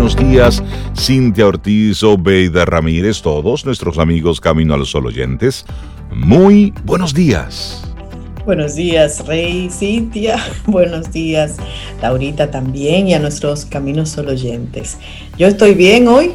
buenos 0.00 0.16
días. 0.16 0.62
Cintia 0.96 1.46
Ortiz, 1.46 2.02
Obeida 2.02 2.64
Ramírez, 2.64 3.20
todos 3.20 3.66
nuestros 3.66 3.98
amigos 3.98 4.40
Camino 4.40 4.72
al 4.72 4.86
Sol 4.86 5.04
oyentes. 5.04 5.66
Muy 6.10 6.72
buenos 6.86 7.12
días. 7.12 7.84
Buenos 8.46 8.76
días, 8.76 9.26
Rey, 9.26 9.68
Cintia. 9.70 10.38
Buenos 10.66 11.12
días, 11.12 11.58
Laurita 12.00 12.50
también 12.50 13.08
y 13.08 13.14
a 13.14 13.18
nuestros 13.18 13.66
Caminos 13.66 14.08
Sol 14.08 14.28
oyentes. 14.28 14.96
Yo 15.36 15.48
estoy 15.48 15.74
bien 15.74 16.08
hoy, 16.08 16.30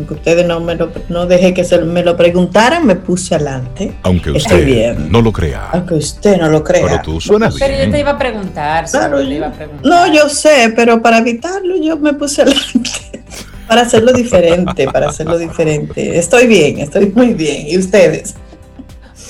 aunque 0.00 0.14
ustedes 0.14 0.46
no 0.46 0.60
me 0.60 0.74
lo, 0.76 0.90
no 1.10 1.26
dejé 1.26 1.52
que 1.52 1.62
se 1.62 1.78
me 1.78 2.02
lo 2.02 2.16
preguntaran, 2.16 2.86
me 2.86 2.96
puse 2.96 3.34
adelante. 3.34 3.92
Aunque 4.02 4.30
usted 4.30 4.64
bien. 4.64 5.12
no 5.12 5.20
lo 5.20 5.30
crea. 5.30 5.68
Aunque 5.72 5.94
usted 5.94 6.38
no 6.38 6.48
lo 6.48 6.64
crea. 6.64 6.86
Pero 6.86 7.02
tú 7.02 7.20
suenas 7.20 7.54
Pero 7.58 7.74
bien. 7.74 7.86
yo 7.86 7.92
te 7.92 8.00
iba 8.00 8.10
a 8.12 8.18
preguntar. 8.18 8.86
Claro, 8.90 9.20
yo- 9.20 9.30
iba 9.30 9.48
a 9.48 9.52
preguntar. 9.52 9.84
no, 9.86 10.12
yo 10.14 10.28
sé, 10.30 10.72
pero 10.74 11.02
para 11.02 11.18
evitarlo 11.18 11.76
yo 11.76 11.98
me 11.98 12.14
puse 12.14 12.42
adelante. 12.42 12.90
Para 13.68 13.82
hacerlo 13.82 14.12
diferente, 14.12 14.88
para 14.88 15.10
hacerlo 15.10 15.38
diferente. 15.38 16.18
Estoy 16.18 16.48
bien, 16.48 16.80
estoy 16.80 17.06
muy 17.14 17.34
bien. 17.34 17.68
¿Y 17.68 17.78
ustedes? 17.78 18.34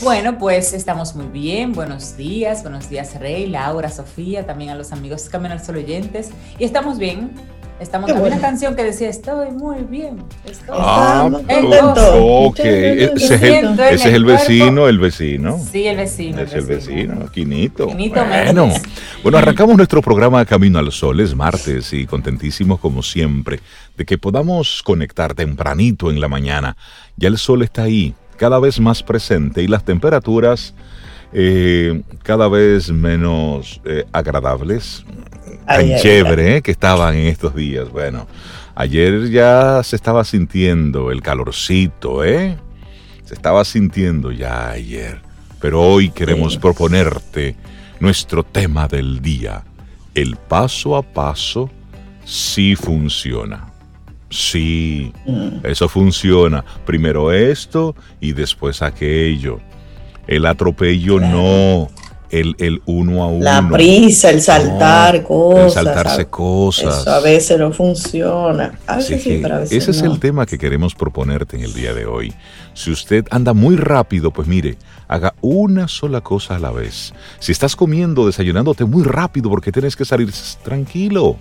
Bueno, 0.00 0.39
pues 0.39 0.73
estamos 0.73 1.14
muy 1.14 1.27
bien. 1.27 1.73
Buenos 1.73 2.16
días, 2.16 2.62
buenos 2.62 2.89
días 2.89 3.20
Rey, 3.20 3.47
Laura, 3.48 3.91
Sofía, 3.91 4.47
también 4.47 4.70
a 4.70 4.77
los 4.77 4.92
amigos 4.92 5.28
Camino 5.28 5.52
al 5.52 5.62
Sol 5.62 5.77
oyentes. 5.77 6.30
Y 6.59 6.64
estamos 6.64 6.97
bien. 6.97 7.33
Estamos 7.80 8.07
Qué 8.07 8.12
Había 8.12 8.20
bueno. 8.20 8.37
una 8.37 8.47
canción 8.47 8.77
que 8.77 8.84
decía 8.84 9.09
estoy 9.09 9.52
muy 9.52 9.79
bien. 9.89 10.19
Estoy 10.45 10.77
Ah, 10.79 11.30
ok. 11.30 12.59
Ese 12.59 13.34
es 13.34 13.43
el, 13.43 13.80
ese 13.80 13.95
es 13.95 14.15
el 14.15 14.25
vecino, 14.27 14.87
el 14.87 14.98
vecino. 14.98 15.59
Sí, 15.59 15.87
el 15.87 15.97
vecino. 15.97 16.43
Es 16.43 16.53
el 16.53 16.66
vecino, 16.66 17.30
Quinito. 17.33 17.87
Quinito 17.87 18.23
bueno, 18.23 18.69
bueno, 19.23 19.39
arrancamos 19.39 19.77
nuestro 19.79 20.03
programa 20.03 20.45
Camino 20.45 20.79
al 20.79 20.93
Sol, 20.93 21.20
es 21.20 21.34
martes 21.34 21.95
y 21.95 22.05
contentísimos 22.05 22.80
como 22.80 23.03
siempre 23.03 23.61
de 23.97 24.05
que 24.05 24.19
podamos 24.19 24.83
conectar 24.83 25.34
tempranito 25.34 26.11
en 26.11 26.20
la 26.20 26.28
mañana. 26.28 26.77
Ya 27.17 27.28
el 27.28 27.39
sol 27.39 27.62
está 27.62 27.84
ahí, 27.84 28.15
cada 28.37 28.59
vez 28.59 28.78
más 28.78 29.03
presente 29.03 29.62
y 29.62 29.69
las 29.69 29.84
temperaturas 29.87 30.75
eh, 31.33 32.03
cada 32.23 32.48
vez 32.48 32.91
menos 32.91 33.81
eh, 33.84 34.05
agradables. 34.12 35.05
Tan 35.67 35.81
Ay, 35.81 35.92
ay, 35.92 36.00
chévere 36.03 36.56
eh, 36.56 36.62
que 36.62 36.70
estaban 36.70 37.14
en 37.17 37.27
estos 37.28 37.55
días. 37.55 37.89
Bueno, 37.91 38.27
ayer 38.75 39.31
ya 39.31 39.83
se 39.84 39.97
estaba 39.97 40.25
sintiendo 40.25 41.11
el 41.12 41.22
calorcito, 41.22 42.25
¿eh? 42.25 42.56
Se 43.25 43.34
estaba 43.34 43.64
sintiendo 43.64 44.33
ya 44.33 44.70
ayer. 44.70 45.20
Pero 45.61 45.81
hoy 45.83 46.11
queremos 46.11 46.55
Sí. 46.55 46.59
proponerte 46.59 47.55
nuestro 48.00 48.42
tema 48.42 48.89
del 48.89 49.20
día. 49.20 49.62
El 50.15 50.37
paso 50.37 50.97
a 50.97 51.03
paso 51.03 51.70
sí 52.25 52.75
funciona. 52.75 53.67
Sí, 54.31 55.12
Mm. 55.27 55.65
eso 55.65 55.89
funciona. 55.89 56.65
Primero 56.87 57.33
esto 57.33 57.94
y 58.20 58.33
después 58.33 58.81
aquello. 58.83 59.61
El 60.31 60.47
atropello 60.47 61.19
no. 61.20 61.89
El, 62.31 62.55
el 62.61 62.81
uno 62.86 63.25
a 63.25 63.27
uno. 63.27 63.42
La 63.45 63.69
prisa, 63.69 64.31
el 64.31 64.41
saltar 64.41 65.22
No, 65.22 65.25
cosas. 65.27 65.64
El 65.64 65.70
saltarse 65.72 66.20
a- 66.22 66.31
cosas. 66.31 67.00
Eso 67.00 67.11
a 67.11 67.19
veces 67.19 67.59
no 67.59 67.72
funciona. 67.72 68.78
A 68.87 68.98
veces 68.98 69.20
sí, 69.25 69.41
pero 69.42 69.56
a 69.56 69.59
veces 69.59 69.77
ese 69.83 69.91
es 69.91 70.03
el 70.03 70.20
tema 70.20 70.47
que 70.47 70.56
queremos 70.56 70.95
proponerte 70.95 71.56
en 71.56 71.64
el 71.64 71.75
día 71.75 71.92
de 71.92 72.06
hoy. 72.06 72.33
Si 72.72 72.92
usted 72.92 73.27
anda 73.33 73.53
muy 73.53 73.75
rápido, 73.75 74.31
pues 74.31 74.47
mire, 74.47 74.77
haga 75.09 75.34
una 75.41 75.89
sola 75.89 76.20
cosa 76.20 76.55
a 76.55 76.59
la 76.61 76.70
vez. 76.70 77.12
Si 77.41 77.50
estás 77.50 77.75
comiendo, 77.75 78.25
desayunándote 78.27 78.84
muy 78.84 79.03
rápido 79.03 79.50
porque 79.50 79.72
tienes 79.72 79.97
que 79.97 80.05
salir 80.05 80.31
tranquilo. 80.62 81.37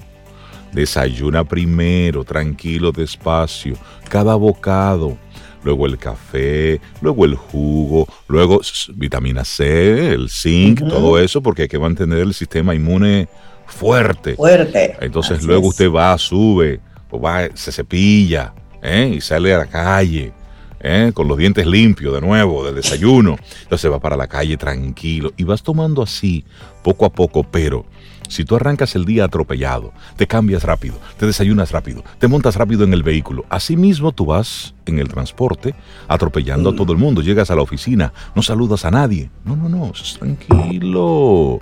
Desayuna 0.73 1.43
primero, 1.43 2.23
tranquilo, 2.23 2.91
despacio, 2.91 3.75
cada 4.09 4.33
bocado. 4.35 5.17
Luego 5.63 5.85
el 5.85 5.97
café, 5.97 6.79
luego 7.01 7.25
el 7.25 7.35
jugo, 7.35 8.07
luego 8.27 8.61
vitamina 8.95 9.43
C, 9.43 10.13
el 10.13 10.29
zinc, 10.29 10.79
todo 10.87 11.19
eso, 11.19 11.41
porque 11.41 11.63
hay 11.63 11.67
que 11.67 11.79
mantener 11.79 12.19
el 12.19 12.33
sistema 12.33 12.73
inmune 12.73 13.27
fuerte. 13.65 14.35
Fuerte. 14.35 14.95
Entonces 15.01 15.39
Así 15.39 15.47
luego 15.47 15.63
es. 15.63 15.69
usted 15.69 15.91
va, 15.91 16.17
sube, 16.17 16.79
pues 17.09 17.23
va, 17.23 17.49
se 17.55 17.71
cepilla 17.71 18.53
¿eh? 18.81 19.13
y 19.15 19.21
sale 19.21 19.53
a 19.53 19.59
la 19.59 19.65
calle 19.65 20.31
¿eh? 20.79 21.11
con 21.13 21.27
los 21.27 21.37
dientes 21.37 21.65
limpios 21.65 22.13
de 22.13 22.21
nuevo 22.21 22.65
del 22.65 22.75
desayuno. 22.75 23.37
Entonces 23.63 23.91
va 23.91 23.99
para 23.99 24.17
la 24.17 24.27
calle 24.27 24.57
tranquilo 24.57 25.33
y 25.37 25.43
vas 25.43 25.63
tomando 25.63 26.01
así 26.01 26.45
poco 26.83 27.05
a 27.05 27.09
poco, 27.09 27.43
pero 27.43 27.85
si 28.29 28.45
tú 28.45 28.55
arrancas 28.55 28.95
el 28.95 29.03
día 29.03 29.25
atropellado, 29.25 29.91
te 30.15 30.25
cambias 30.27 30.63
rápido, 30.63 30.95
te 31.17 31.25
desayunas 31.25 31.71
rápido, 31.73 32.03
te 32.19 32.29
montas 32.29 32.55
rápido 32.55 32.85
en 32.85 32.93
el 32.93 33.03
vehículo, 33.03 33.43
así 33.49 33.75
mismo 33.75 34.13
tú 34.13 34.25
vas 34.27 34.73
en 34.85 34.99
el 34.99 35.09
transporte 35.09 35.75
atropellando 36.07 36.69
a 36.69 36.71
Mm. 36.71 36.75
todo 36.77 36.93
el 36.93 36.99
mundo, 36.99 37.21
llegas 37.21 37.51
a 37.51 37.55
la 37.55 37.61
oficina, 37.61 38.13
no 38.35 38.41
saludas 38.41 38.85
a 38.85 38.91
nadie. 38.91 39.29
No, 39.43 39.57
no, 39.57 39.67
no, 39.67 39.91
tranquilo 40.17 41.59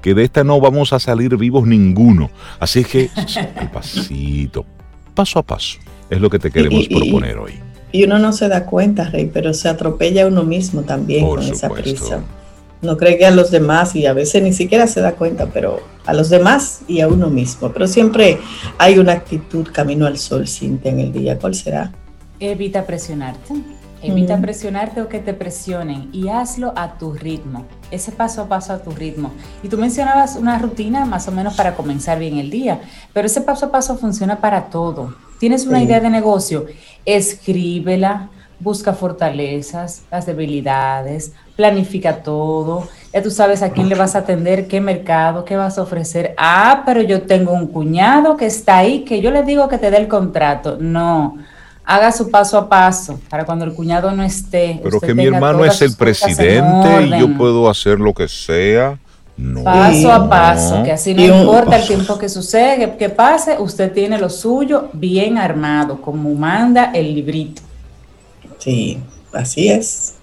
que 0.00 0.14
de 0.14 0.24
esta 0.24 0.42
no 0.44 0.60
vamos 0.60 0.92
a 0.92 0.98
salir 0.98 1.36
vivos 1.36 1.66
ninguno. 1.66 2.30
Así 2.58 2.84
que, 2.84 3.08
al 3.56 3.70
pasito, 3.70 4.64
paso 5.14 5.38
a 5.38 5.42
paso, 5.42 5.78
es 6.10 6.20
lo 6.20 6.28
que 6.28 6.38
te 6.38 6.50
queremos 6.50 6.86
proponer 6.88 7.38
hoy. 7.38 7.52
Y 7.92 8.04
uno 8.04 8.18
no 8.18 8.32
se 8.32 8.48
da 8.48 8.64
cuenta, 8.66 9.04
Rey, 9.10 9.30
pero 9.32 9.52
se 9.54 9.68
atropella 9.68 10.24
a 10.24 10.26
uno 10.26 10.42
mismo 10.44 10.82
también 10.82 11.24
Por 11.24 11.38
con 11.40 11.48
esa 11.48 11.68
supuesto. 11.68 11.82
prisa. 11.82 12.20
No 12.82 12.96
cree 12.96 13.16
que 13.16 13.24
a 13.24 13.30
los 13.30 13.52
demás 13.52 13.94
y 13.94 14.06
a 14.06 14.12
veces 14.12 14.42
ni 14.42 14.52
siquiera 14.52 14.88
se 14.88 15.00
da 15.00 15.12
cuenta, 15.12 15.46
pero 15.46 15.80
a 16.04 16.12
los 16.12 16.30
demás 16.30 16.80
y 16.88 17.00
a 17.00 17.06
uno 17.06 17.30
mismo. 17.30 17.70
Pero 17.72 17.86
siempre 17.86 18.38
hay 18.76 18.98
una 18.98 19.12
actitud 19.12 19.68
camino 19.72 20.04
al 20.06 20.18
sol, 20.18 20.48
Cintia, 20.48 20.90
en 20.90 20.98
el 20.98 21.12
día. 21.12 21.38
¿Cuál 21.38 21.54
será? 21.54 21.92
Evita 22.40 22.84
presionarte. 22.84 23.54
Evita 24.02 24.32
Ujú. 24.34 24.42
presionarte 24.42 25.00
o 25.00 25.08
que 25.08 25.20
te 25.20 25.32
presionen 25.32 26.08
y 26.12 26.26
hazlo 26.26 26.72
a 26.74 26.98
tu 26.98 27.12
ritmo, 27.12 27.66
ese 27.92 28.10
paso 28.10 28.42
a 28.42 28.48
paso 28.48 28.72
a 28.72 28.78
tu 28.82 28.90
ritmo. 28.90 29.30
Y 29.62 29.68
tú 29.68 29.78
mencionabas 29.78 30.34
una 30.34 30.58
rutina 30.58 31.04
más 31.04 31.28
o 31.28 31.30
menos 31.30 31.54
para 31.54 31.76
comenzar 31.76 32.18
bien 32.18 32.36
el 32.38 32.50
día, 32.50 32.80
pero 33.12 33.26
ese 33.26 33.42
paso 33.42 33.66
a 33.66 33.70
paso 33.70 33.96
funciona 33.96 34.40
para 34.40 34.70
todo. 34.70 35.14
Tienes 35.38 35.66
una 35.66 35.78
Sí. 35.78 35.84
idea 35.84 36.00
de 36.00 36.10
negocio, 36.10 36.66
escríbela, 37.04 38.28
busca 38.58 38.92
fortalezas, 38.92 40.02
las 40.10 40.26
debilidades, 40.26 41.32
planifica 41.56 42.22
todo. 42.22 42.88
Ya 43.12 43.22
tú 43.22 43.30
sabes 43.30 43.62
a 43.62 43.70
quién 43.70 43.88
le 43.88 43.94
vas 43.94 44.14
a 44.16 44.20
atender, 44.20 44.66
qué 44.68 44.80
mercado, 44.80 45.44
qué 45.44 45.56
vas 45.56 45.76
a 45.78 45.82
ofrecer. 45.82 46.34
Ah, 46.38 46.82
pero 46.86 47.02
yo 47.02 47.22
tengo 47.22 47.52
un 47.52 47.66
cuñado 47.66 48.36
que 48.36 48.46
está 48.46 48.78
ahí, 48.78 49.00
que 49.00 49.20
yo 49.20 49.30
le 49.30 49.42
digo 49.42 49.68
que 49.68 49.78
te 49.78 49.90
dé 49.90 49.98
el 49.98 50.08
contrato. 50.08 50.78
No, 50.80 51.36
haga 51.84 52.10
su 52.10 52.30
paso 52.30 52.56
a 52.56 52.68
paso 52.68 53.20
para 53.28 53.44
cuando 53.44 53.66
el 53.66 53.74
cuñado 53.74 54.10
no 54.12 54.22
esté. 54.22 54.80
Pero 54.82 54.96
usted 54.96 55.08
que 55.08 55.14
mi 55.14 55.26
hermano 55.26 55.64
es 55.64 55.82
el 55.82 55.94
presidente 55.94 57.06
y 57.06 57.20
yo 57.20 57.36
puedo 57.36 57.68
hacer 57.68 58.00
lo 58.00 58.14
que 58.14 58.28
sea. 58.28 58.98
No. 59.36 59.64
Paso 59.64 60.12
a 60.12 60.28
paso, 60.28 60.82
que 60.82 60.92
así 60.92 61.14
no 61.14 61.22
importa 61.22 61.76
el 61.76 61.86
tiempo 61.86 62.18
que 62.18 62.28
sucede, 62.28 62.78
que, 62.78 62.96
que 62.96 63.08
pase, 63.08 63.56
usted 63.58 63.90
tiene 63.92 64.18
lo 64.18 64.28
suyo 64.28 64.88
bien 64.92 65.38
armado, 65.38 66.00
como 66.00 66.32
manda 66.34 66.92
el 66.94 67.14
librito. 67.14 67.62
Sí, 68.58 68.98
así 69.32 69.68
es. 69.68 70.14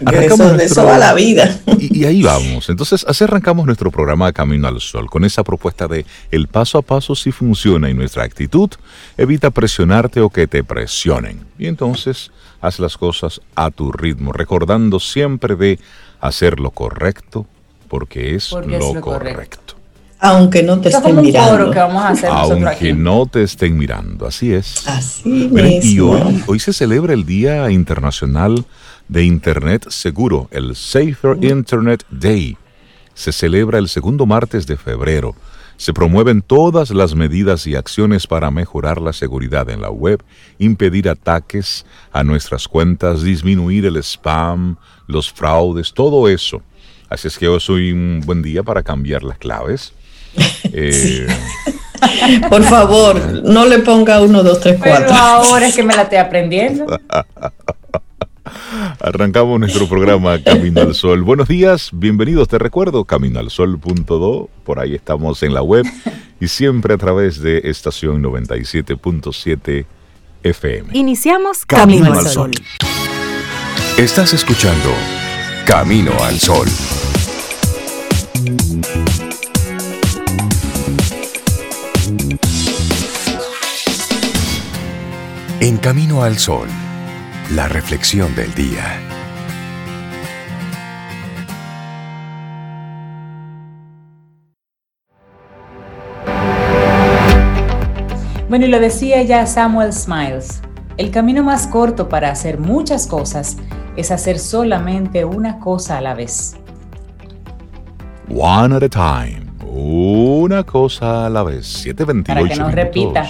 De 0.00 0.08
Arrancamos 0.16 0.40
eso, 0.40 0.48
de 0.48 0.56
nuestro- 0.56 0.82
eso 0.82 0.84
va 0.90 0.98
la 0.98 1.14
vida. 1.14 1.58
Y, 1.78 2.00
y 2.00 2.04
ahí 2.04 2.22
vamos. 2.22 2.68
Entonces, 2.68 3.04
así 3.08 3.24
arrancamos 3.24 3.64
nuestro 3.66 3.90
programa 3.90 4.32
Camino 4.32 4.68
al 4.68 4.80
Sol, 4.80 5.08
con 5.10 5.24
esa 5.24 5.44
propuesta 5.44 5.88
de 5.88 6.04
el 6.30 6.48
paso 6.48 6.78
a 6.78 6.82
paso 6.82 7.14
sí 7.14 7.32
funciona 7.32 7.88
y 7.90 7.94
nuestra 7.94 8.24
actitud 8.24 8.70
evita 9.16 9.50
presionarte 9.50 10.20
o 10.20 10.28
que 10.30 10.46
te 10.46 10.62
presionen. 10.64 11.40
Y 11.58 11.66
entonces, 11.66 12.30
haz 12.60 12.78
las 12.80 12.96
cosas 12.96 13.40
a 13.54 13.70
tu 13.70 13.92
ritmo, 13.92 14.32
recordando 14.32 15.00
siempre 15.00 15.54
de 15.56 15.78
hacer 16.20 16.60
lo 16.60 16.70
correcto 16.70 17.46
porque 17.88 18.34
es, 18.34 18.48
Porque 18.48 18.74
es 18.76 18.78
lo, 18.80 19.00
correcto. 19.00 19.34
correcto. 19.34 19.74
Aunque 20.22 20.62
no 20.62 20.78
te 20.80 20.90
Esto 20.90 21.00
es 21.00 21.06
estén 21.08 21.24
mirando. 21.24 21.70
que 21.70 21.78
vamos 21.78 22.02
a 22.04 22.08
hacer 22.10 22.28
Aunque 22.30 22.68
aquí. 22.68 22.92
no 22.92 23.24
te 23.26 23.42
estén 23.42 23.78
mirando, 23.78 24.26
así 24.26 24.52
es. 24.52 24.86
Así 24.86 25.48
Miren, 25.50 25.72
y 25.72 25.78
mismo. 25.80 26.10
hoy, 26.12 26.44
hoy 26.46 26.58
se 26.60 26.74
celebra 26.74 27.14
el 27.14 27.24
Día 27.24 27.70
Internacional 27.70 28.66
de 29.10 29.24
Internet 29.24 29.86
Seguro, 29.90 30.48
el 30.52 30.76
Safer 30.76 31.36
Internet 31.42 32.04
Day. 32.10 32.56
Se 33.14 33.32
celebra 33.32 33.78
el 33.78 33.88
segundo 33.88 34.24
martes 34.24 34.68
de 34.68 34.76
febrero. 34.76 35.34
Se 35.76 35.92
promueven 35.92 36.42
todas 36.42 36.90
las 36.90 37.14
medidas 37.16 37.66
y 37.66 37.74
acciones 37.74 38.26
para 38.26 38.50
mejorar 38.52 39.00
la 39.00 39.12
seguridad 39.12 39.68
en 39.68 39.80
la 39.80 39.90
web, 39.90 40.22
impedir 40.58 41.08
ataques 41.08 41.84
a 42.12 42.22
nuestras 42.22 42.68
cuentas, 42.68 43.22
disminuir 43.22 43.84
el 43.86 43.96
spam, 43.96 44.76
los 45.08 45.32
fraudes, 45.32 45.92
todo 45.92 46.28
eso. 46.28 46.62
Así 47.08 47.26
es 47.26 47.36
que 47.36 47.48
hoy 47.48 47.60
soy 47.60 47.92
un 47.92 48.22
buen 48.24 48.42
día 48.42 48.62
para 48.62 48.82
cambiar 48.82 49.22
las 49.24 49.38
claves. 49.38 49.92
Eh, 50.72 51.26
Por 52.48 52.62
favor, 52.62 53.42
no 53.42 53.66
le 53.66 53.80
ponga 53.80 54.20
uno, 54.22 54.44
dos, 54.44 54.60
tres, 54.60 54.78
Pero 54.80 54.96
cuatro. 54.98 55.16
ahora 55.16 55.66
es 55.66 55.74
que 55.74 55.82
me 55.82 55.96
la 55.96 56.02
estoy 56.02 56.18
aprendiendo. 56.18 56.86
Arrancamos 59.00 59.58
nuestro 59.60 59.88
programa 59.88 60.42
Camino 60.42 60.80
al 60.80 60.94
Sol. 60.94 61.22
Buenos 61.22 61.48
días, 61.48 61.90
bienvenidos, 61.92 62.48
te 62.48 62.58
recuerdo, 62.58 63.04
caminoalsol.do, 63.04 64.50
por 64.64 64.78
ahí 64.78 64.94
estamos 64.94 65.42
en 65.42 65.54
la 65.54 65.62
web 65.62 65.86
y 66.40 66.48
siempre 66.48 66.94
a 66.94 66.98
través 66.98 67.40
de 67.40 67.62
estación 67.64 68.22
97.7 68.22 69.86
FM. 70.42 70.90
Iniciamos 70.92 71.66
Camino, 71.66 72.12
al 72.12 72.26
Sol. 72.26 72.50
Estás 73.98 74.32
escuchando 74.32 74.90
Camino 75.66 76.12
al 76.24 76.38
Sol. 76.38 76.66
En 85.60 85.76
Camino 85.76 86.22
al 86.22 86.38
Sol, 86.38 86.68
la 87.54 87.66
reflexión 87.66 88.32
del 88.36 88.54
día. 88.54 89.00
Bueno, 98.48 98.66
y 98.66 98.68
lo 98.68 98.78
decía 98.78 99.22
ya 99.22 99.46
Samuel 99.46 99.92
Smiles, 99.92 100.62
el 100.96 101.10
camino 101.10 101.42
más 101.42 101.66
corto 101.66 102.08
para 102.08 102.30
hacer 102.30 102.58
muchas 102.58 103.06
cosas 103.06 103.56
es 103.96 104.10
hacer 104.12 104.38
solamente 104.38 105.24
una 105.24 105.58
cosa 105.58 105.98
a 105.98 106.00
la 106.00 106.14
vez. 106.14 106.56
One 108.28 108.76
at 108.76 108.82
a 108.84 108.88
time. 108.88 109.46
Una 109.66 110.62
cosa 110.62 111.26
a 111.26 111.30
la 111.30 111.42
vez. 111.42 111.66
728 111.66 112.24
Para 112.26 112.48
que 112.48 112.60
no 112.60 112.70
repita. 112.70 113.28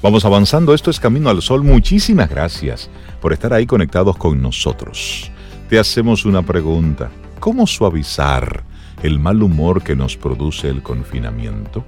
Vamos 0.00 0.24
avanzando. 0.24 0.74
Esto 0.74 0.90
es 0.92 1.00
Camino 1.00 1.28
al 1.28 1.42
Sol. 1.42 1.64
Muchísimas 1.64 2.30
gracias 2.30 2.88
por 3.20 3.32
estar 3.32 3.52
ahí 3.52 3.66
conectados 3.66 4.16
con 4.16 4.40
nosotros. 4.40 5.28
Te 5.68 5.76
hacemos 5.76 6.24
una 6.24 6.42
pregunta. 6.42 7.10
¿Cómo 7.40 7.66
suavizar 7.66 8.62
el 9.02 9.18
mal 9.18 9.42
humor 9.42 9.82
que 9.82 9.96
nos 9.96 10.16
produce 10.16 10.68
el 10.68 10.84
confinamiento? 10.84 11.84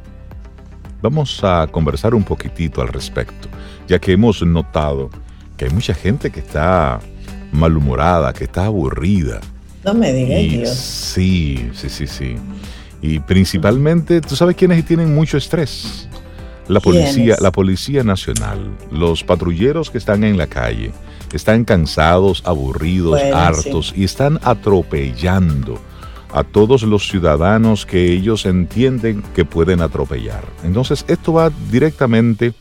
Vamos 1.01 1.45
a 1.45 1.69
conversar 1.71 2.17
un 2.17 2.25
poquitito 2.25 2.83
al 2.83 2.89
respecto, 2.89 3.49
ya 3.87 4.01
que 4.01 4.13
hemos 4.13 4.43
notado 4.43 5.09
que 5.57 5.67
hay 5.67 5.71
mucha 5.71 5.95
gente 5.95 6.31
que 6.31 6.41
está 6.41 6.99
malhumorada, 7.53 8.33
que 8.33 8.45
está 8.45 8.67
aburrida. 8.67 9.41
No 9.85 9.95
me 9.95 10.13
digas, 10.13 10.41
Y 10.41 10.49
Dios. 10.49 10.71
Sí, 10.71 11.71
sí, 11.75 11.89
sí, 11.89 12.09
sí. 12.09 12.35
Y 13.03 13.21
principalmente, 13.21 14.21
¿tú 14.21 14.35
sabes 14.35 14.57
quiénes 14.57 14.85
tienen 14.85 15.15
mucho 15.15 15.37
estrés? 15.37 16.10
La 16.71 16.79
policía, 16.79 17.37
la 17.41 17.51
policía 17.51 18.05
nacional, 18.05 18.71
los 18.93 19.25
patrulleros 19.25 19.91
que 19.91 19.99
están 19.99 20.23
en 20.23 20.39
la 20.39 20.47
calle, 20.47 20.93
están 21.33 21.65
cansados, 21.65 22.45
aburridos, 22.47 23.19
Bueno, 23.21 23.37
hartos 23.37 23.93
y 23.97 24.05
están 24.05 24.39
atropellando 24.45 25.81
a 26.33 26.45
todos 26.45 26.85
los 26.85 27.09
ciudadanos 27.09 27.87
que 27.87 28.13
ellos 28.13 28.47
entienden 28.47 29.25
que 29.35 29.45
pueden 29.45 29.81
atropellar. 29.81 30.45
Entonces, 30.63 31.05
esto 31.09 31.33
va 31.33 31.51
directamente 31.73 32.55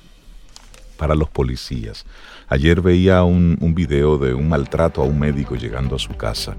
para 0.97 1.13
los 1.13 1.29
policías. 1.29 2.07
Ayer 2.47 2.81
veía 2.81 3.21
un, 3.21 3.59
un 3.61 3.75
video 3.75 4.17
de 4.17 4.33
un 4.33 4.50
maltrato 4.50 5.03
a 5.03 5.06
un 5.06 5.19
médico 5.19 5.56
llegando 5.56 5.97
a 5.97 6.00
su 6.00 6.15
casa. 6.17 6.56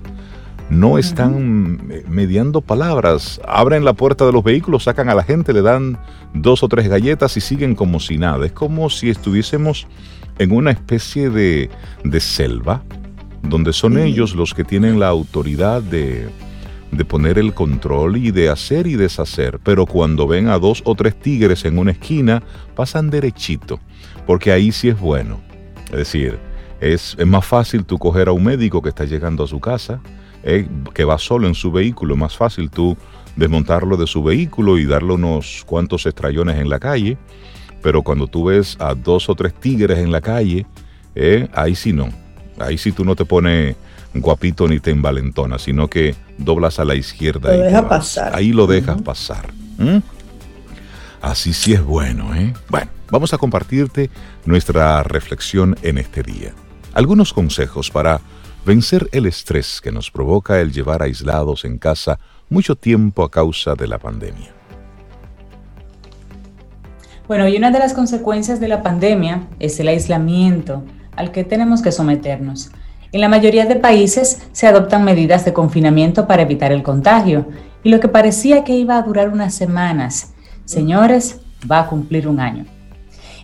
No 0.70 0.98
están 0.98 1.88
eh, 1.90 2.04
mediando 2.08 2.60
palabras. 2.60 3.40
Abren 3.46 3.84
la 3.84 3.92
puerta 3.92 4.24
de 4.24 4.32
los 4.32 4.44
vehículos, 4.44 4.84
sacan 4.84 5.08
a 5.08 5.14
la 5.14 5.24
gente, 5.24 5.52
le 5.52 5.62
dan 5.62 5.98
dos 6.32 6.62
o 6.62 6.68
tres 6.68 6.88
galletas 6.88 7.36
y 7.36 7.40
siguen 7.40 7.74
como 7.74 7.98
si 7.98 8.18
nada. 8.18 8.46
Es 8.46 8.52
como 8.52 8.88
si 8.88 9.10
estuviésemos 9.10 9.88
en 10.38 10.52
una 10.52 10.70
especie 10.70 11.28
de, 11.28 11.70
de 12.04 12.20
selva, 12.20 12.82
donde 13.42 13.72
son 13.72 13.94
Sí. 13.94 14.00
ellos 14.02 14.34
los 14.34 14.54
que 14.54 14.62
tienen 14.64 15.00
la 15.00 15.08
autoridad 15.08 15.82
de, 15.82 16.28
de 16.92 17.04
poner 17.04 17.38
el 17.38 17.52
control 17.52 18.16
y 18.16 18.30
de 18.30 18.48
hacer 18.48 18.86
y 18.86 18.94
deshacer. 18.94 19.58
Pero 19.64 19.86
cuando 19.86 20.28
ven 20.28 20.48
a 20.48 20.58
dos 20.58 20.82
o 20.84 20.94
tres 20.94 21.18
tigres 21.18 21.64
en 21.64 21.78
una 21.78 21.90
esquina, 21.90 22.42
pasan 22.76 23.10
derechito, 23.10 23.80
porque 24.24 24.52
ahí 24.52 24.70
sí 24.70 24.88
es 24.88 24.98
bueno. 25.00 25.40
Es 25.86 25.96
decir, 25.98 26.38
es, 26.80 27.16
es 27.18 27.26
más 27.26 27.44
fácil 27.44 27.84
tú 27.84 27.98
coger 27.98 28.28
a 28.28 28.32
un 28.32 28.44
médico 28.44 28.80
que 28.80 28.90
está 28.90 29.04
llegando 29.04 29.42
a 29.42 29.48
su 29.48 29.58
casa, 29.58 30.00
eh, 30.42 30.68
que 30.94 31.04
va 31.04 31.18
solo 31.18 31.46
en 31.46 31.54
su 31.54 31.70
vehículo, 31.70 32.14
es 32.14 32.20
más 32.20 32.36
fácil 32.36 32.70
tú 32.70 32.96
desmontarlo 33.36 33.96
de 33.96 34.06
su 34.06 34.22
vehículo 34.22 34.78
y 34.78 34.86
darle 34.86 35.14
unos 35.14 35.64
cuantos 35.66 36.06
estrellones 36.06 36.56
en 36.56 36.68
la 36.68 36.78
calle. 36.78 37.16
Pero 37.82 38.02
cuando 38.02 38.26
tú 38.26 38.44
ves 38.44 38.76
a 38.78 38.94
dos 38.94 39.28
o 39.28 39.34
tres 39.34 39.54
tigres 39.54 39.98
en 39.98 40.12
la 40.12 40.20
calle, 40.20 40.66
eh, 41.14 41.48
ahí 41.54 41.74
sí 41.74 41.92
no. 41.92 42.10
Ahí 42.58 42.76
sí 42.76 42.92
tú 42.92 43.04
no 43.04 43.16
te 43.16 43.24
pones 43.24 43.76
guapito 44.14 44.68
ni 44.68 44.80
te 44.80 44.90
envalentonas, 44.90 45.62
sino 45.62 45.88
que 45.88 46.14
doblas 46.36 46.78
a 46.78 46.84
la 46.84 46.94
izquierda. 46.94 47.56
Lo 47.56 47.62
deja 47.62 47.88
pasar. 47.88 48.34
Ahí 48.34 48.52
lo 48.52 48.66
dejas 48.66 49.00
pasar. 49.02 49.52
¿Mm? 49.78 49.98
Así 51.22 51.52
sí 51.52 51.72
es 51.72 51.82
bueno, 51.82 52.34
¿eh? 52.34 52.52
Bueno, 52.68 52.90
vamos 53.10 53.32
a 53.32 53.38
compartirte 53.38 54.10
nuestra 54.44 55.02
reflexión 55.02 55.76
en 55.82 55.98
este 55.98 56.22
día. 56.22 56.52
Algunos 56.92 57.32
consejos 57.32 57.90
para 57.90 58.20
vencer 58.64 59.08
el 59.12 59.26
estrés 59.26 59.80
que 59.80 59.92
nos 59.92 60.10
provoca 60.10 60.60
el 60.60 60.72
llevar 60.72 61.02
aislados 61.02 61.64
en 61.64 61.78
casa 61.78 62.18
mucho 62.48 62.76
tiempo 62.76 63.22
a 63.22 63.30
causa 63.30 63.74
de 63.74 63.86
la 63.86 63.98
pandemia. 63.98 64.50
Bueno, 67.26 67.46
y 67.46 67.56
una 67.56 67.70
de 67.70 67.78
las 67.78 67.94
consecuencias 67.94 68.58
de 68.58 68.68
la 68.68 68.82
pandemia 68.82 69.48
es 69.60 69.78
el 69.78 69.88
aislamiento 69.88 70.82
al 71.14 71.30
que 71.30 71.44
tenemos 71.44 71.80
que 71.80 71.92
someternos. 71.92 72.70
En 73.12 73.20
la 73.20 73.28
mayoría 73.28 73.66
de 73.66 73.76
países 73.76 74.42
se 74.52 74.66
adoptan 74.66 75.04
medidas 75.04 75.44
de 75.44 75.52
confinamiento 75.52 76.26
para 76.26 76.42
evitar 76.42 76.72
el 76.72 76.82
contagio 76.82 77.46
y 77.82 77.90
lo 77.90 78.00
que 78.00 78.08
parecía 78.08 78.64
que 78.64 78.74
iba 78.74 78.96
a 78.96 79.02
durar 79.02 79.28
unas 79.30 79.54
semanas, 79.54 80.32
señores, 80.64 81.40
va 81.70 81.80
a 81.80 81.86
cumplir 81.86 82.28
un 82.28 82.40
año. 82.40 82.66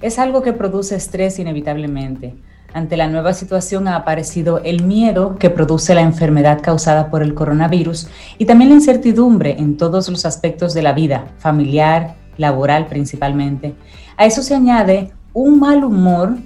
Es 0.02 0.18
algo 0.18 0.42
que 0.42 0.52
produce 0.52 0.94
estrés 0.94 1.38
inevitablemente. 1.38 2.34
Ante 2.72 2.96
la 2.96 3.08
nueva 3.08 3.32
situación 3.32 3.88
ha 3.88 3.96
aparecido 3.96 4.60
el 4.62 4.84
miedo 4.84 5.36
que 5.38 5.50
produce 5.50 5.94
la 5.94 6.02
enfermedad 6.02 6.60
causada 6.62 7.10
por 7.10 7.22
el 7.22 7.34
coronavirus 7.34 8.08
y 8.38 8.44
también 8.44 8.70
la 8.70 8.76
incertidumbre 8.76 9.56
en 9.58 9.76
todos 9.76 10.08
los 10.08 10.26
aspectos 10.26 10.74
de 10.74 10.82
la 10.82 10.92
vida, 10.92 11.26
familiar, 11.38 12.16
laboral 12.36 12.86
principalmente. 12.86 13.74
A 14.16 14.26
eso 14.26 14.42
se 14.42 14.54
añade 14.54 15.12
un 15.32 15.58
mal 15.58 15.84
humor 15.84 16.36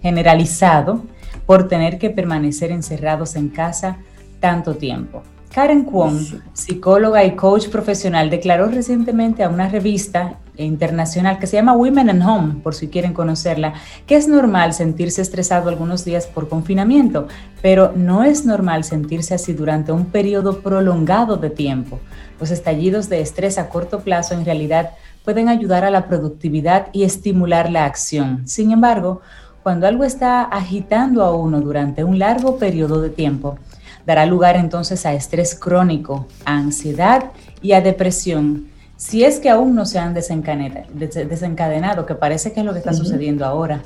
generalizado 0.00 1.02
por 1.46 1.68
tener 1.68 1.98
que 1.98 2.10
permanecer 2.10 2.70
encerrados 2.70 3.36
en 3.36 3.48
casa 3.48 3.98
tanto 4.40 4.74
tiempo. 4.74 5.22
Karen 5.52 5.84
Kwon, 5.84 6.42
psicóloga 6.52 7.24
y 7.24 7.34
coach 7.34 7.68
profesional, 7.68 8.28
declaró 8.28 8.66
recientemente 8.66 9.42
a 9.42 9.48
una 9.48 9.68
revista 9.68 10.38
internacional 10.56 11.38
que 11.38 11.46
se 11.46 11.56
llama 11.56 11.74
Women 11.74 12.10
and 12.10 12.22
Home, 12.22 12.54
por 12.62 12.74
si 12.74 12.88
quieren 12.88 13.12
conocerla, 13.12 13.74
que 14.06 14.16
es 14.16 14.28
normal 14.28 14.72
sentirse 14.72 15.22
estresado 15.22 15.68
algunos 15.68 16.04
días 16.04 16.26
por 16.26 16.48
confinamiento, 16.48 17.28
pero 17.62 17.92
no 17.94 18.24
es 18.24 18.44
normal 18.44 18.84
sentirse 18.84 19.34
así 19.34 19.52
durante 19.52 19.92
un 19.92 20.06
periodo 20.06 20.60
prolongado 20.60 21.36
de 21.36 21.50
tiempo. 21.50 22.00
Los 22.40 22.50
estallidos 22.50 23.08
de 23.08 23.20
estrés 23.20 23.58
a 23.58 23.68
corto 23.68 24.00
plazo 24.00 24.34
en 24.34 24.44
realidad 24.44 24.90
pueden 25.24 25.48
ayudar 25.48 25.84
a 25.84 25.90
la 25.90 26.06
productividad 26.06 26.88
y 26.92 27.02
estimular 27.02 27.70
la 27.70 27.84
acción. 27.84 28.46
Sin 28.46 28.70
embargo, 28.70 29.20
cuando 29.62 29.88
algo 29.88 30.04
está 30.04 30.42
agitando 30.42 31.24
a 31.24 31.34
uno 31.34 31.60
durante 31.60 32.04
un 32.04 32.20
largo 32.20 32.56
periodo 32.56 33.00
de 33.02 33.10
tiempo, 33.10 33.58
dará 34.06 34.24
lugar 34.24 34.54
entonces 34.54 35.04
a 35.04 35.14
estrés 35.14 35.56
crónico, 35.58 36.28
a 36.44 36.56
ansiedad 36.56 37.32
y 37.60 37.72
a 37.72 37.80
depresión, 37.80 38.68
si 38.96 39.24
es 39.24 39.38
que 39.40 39.50
aún 39.50 39.74
no 39.74 39.84
se 39.86 39.98
han 39.98 40.14
desencadena- 40.14 40.86
des- 40.92 41.14
desencadenado, 41.28 42.06
que 42.06 42.14
parece 42.14 42.52
que 42.52 42.60
es 42.60 42.66
lo 42.66 42.72
que 42.72 42.78
está 42.80 42.92
sucediendo 42.92 43.44
ahora. 43.44 43.82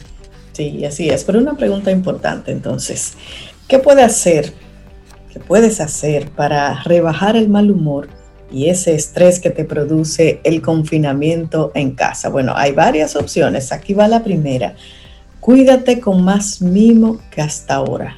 Sí, 0.52 0.84
así 0.84 1.08
es. 1.08 1.24
Pero 1.24 1.38
una 1.38 1.54
pregunta 1.54 1.90
importante 1.90 2.52
entonces. 2.52 3.14
¿Qué 3.68 3.78
puede 3.78 4.02
hacer? 4.02 4.52
¿Qué 5.32 5.40
puedes 5.40 5.80
hacer 5.80 6.28
para 6.30 6.82
rebajar 6.82 7.36
el 7.36 7.48
mal 7.48 7.70
humor 7.70 8.08
y 8.52 8.68
ese 8.68 8.94
estrés 8.94 9.38
que 9.38 9.50
te 9.50 9.64
produce 9.64 10.40
el 10.44 10.60
confinamiento 10.60 11.70
en 11.74 11.92
casa? 11.92 12.28
Bueno, 12.30 12.52
hay 12.56 12.72
varias 12.72 13.14
opciones. 13.14 13.70
Aquí 13.72 13.94
va 13.94 14.08
la 14.08 14.24
primera. 14.24 14.74
Cuídate 15.38 16.00
con 16.00 16.24
más 16.24 16.60
mimo 16.60 17.20
que 17.30 17.40
hasta 17.40 17.74
ahora. 17.76 18.16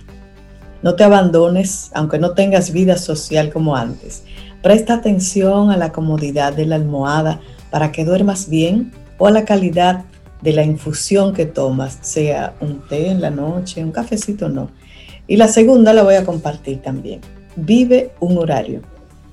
No 0.82 0.96
te 0.96 1.04
abandones, 1.04 1.90
aunque 1.94 2.18
no 2.18 2.32
tengas 2.32 2.72
vida 2.72 2.96
social 2.96 3.52
como 3.52 3.76
antes. 3.76 4.25
Presta 4.62 4.95
atención 4.95 5.71
a 5.71 5.76
la 5.76 5.90
comodidad 5.90 6.52
de 6.52 6.66
la 6.66 6.76
almohada 6.76 7.40
para 7.71 7.90
que 7.90 8.04
duermas 8.04 8.49
bien 8.49 8.92
o 9.19 9.26
a 9.26 9.33
la 9.33 9.45
calidad 9.45 10.04
de 10.40 10.52
la 10.52 10.62
infusión 10.62 11.33
que 11.33 11.47
tomas, 11.47 11.99
sea 12.00 12.54
un 12.61 12.81
té 12.88 13.09
en 13.09 13.21
la 13.21 13.31
noche, 13.31 13.83
un 13.83 13.90
cafecito 13.90 14.49
no. 14.49 14.71
Y 15.26 15.37
la 15.37 15.49
segunda 15.49 15.92
la 15.92 16.02
voy 16.04 16.14
a 16.14 16.25
compartir 16.25 16.81
también. 16.81 17.21
Vive 17.57 18.12
un 18.21 18.38
horario. 18.38 18.83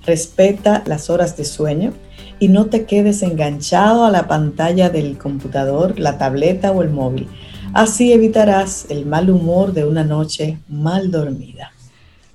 Respeta 0.04 0.84
las 0.86 1.10
horas 1.10 1.38
de 1.38 1.46
sueño 1.46 1.94
y 2.40 2.48
no 2.48 2.68
te 2.68 2.86
quedes 2.86 3.22
enganchado 3.22 4.06
a 4.06 4.12
la 4.12 4.28
pantalla 4.28 4.90
del 4.90 5.18
computador, 5.18 6.00
la 6.00 6.18
tableta 6.18 6.72
o 6.72 6.82
el 6.82 6.90
móvil. 6.90 7.28
Así 7.74 8.14
evitarás 8.14 8.88
el 8.90 9.06
mal 9.06 9.30
humor 9.30 9.74
de 9.74 9.86
una 9.86 10.04
noche 10.04 10.58
mal 10.68 11.12
dormida. 11.12 11.72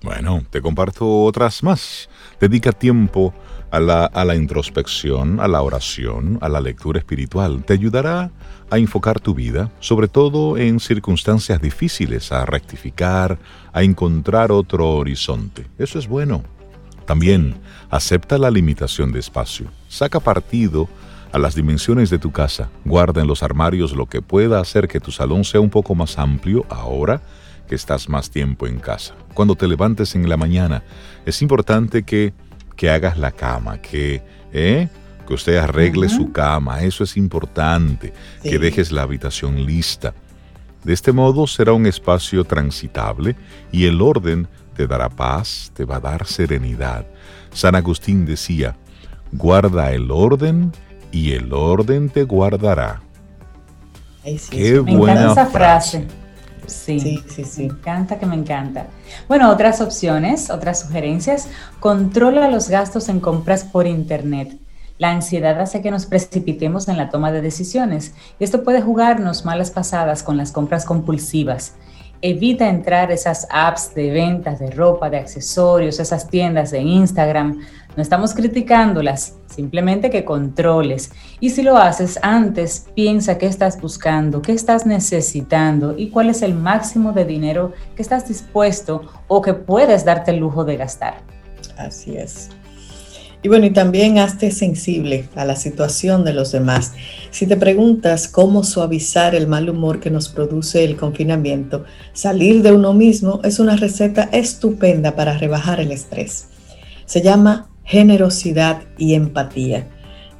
Bueno, 0.05 0.43
te 0.51 0.61
comparto 0.61 1.23
otras 1.23 1.63
más. 1.63 2.11
Dedica 2.39 2.73
tiempo 2.73 3.33
a 3.71 3.81
la, 3.81 4.05
a 4.05 4.27
la 4.27 4.37
introspección, 4.37 5.41
a 5.41 5.49
la 5.49 5.63
oración, 5.63 6.37
a 6.43 6.51
la 6.51 6.61
lectura 6.61 6.99
espiritual. 6.99 7.65
Te 7.65 7.73
ayudará 7.73 8.31
a 8.69 8.77
enfocar 8.77 9.19
tu 9.19 9.33
vida, 9.35 9.73
sobre 9.81 10.09
todo 10.09 10.59
en 10.59 10.79
circunstancias 10.79 11.59
difíciles, 11.59 12.33
a 12.33 12.45
rectificar, 12.45 13.39
a 13.73 13.83
encontrar 13.83 14.53
otro 14.53 14.91
horizonte. 14.91 15.67
Eso 15.79 15.99
es 15.99 16.07
bueno. 16.07 16.45
También 17.07 17.55
acepta 17.89 18.37
la 18.37 18.51
limitación 18.51 19.11
de 19.11 19.21
espacio. 19.21 19.71
Saca 19.89 20.21
partido 20.21 20.87
a 21.33 21.39
las 21.39 21.55
dimensiones 21.55 22.11
de 22.11 22.19
tu 22.19 22.31
casa. 22.31 22.69
Guarda 22.85 23.23
en 23.23 23.27
los 23.27 23.43
armarios 23.43 23.97
lo 23.97 24.05
que 24.05 24.21
pueda 24.21 24.61
hacer 24.61 24.87
que 24.87 25.01
tu 25.01 25.11
salón 25.11 25.45
sea 25.45 25.63
un 25.63 25.71
poco 25.71 25.95
más 25.95 26.19
amplio 26.19 26.67
ahora 26.69 27.23
que 27.68 27.75
estás 27.75 28.09
más 28.09 28.30
tiempo 28.30 28.66
en 28.66 28.78
casa. 28.78 29.14
Cuando 29.35 29.54
te 29.54 29.66
levantes 29.66 30.14
en 30.14 30.28
la 30.28 30.37
mañana, 30.37 30.83
es 31.26 31.42
importante 31.42 32.02
que, 32.02 32.33
que 32.76 32.90
hagas 32.90 33.18
la 33.18 33.33
cama, 33.33 33.80
que, 33.80 34.23
¿eh? 34.52 34.88
que 35.26 35.35
usted 35.35 35.56
arregle 35.56 36.09
su 36.09 36.33
cama. 36.33 36.83
Eso 36.83 37.04
es 37.04 37.16
importante. 37.16 38.12
Que 38.42 38.59
dejes 38.59 38.92
la 38.92 39.02
habitación 39.02 39.64
lista. 39.64 40.14
De 40.85 40.92
este 40.92 41.12
modo 41.12 41.47
será 41.47 41.73
un 41.73 41.87
espacio 41.87 42.44
transitable 42.44 43.37
y 43.73 43.87
el 43.87 44.02
orden 44.02 44.47
te 44.76 44.87
dará 44.87 45.09
paz, 45.09 45.71
te 45.75 45.85
va 45.85 45.97
a 45.97 46.00
dar 46.00 46.26
serenidad. 46.26 47.06
San 47.52 47.75
Agustín 47.75 48.26
decía, 48.26 48.76
guarda 49.33 49.92
el 49.92 50.11
orden 50.11 50.73
y 51.11 51.33
el 51.33 51.52
orden 51.52 52.11
te 52.11 52.25
guardará. 52.25 53.00
Qué 54.50 54.78
buena 54.78 55.33
esa 55.33 55.47
frase. 55.47 56.06
Sí, 56.66 57.00
sí, 57.00 57.25
sí, 57.28 57.44
sí. 57.44 57.68
Me 57.68 57.75
encanta 57.75 58.18
que 58.18 58.26
me 58.26 58.37
encanta. 58.37 58.87
Bueno, 59.28 59.50
otras 59.50 59.80
opciones, 59.80 60.50
otras 60.50 60.80
sugerencias. 60.80 61.49
Controla 61.80 62.49
los 62.49 62.68
gastos 62.68 63.09
en 63.09 63.21
compras 63.21 63.64
por 63.64 63.87
Internet. 63.87 64.59
La 64.99 65.11
ansiedad 65.11 65.61
hace 65.61 65.83
que 65.83 65.90
nos 65.90 66.06
precipitemos 66.06 66.88
en 66.88 66.97
la 66.97 67.11
toma 67.11 67.33
de 67.33 67.40
decisiones 67.40 68.14
y 68.38 68.44
esto 68.44 68.62
puede 68.62 68.80
jugarnos 68.80 69.44
malas 69.44 69.73
pasadas 69.73 70.23
con 70.23 70.37
las 70.37 70.52
compras 70.52 70.85
compulsivas. 70.85 71.75
Evita 72.23 72.68
entrar 72.68 73.11
esas 73.11 73.47
apps 73.50 73.94
de 73.94 74.11
ventas 74.11 74.61
de 74.61 74.71
ropa, 74.71 75.11
de 75.11 75.18
accesorios, 75.18 75.99
esas 75.99 76.28
tiendas 76.28 76.71
de 76.71 76.80
Instagram. 76.80 77.61
No 77.97 78.03
estamos 78.03 78.35
criticándolas, 78.35 79.37
simplemente 79.47 80.11
que 80.11 80.25
controles. 80.25 81.13
Y 81.39 81.51
si 81.51 81.63
lo 81.63 81.77
haces 81.77 82.19
antes, 82.23 82.87
piensa 82.97 83.39
qué 83.39 83.47
estás 83.47 83.81
buscando, 83.81 84.43
qué 84.43 84.53
estás 84.53 84.85
necesitando 84.85 85.95
y 85.97 86.11
cuál 86.11 86.31
es 86.31 86.43
el 86.43 86.55
máximo 86.55 87.13
de 87.13 87.25
dinero 87.25 87.73
que 87.95 88.03
estás 88.03 88.27
dispuesto 88.27 89.03
o 89.29 89.41
que 89.43 89.55
puedes 89.55 90.05
darte 90.05 90.33
el 90.33 90.39
lujo 90.39 90.65
de 90.65 90.77
gastar. 90.77 91.23
Así 91.77 92.17
es. 92.17 92.51
Y 93.45 93.49
bueno, 93.49 93.67
y 93.67 93.71
también 93.71 94.19
hazte 94.19 94.51
sensible 94.51 95.29
a 95.37 95.45
la 95.45 95.55
situación 95.55 96.25
de 96.25 96.33
los 96.33 96.51
demás. 96.51 96.95
Si 97.31 97.47
te 97.47 97.59
preguntas 97.59 98.27
cómo 98.27 98.65
suavizar 98.65 99.35
el 99.35 99.47
mal 99.47 99.69
humor 99.69 100.01
que 100.01 100.11
nos 100.11 100.31
produce 100.31 100.83
el 100.83 100.97
confinamiento, 100.97 101.85
salir 102.15 102.63
de 102.63 102.73
uno 102.73 102.95
mismo 102.95 103.41
es 103.45 103.59
una 103.59 103.77
receta 103.77 104.31
estupenda 104.33 105.15
para 105.15 105.37
rebajar 105.37 105.79
el 105.79 105.93
estrés. 105.93 106.47
Se 107.05 107.21
llama 107.21 107.69
generosidad 107.85 108.83
y 108.99 109.14
empatía. 109.14 109.88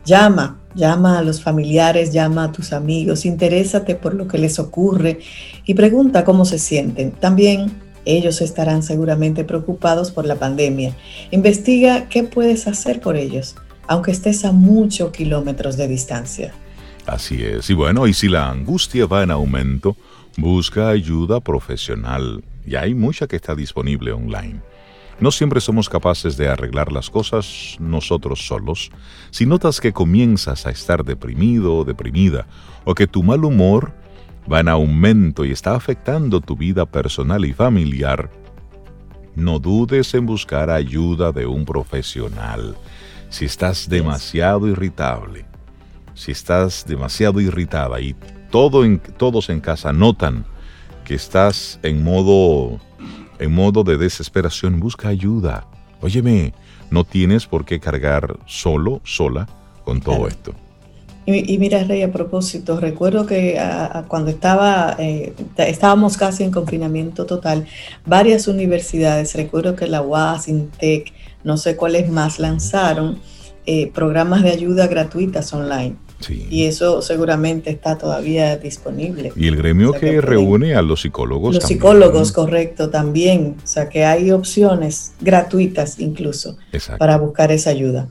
Llama, 0.05 0.61
llama 0.75 1.19
a 1.19 1.23
los 1.23 1.43
familiares, 1.43 2.13
llama 2.13 2.45
a 2.45 2.53
tus 2.53 2.73
amigos, 2.73 3.25
interésate 3.25 3.95
por 3.95 4.15
lo 4.15 4.29
que 4.29 4.39
les 4.39 4.59
ocurre 4.59 5.21
y 5.65 5.75
pregunta 5.75 6.25
cómo 6.25 6.45
se 6.45 6.59
sienten. 6.59 7.13
También 7.13 7.73
ellos 8.05 8.41
estarán 8.43 8.83
seguramente 8.83 9.45
preocupados 9.45 10.11
por 10.11 10.27
la 10.27 10.37
pandemia. 10.37 10.95
Investiga 11.31 12.09
qué 12.09 12.23
puedes 12.25 12.67
hacer 12.67 13.01
por 13.01 13.17
ellos, 13.17 13.57
aunque 13.87 14.11
estés 14.11 14.45
a 14.45 14.53
muchos 14.53 15.11
kilómetros 15.11 15.77
de 15.77 15.89
distancia. 15.89 16.53
Así 17.07 17.43
es. 17.43 17.69
Y 17.71 17.75
bueno, 17.75 18.07
y 18.07 18.15
si 18.15 18.29
la 18.29 18.51
angustia 18.51 19.07
va 19.07 19.23
en 19.23 19.31
aumento, 19.31 19.97
busca 20.37 20.89
ayuda 20.89 21.41
profesional. 21.41 22.43
Y 22.67 22.77
hay 22.77 22.95
mucha 22.95 23.27
que 23.27 23.37
está 23.37 23.55
disponible 23.55 24.13
online. 24.13 24.61
No 25.21 25.31
siempre 25.31 25.61
somos 25.61 25.89
capaces 25.89 26.37
de 26.37 26.49
arreglar 26.49 26.91
las 26.91 27.09
cosas 27.09 27.77
nosotros 27.79 28.47
solos. 28.47 28.91
Si 29.31 29.47
notas 29.47 29.81
que 29.81 29.93
comienzas 29.93 30.67
a 30.67 30.71
estar 30.71 31.05
deprimido 31.05 31.77
o 31.77 31.85
deprimida, 31.85 32.47
o 32.85 32.95
que 32.95 33.07
tu 33.07 33.23
mal 33.23 33.45
humor 33.45 33.93
va 34.51 34.61
en 34.61 34.69
aumento 34.69 35.45
y 35.45 35.53
está 35.53 35.75
afectando 35.75 36.41
tu 36.41 36.57
vida 36.57 36.85
personal 36.85 37.45
y 37.45 37.53
familiar, 37.53 38.31
no 39.37 39.59
dudes 39.59 40.15
en 40.15 40.27
buscar 40.27 40.71
ayuda 40.71 41.33
de 41.33 41.47
un 41.47 41.65
profesional. 41.65 42.77
Si 43.31 43.45
estás 43.45 43.89
demasiado 43.89 44.69
irritable, 44.69 45.47
si 46.15 46.33
estás 46.33 46.85
demasiado 46.87 47.41
irritada 47.41 48.01
y 48.01 48.15
todo 48.51 48.85
en, 48.85 49.01
todos 49.01 49.49
en 49.49 49.61
casa 49.61 49.93
notan 49.93 50.45
que 51.05 51.15
estás 51.15 51.79
en 51.83 52.03
modo, 52.05 52.81
en 53.45 53.53
modo 53.53 53.85
de 53.85 53.99
desesperación, 53.99 54.81
busca 54.81 55.09
ayuda. 55.09 55.67
Óyeme, 56.01 56.55
no 56.91 57.05
tienes 57.05 57.47
por 57.47 57.65
qué 57.65 57.79
cargar 57.79 58.39
solo, 58.47 59.01
sola 59.05 59.49
con 59.85 60.01
todo 60.01 60.27
esto. 60.27 60.55
Y, 61.27 61.57
mira, 61.57 61.83
Rey, 61.85 62.03
a 62.03 62.13
propósito, 62.13 62.79
recuerdo 62.79 63.25
que 63.25 63.59
cuando 64.09 64.31
estaba, 64.31 64.95
eh, 64.99 65.33
estábamos 65.57 66.19
casi 66.19 66.45
en 66.45 66.51
confinamiento 66.51 67.25
total, 67.25 67.67
varias 68.05 68.47
universidades, 68.47 69.35
recuerdo 69.35 69.75
que 69.75 69.87
la 69.87 70.03
UAS, 70.03 70.49
INTEC, 70.49 71.13
no 71.43 71.57
sé 71.57 71.77
cuáles 71.77 72.11
más, 72.11 72.39
lanzaron 72.39 73.21
eh, 73.65 73.91
programas 73.93 74.43
de 74.43 74.51
ayuda 74.51 74.87
gratuitas 74.87 75.51
online. 75.55 75.97
Y 76.31 76.65
eso 76.65 77.03
seguramente 77.03 77.71
está 77.71 77.99
todavía 77.99 78.57
disponible. 78.57 79.33
Y 79.37 79.49
el 79.49 79.57
gremio 79.57 79.93
que, 79.93 80.21
reúne 80.21 80.75
a 80.75 80.83
los 80.83 81.03
psicólogos. 81.03 81.55
Los 81.55 81.65
psicólogos, 81.65 82.33
correcto, 82.33 82.91
también. 82.91 83.57
O 83.63 83.67
sea 83.67 83.89
que 83.89 84.05
hay 84.05 84.31
opciones 84.31 85.15
gratuitas 85.21 85.99
incluso 85.99 86.57
para 86.99 87.17
buscar 87.19 87.53
esa 87.53 87.71
ayuda. 87.71 88.09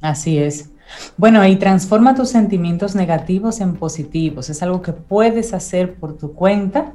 Así 0.00 0.38
es. 0.38 0.70
Bueno, 1.16 1.46
y 1.46 1.56
transforma 1.56 2.14
tus 2.14 2.30
sentimientos 2.30 2.94
negativos 2.94 3.60
en 3.60 3.74
positivos. 3.74 4.50
Es 4.50 4.62
algo 4.62 4.82
que 4.82 4.92
puedes 4.92 5.54
hacer 5.54 5.94
por 5.94 6.16
tu 6.16 6.32
cuenta, 6.34 6.92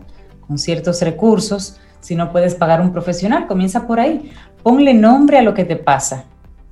con 0.48 0.58
ciertos 0.58 1.02
recursos. 1.02 1.78
Si 2.00 2.16
no 2.16 2.32
puedes 2.32 2.56
pagar 2.56 2.82
un 2.82 2.92
profesional, 2.92 3.48
comienza 3.48 3.88
por 3.88 4.00
ahí. 4.00 4.32
Ponle 4.64 4.94
nombre 4.94 5.38
a 5.38 5.42
lo 5.42 5.54
que 5.54 5.66
te 5.66 5.76
pasa. 5.76 6.26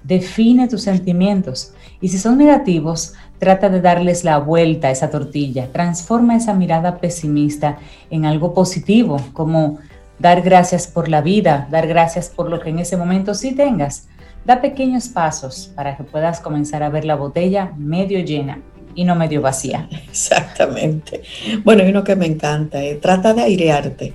Define 0.03 0.67
tus 0.67 0.84
sentimientos. 0.84 1.74
Y 2.02 2.10
si 2.10 2.18
son 2.18 2.38
negativos, 2.38 3.14
trata 3.40 3.70
de 3.70 3.82
darles 3.82 4.24
la 4.24 4.38
vuelta 4.38 4.88
a 4.90 4.92
esa 4.92 5.10
tortilla. 5.10 5.72
Transforma 5.72 6.36
esa 6.36 6.54
mirada 6.54 6.98
pesimista 6.98 7.78
en 8.10 8.25
algo 8.25 8.54
positivo, 8.54 9.20
como 9.34 9.80
dar 10.20 10.42
gracias 10.42 10.88
por 10.88 11.10
la 11.10 11.22
vida, 11.22 11.68
dar 11.72 11.88
gracias 11.88 12.30
por 12.30 12.50
lo 12.50 12.60
que 12.60 12.70
en 12.70 12.80
ese 12.80 12.98
momento 12.98 13.34
sí 13.34 13.54
tengas 13.54 14.08
Da 14.46 14.62
pequeños 14.62 15.08
pasos 15.08 15.72
para 15.75 15.98
que 15.98 16.04
puedas 16.04 16.40
comenzar 16.40 16.84
a 16.84 16.90
ver 16.90 17.04
la 17.04 17.16
botella 17.16 17.74
medio 17.78 18.20
llena 18.20 18.62
y 18.94 19.04
no 19.04 19.16
medio 19.16 19.42
vacía. 19.42 19.90
Exactamente. 20.08 21.24
Bueno, 21.64 21.84
y 21.84 21.90
uno 21.90 22.04
que 22.04 22.16
me 22.16 22.28
encanta, 22.28 22.84
eh, 22.84 22.96
trata 23.02 23.34
de 23.34 23.42
airearte. 23.42 24.14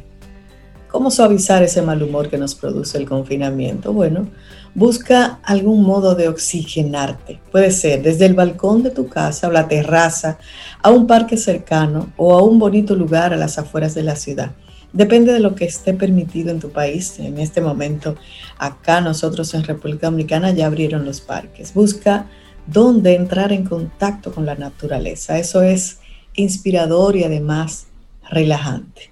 ¿Cómo 0.88 1.10
suavizar 1.10 1.64
ese 1.64 1.82
mal 1.82 2.00
humor 2.02 2.30
que 2.30 2.38
nos 2.38 2.54
produce 2.54 2.96
el 2.96 3.08
confinamiento? 3.08 3.92
Bueno, 3.92 4.28
busca 4.74 5.40
algún 5.42 5.82
modo 5.82 6.14
de 6.14 6.28
oxigenarte. 6.28 7.40
Puede 7.50 7.70
ser 7.70 8.02
desde 8.02 8.26
el 8.26 8.34
balcón 8.34 8.82
de 8.82 8.90
tu 8.90 9.08
casa 9.08 9.48
o 9.48 9.50
la 9.50 9.68
terraza, 9.68 10.38
a 10.82 10.90
un 10.90 11.06
parque 11.06 11.36
cercano 11.36 12.12
o 12.16 12.36
a 12.36 12.42
un 12.42 12.58
bonito 12.58 12.94
lugar 12.94 13.32
a 13.32 13.36
las 13.36 13.58
afueras 13.58 13.94
de 13.94 14.02
la 14.02 14.16
ciudad. 14.16 14.52
Depende 14.92 15.32
de 15.32 15.40
lo 15.40 15.54
que 15.54 15.66
esté 15.66 15.94
permitido 15.94 16.50
en 16.50 16.58
tu 16.58 16.70
país. 16.70 17.18
En 17.20 17.38
este 17.38 17.60
momento, 17.60 18.16
acá 18.58 19.00
nosotros 19.00 19.54
en 19.54 19.62
República 19.62 20.08
Dominicana 20.08 20.50
ya 20.50 20.66
abrieron 20.66 21.04
los 21.04 21.20
parques. 21.20 21.74
Busca 21.74 22.26
dónde 22.66 23.14
entrar 23.14 23.52
en 23.52 23.64
contacto 23.64 24.32
con 24.32 24.46
la 24.46 24.56
naturaleza. 24.56 25.38
Eso 25.38 25.62
es 25.62 25.98
inspirador 26.34 27.16
y 27.16 27.24
además 27.24 27.86
relajante. 28.28 29.09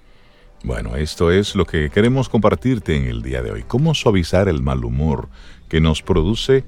Bueno, 0.63 0.97
esto 0.97 1.31
es 1.31 1.55
lo 1.55 1.65
que 1.65 1.89
queremos 1.89 2.27
compartirte 2.27 2.95
en 2.95 3.05
el 3.05 3.21
día 3.21 3.41
de 3.41 3.51
hoy. 3.51 3.63
Cómo 3.67 3.93
suavizar 3.95 4.49
el 4.49 4.61
mal 4.61 4.83
humor 4.83 5.29
que 5.69 5.79
nos 5.79 6.01
produce 6.01 6.65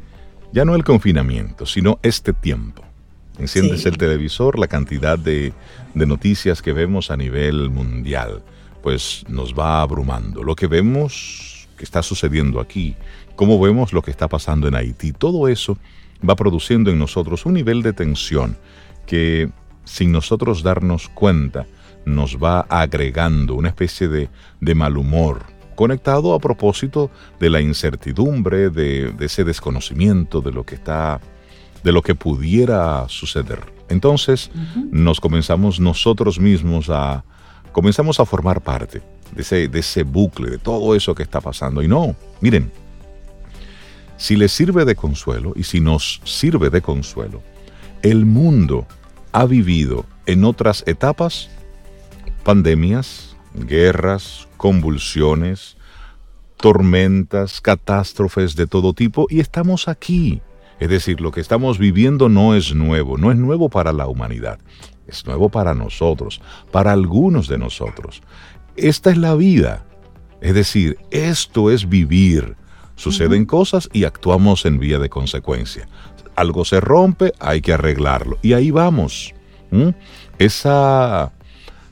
ya 0.54 0.66
no 0.66 0.76
el 0.76 0.84
confinamiento, 0.84 1.66
sino 1.66 2.00
este 2.02 2.34
tiempo. 2.34 2.84
Enciendes 3.38 3.86
el 3.86 3.98
televisor, 3.98 4.60
la 4.60 4.68
cantidad 4.68 5.18
de, 5.18 5.54
de 5.94 6.06
noticias 6.06 6.62
que 6.62 6.74
vemos 6.74 7.12
a 7.12 7.18
nivel 7.18 7.70
mundial 7.70 8.44
pues 8.82 9.24
nos 9.28 9.54
va 9.54 9.82
abrumando. 9.82 10.44
Lo 10.44 10.56
que 10.56 10.68
vemos 10.68 11.68
que 11.78 11.84
está 11.84 12.04
sucediendo 12.04 12.60
aquí, 12.60 12.96
cómo 13.36 13.60
vemos 13.60 13.94
lo 13.94 14.02
que 14.02 14.12
está 14.12 14.28
pasando 14.28 14.68
en 14.68 14.76
Haití, 14.76 15.14
todo 15.14 15.48
eso 15.48 15.78
va 16.28 16.36
produciendo 16.36 16.92
en 16.92 17.00
nosotros 17.00 17.46
un 17.46 17.54
nivel 17.54 17.82
de 17.82 17.94
tensión 17.94 18.58
que 19.06 19.50
sin 19.84 20.12
nosotros 20.12 20.64
darnos 20.64 21.10
cuenta 21.10 21.66
nos 22.06 22.38
va 22.38 22.62
agregando 22.70 23.56
una 23.56 23.70
especie 23.70 24.08
de, 24.08 24.30
de 24.60 24.76
mal 24.76 24.98
humor, 24.98 25.44
conectado 25.76 26.34
a 26.34 26.40
propósito 26.40 27.10
de 27.40 27.50
la 27.50 27.62
incertidumbre, 27.62 28.70
de, 28.70 29.14
ese 29.20 29.44
desconocimiento 29.44 30.42
de 30.42 30.52
lo 30.52 30.64
que 30.66 30.76
está, 30.76 31.20
de 31.84 31.92
lo 31.92 32.02
que 32.02 32.16
pudiera 32.16 33.08
suceder. 33.08 33.60
Entonces 33.90 34.52
nos 34.92 35.20
comenzamos 35.20 35.80
nosotros 35.80 36.40
mismos 36.40 36.90
a, 36.90 37.24
comenzamos 37.72 38.20
a 38.20 38.26
formar 38.26 38.62
parte 38.62 39.02
de 39.36 39.42
ese, 39.42 39.68
de 39.68 39.80
ese 39.80 40.04
bucle, 40.04 40.50
de 40.50 40.58
todo 40.58 40.96
eso 40.96 41.16
que 41.16 41.24
está 41.24 41.42
pasando. 41.42 41.82
Y 41.82 41.88
no, 41.88 42.16
miren, 42.42 42.72
si 44.18 44.36
les 44.36 44.52
sirve 44.52 44.86
de 44.86 44.96
consuelo 44.96 45.54
y 45.56 45.64
si 45.64 45.80
nos 45.80 46.22
sirve 46.24 46.70
de 46.70 46.82
consuelo, 46.82 47.42
el 48.04 48.26
mundo 48.26 48.86
ha 49.32 49.46
vivido 49.46 50.06
en 50.26 50.46
otras 50.46 50.84
etapas 50.86 51.50
pandemias, 52.44 53.36
guerras, 53.54 54.48
convulsiones, 54.58 55.78
tormentas, 56.58 57.62
catástrofes 57.62 58.56
de 58.56 58.68
todo 58.68 58.94
tipo 58.94 59.28
y 59.30 59.40
estamos 59.40 59.88
aquí. 59.88 60.42
Es 60.80 60.90
decir, 60.90 61.22
lo 61.22 61.32
que 61.32 61.42
estamos 61.42 61.78
viviendo 61.78 62.30
no 62.30 62.56
es 62.56 62.74
nuevo, 62.74 63.18
no 63.18 63.32
es 63.32 63.38
nuevo 63.38 63.70
para 63.70 63.94
la 63.94 64.08
humanidad, 64.08 64.60
es 65.08 65.26
nuevo 65.26 65.50
para 65.50 65.76
nosotros, 65.76 66.42
para 66.72 66.92
algunos 66.92 67.48
de 67.48 67.58
nosotros. 67.58 68.22
Esta 68.76 69.12
es 69.12 69.18
la 69.18 69.36
vida. 69.36 69.86
Es 70.42 70.56
decir, 70.56 70.98
esto 71.12 71.70
es 71.70 71.88
vivir. 71.88 72.56
Suceden 72.96 73.46
cosas 73.46 73.90
y 73.94 74.06
actuamos 74.06 74.66
en 74.66 74.80
vía 74.80 74.98
de 74.98 75.10
consecuencia. 75.10 75.88
Algo 76.36 76.66
se 76.66 76.80
rompe, 76.80 77.34
hay 77.40 77.62
que 77.62 77.74
arreglarlo. 77.74 78.38
Y 78.42 78.54
ahí 78.54 78.72
vamos. 78.72 79.34
Esa 80.40 81.32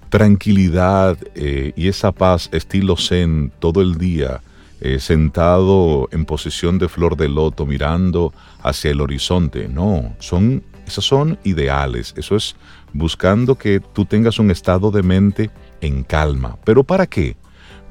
tranquilidad 0.09 1.17
eh, 1.35 1.73
y 1.75 1.87
esa 1.87 2.11
paz 2.11 2.49
estilo 2.51 2.97
zen 2.97 3.51
todo 3.59 3.81
el 3.81 3.97
día, 3.97 4.41
eh, 4.81 4.99
sentado 4.99 6.09
en 6.11 6.25
posición 6.25 6.79
de 6.79 6.89
flor 6.89 7.15
de 7.15 7.29
loto 7.29 7.65
mirando 7.65 8.33
hacia 8.61 8.91
el 8.91 9.01
horizonte. 9.01 9.67
No, 9.67 10.15
son, 10.19 10.63
esos 10.87 11.05
son 11.05 11.37
ideales. 11.43 12.13
Eso 12.17 12.35
es 12.35 12.55
buscando 12.93 13.55
que 13.55 13.79
tú 13.79 14.05
tengas 14.05 14.39
un 14.39 14.51
estado 14.51 14.91
de 14.91 15.03
mente 15.03 15.51
en 15.81 16.03
calma. 16.03 16.57
¿Pero 16.65 16.83
para 16.83 17.05
qué? 17.05 17.35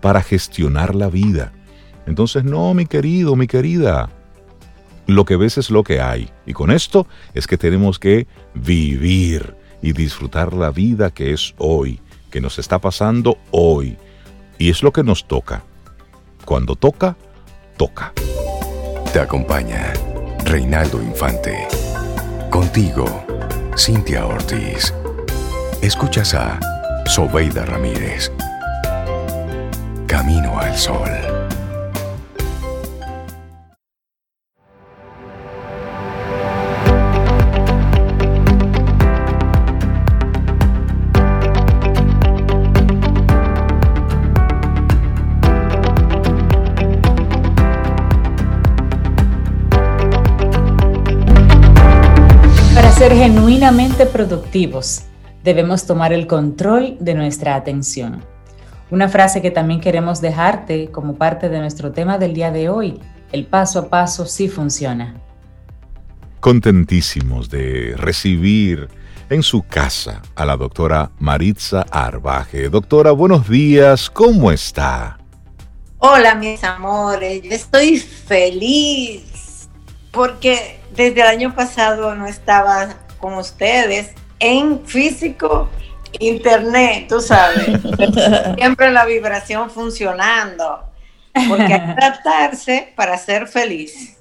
Para 0.01 0.23
gestionar 0.23 0.95
la 0.95 1.09
vida. 1.09 1.53
Entonces, 2.07 2.43
no, 2.43 2.75
mi 2.75 2.87
querido, 2.87 3.37
mi 3.37 3.47
querida. 3.47 4.11
Lo 5.07 5.25
que 5.25 5.37
ves 5.37 5.59
es 5.59 5.71
lo 5.71 5.85
que 5.85 6.01
hay. 6.01 6.31
Y 6.47 6.53
con 6.53 6.71
esto 6.71 7.07
es 7.35 7.47
que 7.47 7.57
tenemos 7.57 7.99
que 7.99 8.27
vivir 8.55 9.55
y 9.83 9.93
disfrutar 9.93 10.53
la 10.53 10.71
vida 10.71 11.11
que 11.11 11.33
es 11.33 11.55
hoy, 11.59 12.01
que 12.31 12.41
nos 12.41 12.59
está 12.59 12.79
pasando 12.79 13.39
hoy. 13.51 13.97
Y 14.59 14.71
es 14.71 14.83
lo 14.83 14.93
que 14.93 15.03
nos 15.03 15.27
toca. 15.27 15.63
Cuando 16.45 16.77
toca, 16.77 17.17
toca. 17.77 18.13
Te 19.13 19.21
acompaña 19.21 19.93
Reinaldo 20.45 21.03
Infante. 21.03 21.67
Contigo, 22.51 23.25
Cintia 23.77 24.27
Ortiz. 24.27 24.93
Escuchas 25.83 26.35
a 26.35 26.59
Sobeida 27.07 27.65
Ramírez. 27.65 28.33
Camino 30.07 30.59
al 30.59 30.77
Sol. 30.77 31.38
Ser 52.99 53.15
genuinamente 53.15 54.07
productivos, 54.07 55.05
debemos 55.45 55.87
tomar 55.87 56.13
el 56.13 56.27
control 56.27 56.97
de 56.99 57.15
nuestra 57.15 57.55
atención. 57.55 58.25
Una 58.91 59.09
frase 59.09 59.41
que 59.41 59.53
también 59.53 59.81
queremos 59.81 60.21
dejarte 60.21 60.91
como 60.91 61.15
parte 61.15 61.49
de 61.49 61.61
nuestro 61.61 61.93
tema 61.93 62.19
del 62.19 62.35
día 62.35 62.51
de 62.51 62.69
hoy, 62.69 62.99
el 63.31 63.47
paso 63.47 63.79
a 63.79 63.89
paso 63.89 64.27
sí 64.27 64.49
funciona. 64.49 65.15
Contentísimos 66.41 67.49
de 67.49 67.95
recibir 67.97 68.89
en 69.31 69.45
su 69.45 69.63
casa 69.63 70.21
a 70.35 70.45
la 70.45 70.57
doctora 70.57 71.13
Maritza 71.21 71.87
Arbaje. 71.93 72.69
Doctora, 72.69 73.13
buenos 73.13 73.49
días, 73.49 74.11
¿cómo 74.11 74.51
está? 74.51 75.21
Hola 75.99 76.35
mis 76.35 76.65
amores, 76.65 77.43
yo 77.45 77.53
estoy 77.53 77.99
feliz 77.99 79.69
porque 80.11 80.78
desde 80.99 81.21
el 81.21 81.29
año 81.29 81.55
pasado 81.55 82.17
no 82.17 82.27
estaba 82.27 82.89
con 83.19 83.35
ustedes 83.35 84.11
en 84.41 84.85
físico 84.85 85.69
internet, 86.19 87.07
tú 87.09 87.21
sabes. 87.21 87.67
Siempre 88.57 88.91
la 88.91 89.05
vibración 89.05 89.71
funcionando. 89.71 90.85
Porque 91.49 91.73
hay 91.73 91.87
que 91.87 91.95
tratarse 91.95 92.93
para 92.97 93.17
ser 93.17 93.47
feliz. 93.47 94.17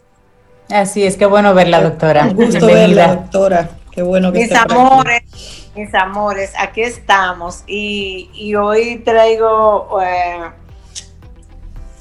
Así 0.69 1.03
es, 1.03 1.17
qué 1.17 1.25
bueno 1.25 1.55
verla, 1.55 1.81
doctora. 1.81 2.25
Un 2.25 2.35
gusto 2.35 2.67
verla, 2.67 3.15
doctora. 3.15 3.69
Qué 3.91 4.03
bueno 4.03 4.31
que 4.31 4.41
Mis 4.41 4.51
amores, 4.51 5.23
mis 5.75 5.95
amores, 5.95 6.53
aquí 6.59 6.81
estamos. 6.81 7.63
Y, 7.65 8.53
hoy 8.53 9.01
traigo 9.03 9.99
eh, 9.99 10.51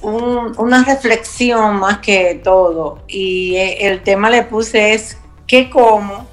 una 0.02 0.84
reflexión 0.84 1.76
más 1.76 1.98
que 1.98 2.40
todo. 2.42 3.02
Y 3.08 3.56
eh, 3.56 3.88
el 3.88 4.02
tema 4.02 4.30
le 4.30 4.42
puse 4.42 4.94
es 4.94 5.18
qué 5.46 5.70
como 5.70 6.26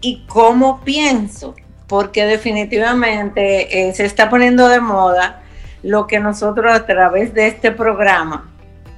y 0.00 0.24
cómo 0.26 0.80
pienso. 0.84 1.54
Porque 1.86 2.24
definitivamente 2.24 3.88
eh, 3.88 3.94
se 3.94 4.04
está 4.04 4.28
poniendo 4.28 4.68
de 4.68 4.80
moda 4.80 5.42
lo 5.82 6.06
que 6.08 6.18
nosotros 6.18 6.72
a 6.72 6.84
través 6.84 7.32
de 7.32 7.46
este 7.46 7.70
programa 7.70 8.50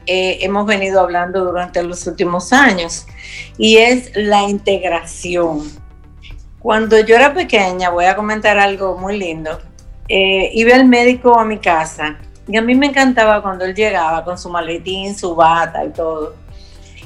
eh, 0.06 0.38
hemos 0.40 0.64
venido 0.64 1.00
hablando 1.00 1.44
durante 1.44 1.82
los 1.82 2.06
últimos 2.06 2.52
años. 2.52 3.06
Y 3.58 3.76
es 3.76 4.11
la 4.14 4.42
integración. 4.42 5.70
Cuando 6.61 6.98
yo 7.00 7.14
era 7.14 7.34
pequeña, 7.34 7.90
voy 7.90 8.06
a 8.06 8.16
comentar 8.16 8.58
algo 8.58 8.96
muy 8.96 9.18
lindo. 9.18 9.58
iba 10.08 10.72
el 10.74 10.87
médico 10.87 11.38
a 11.38 11.44
mi 11.44 11.58
casa 11.58 12.18
y 12.48 12.56
a 12.56 12.62
mí 12.62 12.74
me 12.74 12.87
encantaba 12.87 13.42
cuando 13.42 13.66
él 13.66 13.74
llegaba 13.74 14.24
con 14.24 14.38
su 14.38 14.48
maletín, 14.48 15.16
su 15.16 15.34
bata 15.34 15.84
y 15.84 15.90
todo. 15.90 16.34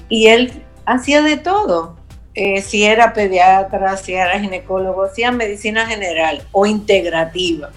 Y 0.09 0.29
él 0.29 0.63
hacía 0.87 1.21
de 1.21 1.37
todo. 1.37 1.97
Eh, 2.35 2.63
si 2.63 2.85
era 2.85 3.13
pediatra, 3.13 3.97
si 3.97 4.15
era 4.15 4.39
ginecólogo, 4.39 5.05
hacía 5.05 5.33
medicina 5.33 5.87
general 5.87 6.47
o 6.53 6.65
integrativa. 6.65 7.71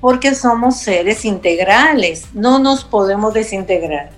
Porque 0.00 0.34
somos 0.34 0.80
seres 0.80 1.24
integrales, 1.24 2.26
no 2.34 2.58
nos 2.58 2.84
podemos 2.84 3.32
desintegrar. 3.32 4.10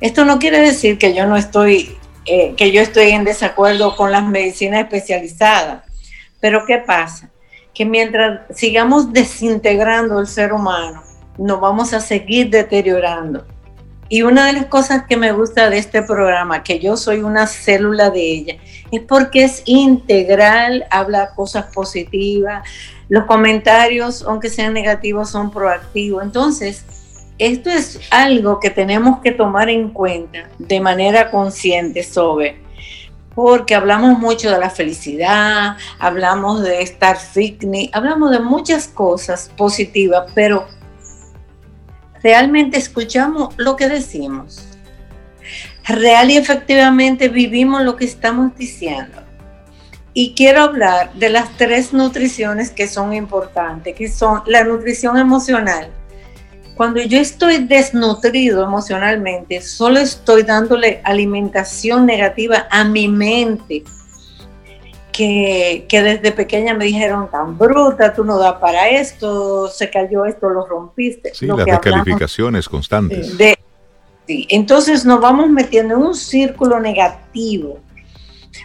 Esto 0.00 0.24
no 0.24 0.38
quiere 0.40 0.58
decir 0.58 0.98
que 0.98 1.14
yo 1.14 1.26
no 1.26 1.36
estoy, 1.36 1.96
eh, 2.26 2.54
que 2.56 2.72
yo 2.72 2.82
estoy 2.82 3.10
en 3.10 3.24
desacuerdo 3.24 3.96
con 3.96 4.10
las 4.10 4.24
medicinas 4.24 4.80
especializadas. 4.80 5.84
Pero 6.40 6.66
¿qué 6.66 6.78
pasa? 6.78 7.30
Que 7.72 7.84
mientras 7.84 8.40
sigamos 8.54 9.12
desintegrando 9.12 10.20
el 10.20 10.26
ser 10.26 10.52
humano, 10.52 11.02
nos 11.38 11.60
vamos 11.60 11.92
a 11.92 12.00
seguir 12.00 12.50
deteriorando. 12.50 13.44
Y 14.08 14.22
una 14.22 14.46
de 14.46 14.52
las 14.52 14.66
cosas 14.66 15.04
que 15.08 15.16
me 15.16 15.32
gusta 15.32 15.70
de 15.70 15.78
este 15.78 16.02
programa, 16.02 16.62
que 16.62 16.78
yo 16.78 16.96
soy 16.96 17.22
una 17.22 17.46
célula 17.46 18.10
de 18.10 18.20
ella, 18.20 18.56
es 18.92 19.00
porque 19.00 19.44
es 19.44 19.62
integral, 19.64 20.84
habla 20.90 21.34
cosas 21.34 21.66
positivas, 21.74 22.68
los 23.08 23.24
comentarios, 23.24 24.22
aunque 24.22 24.50
sean 24.50 24.74
negativos, 24.74 25.30
son 25.30 25.50
proactivos. 25.50 26.22
Entonces, 26.22 26.84
esto 27.38 27.70
es 27.70 27.98
algo 28.10 28.60
que 28.60 28.70
tenemos 28.70 29.20
que 29.20 29.32
tomar 29.32 29.68
en 29.68 29.90
cuenta 29.90 30.48
de 30.58 30.80
manera 30.80 31.30
consciente 31.30 32.02
sobre, 32.02 32.60
porque 33.34 33.74
hablamos 33.74 34.18
mucho 34.18 34.50
de 34.50 34.58
la 34.58 34.70
felicidad, 34.70 35.76
hablamos 35.98 36.62
de 36.62 36.82
estar 36.82 37.18
fitness, 37.18 37.88
hablamos 37.92 38.30
de 38.30 38.38
muchas 38.38 38.86
cosas 38.86 39.50
positivas, 39.56 40.30
pero 40.34 40.66
realmente 42.24 42.78
escuchamos 42.78 43.54
lo 43.58 43.76
que 43.76 43.86
decimos. 43.88 44.64
Real 45.86 46.30
y 46.30 46.38
efectivamente 46.38 47.28
vivimos 47.28 47.82
lo 47.82 47.96
que 47.96 48.06
estamos 48.06 48.56
diciendo. 48.56 49.22
Y 50.14 50.34
quiero 50.34 50.62
hablar 50.62 51.12
de 51.12 51.28
las 51.28 51.54
tres 51.58 51.92
nutriciones 51.92 52.70
que 52.70 52.88
son 52.88 53.12
importantes, 53.12 53.94
que 53.94 54.08
son 54.08 54.42
la 54.46 54.64
nutrición 54.64 55.18
emocional. 55.18 55.90
Cuando 56.76 57.02
yo 57.02 57.20
estoy 57.20 57.58
desnutrido 57.58 58.64
emocionalmente, 58.64 59.60
solo 59.60 60.00
estoy 60.00 60.44
dándole 60.44 61.02
alimentación 61.04 62.06
negativa 62.06 62.66
a 62.70 62.84
mi 62.84 63.06
mente. 63.06 63.84
Que, 65.14 65.86
desde 65.90 66.32
pequeña 66.32 66.74
me 66.74 66.86
dijeron 66.86 67.30
tan 67.30 67.56
bruta, 67.56 68.12
tú 68.12 68.24
no 68.24 68.36
das 68.36 68.54
para 68.54 68.88
esto, 68.88 69.68
se 69.68 69.88
cayó 69.88 70.24
esto, 70.26 70.50
lo 70.50 70.66
rompiste. 70.66 71.32
Sí, 71.32 71.46
las 71.46 71.64
descalificaciones 71.64 72.68
constantes. 72.68 73.38
De, 73.38 73.56
sí. 74.26 74.46
Entonces 74.50 75.04
nos 75.04 75.20
vamos 75.20 75.48
metiendo 75.50 75.94
en 75.94 76.02
un 76.02 76.14
círculo 76.16 76.80
negativo 76.80 77.78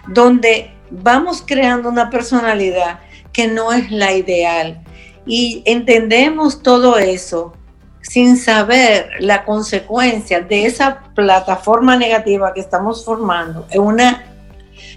donde 0.07 0.71
vamos 0.89 1.43
creando 1.45 1.87
una 1.87 2.09
personalidad 2.09 2.99
que 3.31 3.47
no 3.47 3.71
es 3.71 3.91
la 3.91 4.13
ideal. 4.13 4.81
Y 5.27 5.61
entendemos 5.65 6.63
todo 6.63 6.97
eso 6.97 7.53
sin 8.01 8.37
saber 8.37 9.11
la 9.19 9.45
consecuencia 9.45 10.41
de 10.41 10.65
esa 10.65 11.03
plataforma 11.13 11.95
negativa 11.95 12.53
que 12.55 12.61
estamos 12.61 13.05
formando 13.05 13.67
en 13.69 13.81
una 13.81 14.23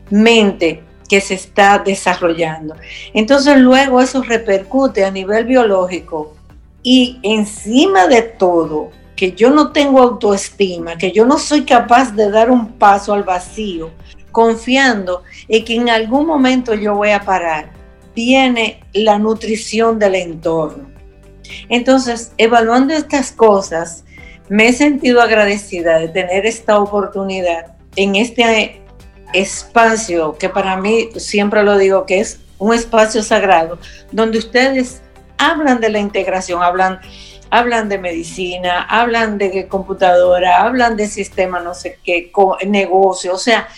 mente 0.08 0.82
que 1.08 1.20
se 1.20 1.34
está 1.34 1.78
desarrollando. 1.78 2.74
Entonces 3.14 3.58
luego 3.58 4.00
eso 4.00 4.22
repercute 4.22 5.04
a 5.04 5.10
nivel 5.10 5.44
biológico 5.44 6.34
y 6.82 7.20
encima 7.22 8.06
de 8.06 8.22
todo, 8.22 8.90
que 9.14 9.32
yo 9.32 9.50
no 9.50 9.72
tengo 9.72 10.00
autoestima, 10.00 10.96
que 10.96 11.12
yo 11.12 11.24
no 11.24 11.38
soy 11.38 11.62
capaz 11.62 12.12
de 12.12 12.30
dar 12.30 12.50
un 12.50 12.72
paso 12.72 13.12
al 13.12 13.22
vacío, 13.22 13.90
confiando 14.32 15.22
en 15.48 15.64
que 15.64 15.76
en 15.76 15.88
algún 15.88 16.26
momento 16.26 16.74
yo 16.74 16.96
voy 16.96 17.10
a 17.10 17.20
parar, 17.20 17.70
viene 18.14 18.82
la 18.92 19.18
nutrición 19.18 19.98
del 19.98 20.16
entorno. 20.16 20.90
Entonces, 21.68 22.32
evaluando 22.38 22.94
estas 22.94 23.30
cosas, 23.30 24.04
me 24.48 24.68
he 24.68 24.72
sentido 24.72 25.20
agradecida 25.20 25.98
de 25.98 26.08
tener 26.08 26.46
esta 26.46 26.78
oportunidad 26.78 27.76
en 27.96 28.16
este 28.16 28.44
espacio 29.32 30.36
que 30.38 30.48
para 30.48 30.76
mí, 30.76 31.08
siempre 31.16 31.62
lo 31.62 31.76
digo, 31.76 32.06
que 32.06 32.20
es 32.20 32.40
un 32.58 32.74
espacio 32.74 33.22
sagrado, 33.22 33.78
donde 34.12 34.38
ustedes 34.38 35.02
hablan 35.38 35.80
de 35.80 35.90
la 35.90 35.98
integración, 35.98 36.62
hablan, 36.62 37.00
hablan 37.50 37.88
de 37.88 37.98
medicina, 37.98 38.82
hablan 38.82 39.38
de 39.38 39.66
computadora, 39.68 40.62
hablan 40.62 40.96
de 40.96 41.06
sistema, 41.06 41.60
no 41.60 41.74
sé 41.74 41.98
qué, 42.04 42.30
negocio, 42.66 43.34
o 43.34 43.38
sea, 43.38 43.68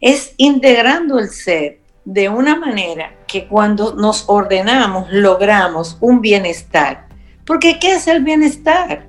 es 0.00 0.32
integrando 0.38 1.18
el 1.18 1.28
ser 1.28 1.80
de 2.04 2.28
una 2.28 2.56
manera 2.56 3.14
que 3.26 3.46
cuando 3.46 3.94
nos 3.94 4.24
ordenamos 4.28 5.06
logramos 5.10 5.98
un 6.00 6.20
bienestar. 6.20 7.06
Porque 7.44 7.78
¿qué 7.78 7.92
es 7.92 8.06
el 8.08 8.24
bienestar? 8.24 9.06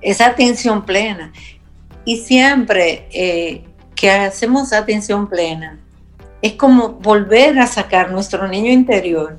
Es 0.00 0.20
atención 0.20 0.86
plena. 0.86 1.32
Y 2.04 2.18
siempre 2.18 3.08
eh, 3.10 3.64
que 3.98 4.10
hacemos 4.12 4.72
atención 4.72 5.28
plena, 5.28 5.76
es 6.40 6.52
como 6.52 6.90
volver 6.90 7.58
a 7.58 7.66
sacar 7.66 8.12
nuestro 8.12 8.46
niño 8.46 8.70
interior, 8.70 9.38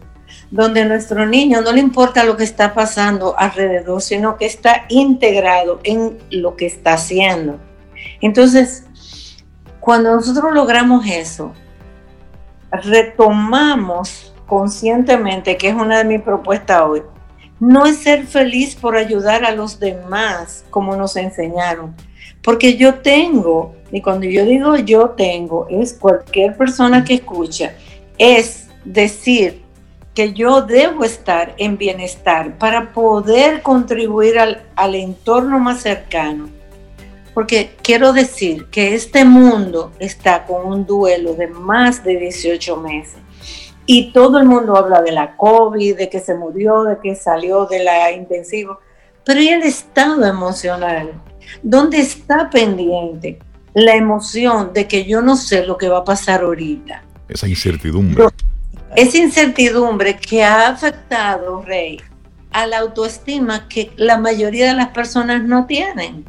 donde 0.51 0.83
nuestro 0.83 1.25
niño 1.25 1.61
no 1.61 1.71
le 1.71 1.79
importa 1.79 2.25
lo 2.25 2.35
que 2.35 2.43
está 2.43 2.73
pasando 2.73 3.39
alrededor, 3.39 4.01
sino 4.01 4.35
que 4.35 4.45
está 4.45 4.83
integrado 4.89 5.79
en 5.83 6.17
lo 6.29 6.57
que 6.57 6.65
está 6.65 6.93
haciendo. 6.93 7.57
Entonces, 8.19 8.85
cuando 9.79 10.13
nosotros 10.13 10.53
logramos 10.53 11.05
eso, 11.07 11.53
retomamos 12.69 14.33
conscientemente, 14.45 15.55
que 15.55 15.69
es 15.69 15.73
una 15.73 15.99
de 15.99 16.03
mis 16.03 16.21
propuestas 16.21 16.81
hoy, 16.81 17.01
no 17.61 17.85
es 17.85 17.99
ser 17.99 18.25
feliz 18.25 18.75
por 18.75 18.97
ayudar 18.97 19.45
a 19.45 19.51
los 19.51 19.79
demás 19.79 20.65
como 20.69 20.97
nos 20.97 21.15
enseñaron, 21.15 21.95
porque 22.41 22.75
yo 22.75 22.95
tengo, 22.95 23.78
y 23.91 24.01
cuando 24.01 24.25
yo 24.25 24.45
digo 24.45 24.75
yo 24.77 25.09
tengo, 25.11 25.67
es 25.69 25.93
cualquier 25.93 26.55
persona 26.55 27.03
que 27.03 27.15
escucha, 27.15 27.73
es 28.17 28.67
decir 28.85 29.61
que 30.13 30.33
yo 30.33 30.61
debo 30.61 31.03
estar 31.03 31.53
en 31.57 31.77
bienestar 31.77 32.57
para 32.57 32.91
poder 32.91 33.61
contribuir 33.61 34.37
al, 34.37 34.63
al 34.75 34.95
entorno 34.95 35.59
más 35.59 35.81
cercano. 35.81 36.49
Porque 37.33 37.75
quiero 37.81 38.11
decir 38.11 38.65
que 38.65 38.95
este 38.95 39.23
mundo 39.23 39.93
está 39.99 40.45
con 40.45 40.65
un 40.65 40.85
duelo 40.85 41.35
de 41.35 41.47
más 41.47 42.03
de 42.03 42.17
18 42.17 42.75
meses. 42.77 43.19
Y 43.85 44.11
todo 44.11 44.39
el 44.39 44.45
mundo 44.45 44.75
habla 44.75 45.01
de 45.01 45.11
la 45.11 45.37
COVID, 45.37 45.95
de 45.95 46.09
que 46.09 46.19
se 46.19 46.35
murió, 46.35 46.83
de 46.83 46.97
que 47.01 47.15
salió 47.15 47.65
de 47.65 47.83
la 47.83 48.11
intensivo. 48.11 48.79
Pero 49.23 49.39
¿y 49.39 49.47
el 49.47 49.63
estado 49.63 50.25
emocional? 50.25 51.13
¿Dónde 51.63 51.99
está 51.99 52.49
pendiente 52.49 53.39
la 53.73 53.95
emoción 53.95 54.71
de 54.73 54.87
que 54.87 55.05
yo 55.05 55.21
no 55.21 55.35
sé 55.35 55.65
lo 55.65 55.77
que 55.77 55.89
va 55.89 55.99
a 55.99 56.03
pasar 56.03 56.41
ahorita? 56.41 57.03
Esa 57.27 57.47
incertidumbre. 57.47 58.25
Esa 58.95 59.17
incertidumbre 59.17 60.17
que 60.17 60.43
ha 60.43 60.67
afectado, 60.69 61.61
Rey, 61.61 62.01
a 62.51 62.65
la 62.65 62.79
autoestima 62.79 63.67
que 63.67 63.91
la 63.95 64.17
mayoría 64.17 64.67
de 64.67 64.73
las 64.73 64.89
personas 64.89 65.43
no 65.43 65.65
tienen. 65.65 66.25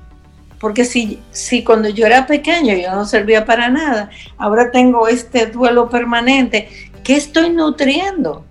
Porque 0.59 0.85
si, 0.85 1.21
si 1.31 1.65
cuando 1.65 1.89
yo 1.89 2.05
era 2.05 2.27
pequeño 2.27 2.75
yo 2.75 2.95
no 2.95 3.07
servía 3.07 3.47
para 3.47 3.71
nada, 3.71 4.11
ahora 4.37 4.71
tengo 4.71 5.09
este 5.09 5.47
duelo 5.47 5.89
permanente, 5.89 6.69
¿qué 7.03 7.17
estoy 7.17 7.49
nutriendo? 7.51 8.45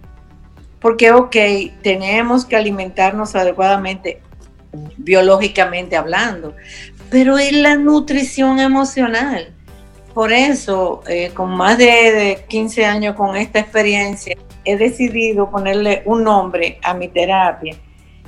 Porque, 0.79 1.11
ok, 1.11 1.35
tenemos 1.83 2.45
que 2.45 2.55
alimentarnos 2.55 3.35
adecuadamente 3.35 4.21
biológicamente 4.97 5.95
hablando, 5.95 6.55
pero 7.09 7.37
es 7.37 7.51
la 7.53 7.75
nutrición 7.75 8.59
emocional. 8.59 9.53
Por 10.13 10.31
eso, 10.31 11.01
eh, 11.07 11.31
con 11.33 11.51
más 11.51 11.77
de, 11.77 12.43
15 12.47 12.85
años 12.85 13.15
con 13.15 13.35
esta 13.35 13.59
experiencia, 13.59 14.35
he 14.65 14.77
decidido 14.77 15.49
ponerle 15.49 16.03
un 16.05 16.23
nombre 16.23 16.79
a 16.83 16.93
mi 16.93 17.07
terapia 17.07 17.75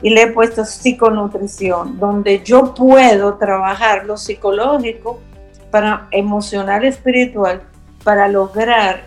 y 0.01 0.09
le 0.09 0.23
he 0.23 0.27
puesto 0.27 0.65
psiconutrición, 0.65 1.99
donde 1.99 2.41
yo 2.43 2.73
puedo 2.73 3.35
trabajar 3.35 4.05
lo 4.05 4.17
psicológico 4.17 5.19
para 5.69 6.07
emocional 6.11 6.85
espiritual 6.85 7.61
para 8.03 8.27
lograr 8.27 9.03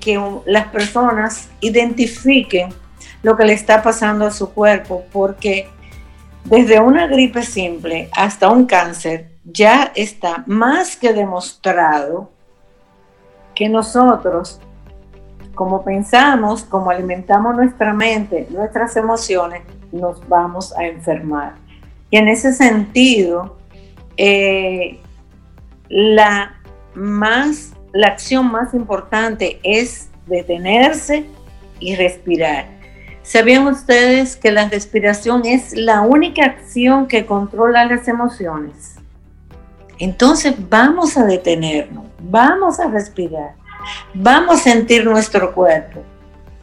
que 0.00 0.20
las 0.46 0.66
personas 0.68 1.48
identifiquen 1.60 2.70
lo 3.22 3.36
que 3.36 3.44
le 3.44 3.52
está 3.52 3.82
pasando 3.82 4.26
a 4.26 4.30
su 4.32 4.52
cuerpo, 4.52 5.04
porque 5.12 5.68
desde 6.44 6.80
una 6.80 7.06
gripe 7.06 7.42
simple 7.42 8.10
hasta 8.12 8.50
un 8.50 8.66
cáncer, 8.66 9.30
ya 9.44 9.92
está 9.94 10.44
más 10.46 10.96
que 10.96 11.12
demostrado 11.12 12.30
que 13.54 13.68
nosotros, 13.68 14.60
como 15.54 15.84
pensamos, 15.84 16.64
como 16.64 16.90
alimentamos 16.90 17.54
nuestra 17.54 17.92
mente, 17.92 18.46
nuestras 18.50 18.96
emociones, 18.96 19.62
nos 19.92 20.26
vamos 20.28 20.76
a 20.76 20.84
enfermar. 20.86 21.54
Y 22.10 22.16
en 22.16 22.28
ese 22.28 22.52
sentido, 22.52 23.56
eh, 24.16 25.00
la, 25.88 26.60
más, 26.94 27.72
la 27.92 28.08
acción 28.08 28.50
más 28.50 28.74
importante 28.74 29.60
es 29.62 30.10
detenerse 30.26 31.26
y 31.78 31.94
respirar 31.96 32.81
¿Sabían 33.22 33.68
ustedes 33.68 34.34
que 34.34 34.50
la 34.50 34.68
respiración 34.68 35.46
es 35.46 35.76
la 35.76 36.00
única 36.00 36.44
acción 36.44 37.06
que 37.06 37.24
controla 37.24 37.84
las 37.84 38.08
emociones? 38.08 38.96
Entonces 40.00 40.54
vamos 40.68 41.16
a 41.16 41.24
detenernos, 41.24 42.04
vamos 42.20 42.80
a 42.80 42.88
respirar, 42.88 43.54
vamos 44.12 44.56
a 44.56 44.64
sentir 44.64 45.04
nuestro 45.04 45.54
cuerpo, 45.54 46.02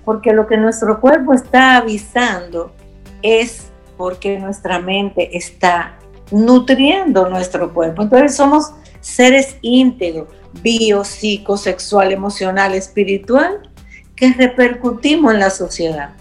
porque 0.04 0.34
lo 0.34 0.48
que 0.48 0.58
nuestro 0.58 1.00
cuerpo 1.00 1.34
está 1.34 1.78
avisando 1.78 2.74
es 3.22 3.68
porque 3.96 4.38
nuestra 4.38 4.80
mente 4.80 5.38
está 5.38 5.98
nutriendo 6.30 7.30
nuestro 7.30 7.74
cuerpo. 7.74 8.02
Entonces 8.02 8.36
somos 8.36 8.74
seres 9.00 9.56
íntegros, 9.62 10.28
bio, 10.62 11.06
psico, 11.06 11.56
sexual, 11.56 12.12
emocional, 12.12 12.74
espiritual, 12.74 13.62
que 14.14 14.34
repercutimos 14.34 15.34
en 15.34 15.40
la 15.40 15.50
sociedad 15.50 16.19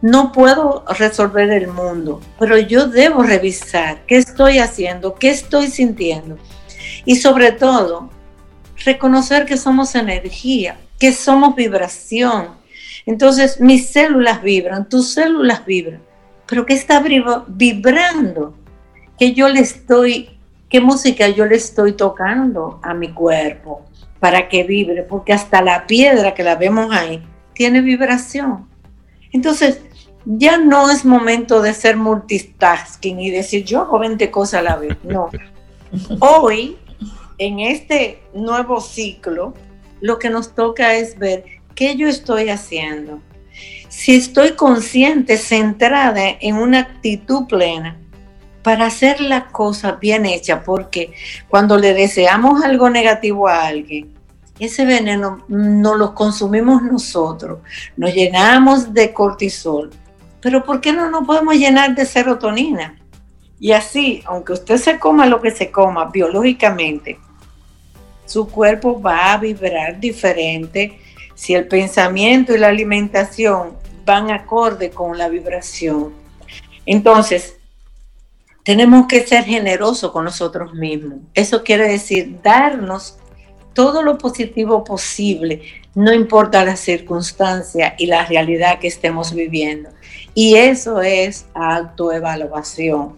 no 0.00 0.32
puedo 0.32 0.84
resolver 0.98 1.50
el 1.50 1.68
mundo, 1.68 2.20
pero 2.38 2.56
yo 2.58 2.86
debo 2.86 3.22
revisar 3.22 4.04
qué 4.06 4.16
estoy 4.16 4.58
haciendo, 4.58 5.14
qué 5.14 5.30
estoy 5.30 5.66
sintiendo. 5.68 6.36
Y 7.04 7.16
sobre 7.16 7.52
todo, 7.52 8.10
reconocer 8.84 9.44
que 9.44 9.56
somos 9.56 9.94
energía, 9.94 10.78
que 10.98 11.12
somos 11.12 11.56
vibración. 11.56 12.50
Entonces, 13.06 13.60
mis 13.60 13.88
células 13.88 14.42
vibran, 14.42 14.88
tus 14.88 15.14
células 15.14 15.64
vibran. 15.64 16.02
Pero 16.46 16.64
¿qué 16.64 16.74
está 16.74 17.02
vibrando? 17.48 18.54
Que 19.18 19.32
yo 19.32 19.48
le 19.48 19.60
estoy, 19.60 20.38
qué 20.68 20.80
música 20.80 21.28
yo 21.28 21.44
le 21.44 21.56
estoy 21.56 21.92
tocando 21.92 22.80
a 22.82 22.94
mi 22.94 23.12
cuerpo 23.12 23.84
para 24.20 24.48
que 24.48 24.64
vibre, 24.64 25.02
porque 25.02 25.32
hasta 25.32 25.60
la 25.62 25.86
piedra 25.86 26.34
que 26.34 26.42
la 26.42 26.54
vemos 26.54 26.94
ahí 26.94 27.22
tiene 27.52 27.80
vibración. 27.80 28.66
Entonces, 29.32 29.80
ya 30.30 30.58
no 30.58 30.90
es 30.90 31.06
momento 31.06 31.62
de 31.62 31.72
ser 31.72 31.96
multitasking 31.96 33.18
y 33.18 33.30
decir 33.30 33.64
yo 33.64 33.80
hago 33.80 33.98
20 33.98 34.30
cosas 34.30 34.60
a 34.60 34.62
la 34.62 34.76
vez. 34.76 34.96
No. 35.02 35.30
Hoy, 36.20 36.76
en 37.38 37.60
este 37.60 38.22
nuevo 38.34 38.82
ciclo, 38.82 39.54
lo 40.02 40.18
que 40.18 40.28
nos 40.28 40.54
toca 40.54 40.94
es 40.94 41.18
ver 41.18 41.44
¿qué 41.74 41.96
yo 41.96 42.08
estoy 42.08 42.50
haciendo? 42.50 43.20
Si 43.88 44.14
estoy 44.16 44.52
consciente, 44.52 45.38
centrada 45.38 46.22
en 46.40 46.56
una 46.56 46.80
actitud 46.80 47.46
plena 47.46 47.96
para 48.62 48.86
hacer 48.86 49.22
la 49.22 49.48
cosa 49.48 49.92
bien 49.92 50.26
hecha, 50.26 50.62
porque 50.62 51.14
cuando 51.48 51.78
le 51.78 51.94
deseamos 51.94 52.62
algo 52.62 52.90
negativo 52.90 53.48
a 53.48 53.66
alguien, 53.66 54.12
ese 54.58 54.84
veneno 54.84 55.42
no 55.48 55.94
lo 55.94 56.14
consumimos 56.14 56.82
nosotros, 56.82 57.60
nos 57.96 58.12
llenamos 58.12 58.92
de 58.92 59.14
cortisol, 59.14 59.90
pero 60.40 60.64
¿por 60.64 60.80
qué 60.80 60.92
no 60.92 61.10
nos 61.10 61.26
podemos 61.26 61.54
llenar 61.54 61.94
de 61.94 62.06
serotonina? 62.06 62.98
Y 63.60 63.72
así, 63.72 64.22
aunque 64.26 64.52
usted 64.52 64.76
se 64.76 64.98
coma 64.98 65.26
lo 65.26 65.40
que 65.40 65.50
se 65.50 65.70
coma 65.70 66.06
biológicamente, 66.06 67.18
su 68.24 68.48
cuerpo 68.48 69.00
va 69.00 69.32
a 69.32 69.38
vibrar 69.38 69.98
diferente 69.98 71.00
si 71.34 71.54
el 71.54 71.66
pensamiento 71.66 72.54
y 72.54 72.58
la 72.58 72.68
alimentación 72.68 73.72
van 74.04 74.30
acorde 74.30 74.90
con 74.90 75.16
la 75.16 75.28
vibración. 75.28 76.12
Entonces, 76.86 77.56
tenemos 78.64 79.06
que 79.06 79.26
ser 79.26 79.44
generosos 79.44 80.12
con 80.12 80.24
nosotros 80.24 80.74
mismos. 80.74 81.20
Eso 81.34 81.64
quiere 81.64 81.88
decir 81.88 82.40
darnos 82.42 83.18
todo 83.72 84.02
lo 84.02 84.18
positivo 84.18 84.82
posible, 84.84 85.62
no 85.94 86.12
importa 86.12 86.64
la 86.64 86.76
circunstancia 86.76 87.94
y 87.96 88.06
la 88.06 88.26
realidad 88.26 88.78
que 88.78 88.88
estemos 88.88 89.32
viviendo. 89.32 89.88
Y 90.38 90.54
eso 90.54 91.02
es 91.02 91.48
autoevaluación. 91.52 93.14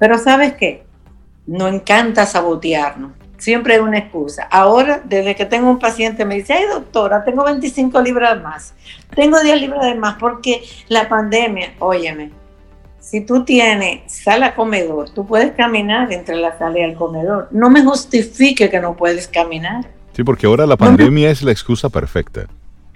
Pero 0.00 0.18
¿sabes 0.18 0.54
qué? 0.54 0.82
No 1.46 1.68
encanta 1.68 2.26
sabotearnos. 2.26 3.12
Siempre 3.38 3.74
hay 3.74 3.80
una 3.80 3.98
excusa. 3.98 4.48
Ahora, 4.50 5.00
desde 5.04 5.36
que 5.36 5.46
tengo 5.46 5.70
un 5.70 5.78
paciente, 5.78 6.24
me 6.24 6.34
dice, 6.34 6.54
ay 6.54 6.64
doctora, 6.72 7.22
tengo 7.22 7.44
25 7.44 8.00
libras 8.00 8.42
más. 8.42 8.74
Tengo 9.14 9.40
10 9.40 9.60
libras 9.60 9.84
de 9.84 9.94
más 9.94 10.16
porque 10.18 10.64
la 10.88 11.08
pandemia, 11.08 11.74
óyeme, 11.78 12.32
si 12.98 13.20
tú 13.20 13.44
tienes 13.44 14.12
sala 14.12 14.56
comedor, 14.56 15.10
tú 15.10 15.24
puedes 15.24 15.52
caminar 15.52 16.12
entre 16.12 16.34
la 16.34 16.58
sala 16.58 16.80
y 16.80 16.82
el 16.82 16.94
comedor. 16.96 17.46
No 17.52 17.70
me 17.70 17.84
justifique 17.84 18.68
que 18.68 18.80
no 18.80 18.96
puedes 18.96 19.28
caminar. 19.28 19.86
Sí, 20.14 20.24
porque 20.24 20.48
ahora 20.48 20.66
la 20.66 20.76
pandemia 20.76 21.30
es 21.30 21.44
la 21.44 21.52
excusa 21.52 21.90
perfecta 21.90 22.48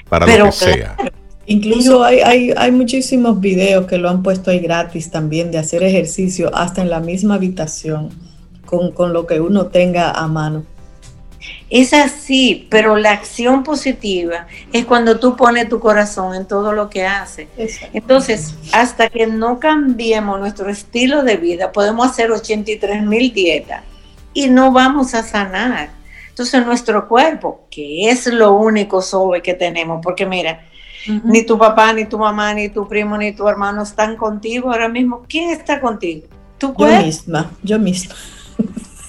para 0.09 0.27
lo 0.27 0.47
que 0.47 0.51
sea. 0.51 0.97
Incluso 1.51 2.05
hay, 2.05 2.21
hay, 2.21 2.53
hay, 2.55 2.71
muchísimos 2.71 3.41
videos 3.41 3.87
que 3.87 3.97
lo 3.97 4.11
han 4.11 4.23
puesto 4.23 4.51
ahí 4.51 4.59
gratis 4.59 5.11
también 5.11 5.51
de 5.51 5.57
hacer 5.57 5.83
ejercicio 5.83 6.55
hasta 6.55 6.83
en 6.83 6.91
la 6.91 7.01
misma 7.01 7.37
habitación 7.37 8.11
con, 8.67 8.93
con 8.93 9.15
lo 9.15 9.27
que 9.27 9.41
uno 9.41 9.69
tenga 9.69 10.11
a 10.11 10.29
mano. 10.29 10.67
Es 11.71 11.95
así, 11.95 12.67
pero 12.69 12.97
la 12.97 13.13
acción 13.13 13.63
positiva 13.63 14.47
es 14.75 14.85
cuando 14.85 15.19
tú 15.19 15.37
pones 15.37 15.71
tu 15.71 15.81
corazón 15.81 16.35
en 16.35 16.47
todo 16.47 16.73
lo 16.73 16.91
que 16.91 17.07
haces. 17.07 17.49
Entonces, 17.95 18.55
hasta 18.73 19.09
que 19.09 19.27
no 19.27 19.59
cambiemos 19.59 20.39
nuestro 20.39 20.69
estilo 20.69 21.23
de 21.23 21.39
vida, 21.39 21.73
podemos 21.73 22.11
hacer 22.11 22.31
83 22.31 23.03
mil 23.03 23.33
dietas 23.33 23.85
y 24.35 24.49
no 24.49 24.71
vamos 24.71 25.15
a 25.15 25.23
sanar. 25.23 25.93
Entonces, 26.29 26.65
nuestro 26.67 27.09
cuerpo, 27.09 27.63
que 27.71 28.11
es 28.11 28.27
lo 28.27 28.53
único 28.53 29.01
sobre 29.01 29.41
que 29.41 29.55
tenemos, 29.55 30.01
porque 30.03 30.27
mira, 30.27 30.68
ni 31.25 31.43
tu 31.43 31.59
papá, 31.59 31.93
ni 31.93 32.05
tu 32.05 32.19
mamá, 32.19 32.55
ni 32.55 32.69
tu 32.69 32.87
primo, 32.87 33.17
ni 33.17 33.33
tu 33.33 33.49
hermano 33.49 33.83
están 33.83 34.17
contigo 34.17 34.71
ahora 34.71 34.89
mismo. 34.89 35.25
¿Quién 35.29 35.51
está 35.51 35.81
contigo? 35.81 36.27
¿Tu 36.59 36.75
cuerpo? 36.75 36.99
Yo 36.99 37.07
misma, 37.07 37.51
yo 37.63 37.79
misma. 37.79 38.15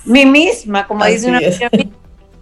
Mi 0.06 0.26
misma, 0.26 0.88
como 0.88 1.06
dice 1.06 1.30
una 1.30 1.40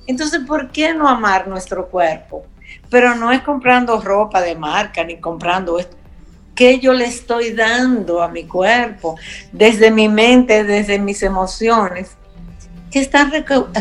Entonces, 0.05 0.41
¿por 0.47 0.69
qué 0.71 0.93
no 0.93 1.07
amar 1.07 1.47
nuestro 1.47 1.87
cuerpo? 1.87 2.45
Pero 2.89 3.15
no 3.15 3.31
es 3.31 3.41
comprando 3.41 3.99
ropa 3.99 4.41
de 4.41 4.55
marca 4.55 5.03
ni 5.03 5.17
comprando 5.17 5.79
esto. 5.79 5.97
¿Qué 6.55 6.79
yo 6.79 6.93
le 6.93 7.05
estoy 7.05 7.51
dando 7.51 8.21
a 8.21 8.29
mi 8.29 8.45
cuerpo? 8.45 9.15
Desde 9.51 9.91
mi 9.91 10.09
mente, 10.09 10.63
desde 10.63 10.97
mis 10.97 11.21
emociones, 11.23 12.17
que 12.89 12.99
están 12.99 13.31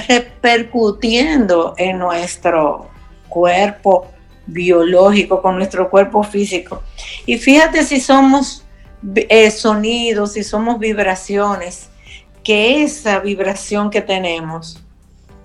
repercutiendo 0.08 1.74
en 1.78 1.98
nuestro 1.98 2.90
cuerpo 3.28 4.08
biológico, 4.46 5.42
con 5.42 5.56
nuestro 5.56 5.90
cuerpo 5.90 6.22
físico. 6.22 6.82
Y 7.26 7.38
fíjate 7.38 7.82
si 7.82 8.00
somos 8.00 8.64
eh, 9.14 9.50
sonidos, 9.50 10.32
si 10.32 10.42
somos 10.42 10.78
vibraciones, 10.78 11.90
que 12.42 12.82
esa 12.82 13.18
vibración 13.18 13.90
que 13.90 14.00
tenemos, 14.00 14.82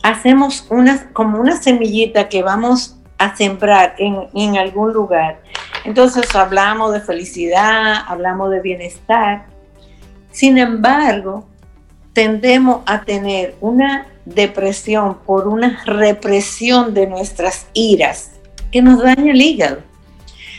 hacemos 0.04 0.66
una, 0.70 1.12
como 1.14 1.40
una 1.40 1.62
semillita 1.62 2.30
que 2.30 2.44
vamos 2.44 2.98
a 3.18 3.36
sembrar 3.36 3.96
en, 3.98 4.28
en 4.34 4.58
algún 4.58 4.94
lugar. 4.94 5.42
Entonces 5.84 6.34
hablamos 6.36 6.94
de 6.94 7.02
felicidad, 7.02 8.04
hablamos 8.08 8.52
de 8.52 8.62
bienestar. 8.62 9.46
Sin 10.32 10.58
embargo, 10.58 11.48
tendemos 12.14 12.82
a 12.86 13.02
tener 13.02 13.56
una 13.62 14.08
depresión 14.26 15.18
por 15.26 15.48
una 15.48 15.84
represión 15.86 16.94
de 16.94 17.08
nuestras 17.08 17.68
iras 17.74 18.41
que 18.72 18.82
nos 18.82 19.02
daña 19.02 19.32
el 19.32 19.42
hígado. 19.42 19.80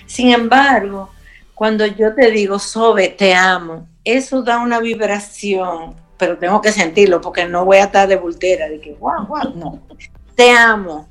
Sin 0.07 0.31
embargo, 0.31 1.11
cuando 1.55 1.87
yo 1.87 2.15
te 2.15 2.31
digo, 2.31 2.59
Sobe, 2.59 3.09
te 3.09 3.35
amo, 3.35 3.87
eso 4.05 4.43
da 4.43 4.59
una 4.59 4.81
vibración, 4.81 5.95
pero 6.19 6.37
tengo 6.39 6.61
que 6.61 6.73
sentirlo 6.73 7.21
porque 7.21 7.47
no 7.47 7.65
voy 7.65 7.79
a 7.79 7.85
estar 7.85 8.09
de 8.09 8.17
voltera, 8.17 8.69
de 8.69 8.81
que, 8.81 8.93
guau, 8.93 9.27
guau, 9.27 9.55
no. 9.55 9.81
Te 10.35 10.51
amo 10.51 11.09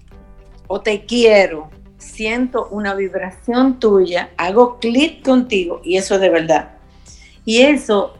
o 0.67 0.81
te 0.81 1.05
quiero, 1.05 1.69
siento 1.97 2.67
una 2.69 2.93
vibración 2.93 3.79
tuya, 3.79 4.29
hago 4.37 4.79
clic 4.79 5.23
contigo 5.23 5.81
y 5.83 5.97
eso 5.97 6.15
es 6.15 6.21
de 6.21 6.29
verdad. 6.29 6.69
Y 7.43 7.61
eso 7.61 8.17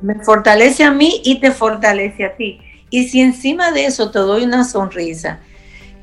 me 0.00 0.14
fortalece 0.24 0.84
a 0.84 0.90
mí 0.90 1.20
y 1.24 1.40
te 1.40 1.50
fortalece 1.50 2.24
a 2.24 2.36
ti. 2.36 2.60
Y 2.90 3.08
si 3.08 3.20
encima 3.20 3.72
de 3.72 3.86
eso 3.86 4.10
te 4.10 4.20
doy 4.20 4.44
una 4.44 4.64
sonrisa, 4.64 5.40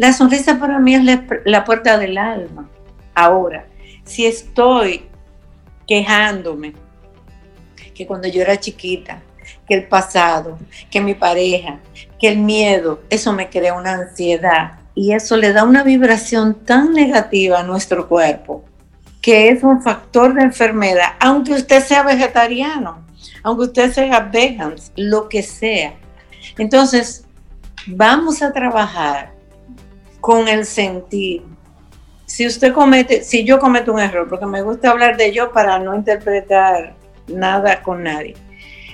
la 0.02 0.14
sonrisa 0.14 0.58
para 0.58 0.80
mí 0.80 0.96
es 0.96 1.04
la, 1.46 1.64
puerta 1.64 1.96
del 2.00 2.18
alma. 2.18 2.68
Ahora, 3.14 3.68
si 4.04 4.26
estoy 4.26 5.04
quejándome 5.88 6.74
que 7.94 8.08
cuando 8.08 8.28
yo 8.28 8.42
era 8.42 8.60
chiquita, 8.60 9.22
que 9.68 9.76
el 9.76 9.88
pasado, 9.88 10.58
que 10.90 11.02
mi 11.02 11.14
pareja, 11.14 11.78
que 12.20 12.30
el 12.30 12.40
miedo, 12.40 13.04
eso 13.12 13.32
me 13.32 13.52
crea 13.52 13.76
una 13.76 13.94
ansiedad 13.94 14.80
y 14.96 15.12
eso 15.12 15.38
le 15.38 15.54
da 15.54 15.66
una 15.66 15.84
vibración 15.84 16.56
tan 16.56 16.94
negativa 16.94 17.60
a 17.60 17.64
nuestro 17.64 18.08
cuerpo 18.08 18.66
que 19.22 19.50
es 19.50 19.62
un 19.62 19.84
factor 19.84 20.34
de 20.34 20.42
enfermedad, 20.42 21.14
aunque 21.20 21.54
usted 21.54 21.84
sea 21.84 22.02
vegetariano, 22.02 23.06
aunque 23.44 23.66
usted 23.66 23.94
sea 23.94 24.20
vegan, 24.20 24.74
lo 24.96 25.30
que 25.30 25.44
sea. 25.44 25.94
Entonces, 26.58 27.24
vamos 27.86 28.42
a 28.42 28.52
trabajar 28.52 29.40
con 30.22 30.48
el 30.48 30.66
sentir. 30.66 31.42
Si 32.26 32.48
usted 32.48 32.72
comete, 32.72 33.24
si 33.24 33.44
yo 33.44 33.60
cometo 33.60 33.92
un 33.92 34.00
error, 34.00 34.30
porque 34.30 34.46
me 34.46 34.62
gusta 34.62 34.92
hablar 34.92 35.18
de 35.18 35.34
yo 35.34 35.52
para 35.52 35.80
no 35.80 35.94
interpretar 35.96 36.96
nada 37.28 37.82
con 37.82 38.04
nadie. 38.04 38.36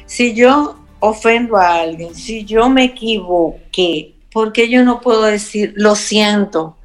Si 0.05 0.33
yo 0.33 0.79
ofendo 0.99 1.57
a 1.57 1.81
alguien, 1.81 2.15
si 2.15 2.45
yo 2.45 2.69
me 2.69 2.85
equivoqué, 2.85 4.15
¿por 4.31 4.53
qué 4.53 4.69
yo 4.69 4.83
no 4.83 5.01
puedo 5.01 5.23
decir 5.23 5.73
lo 5.75 5.95
siento? 5.95 6.77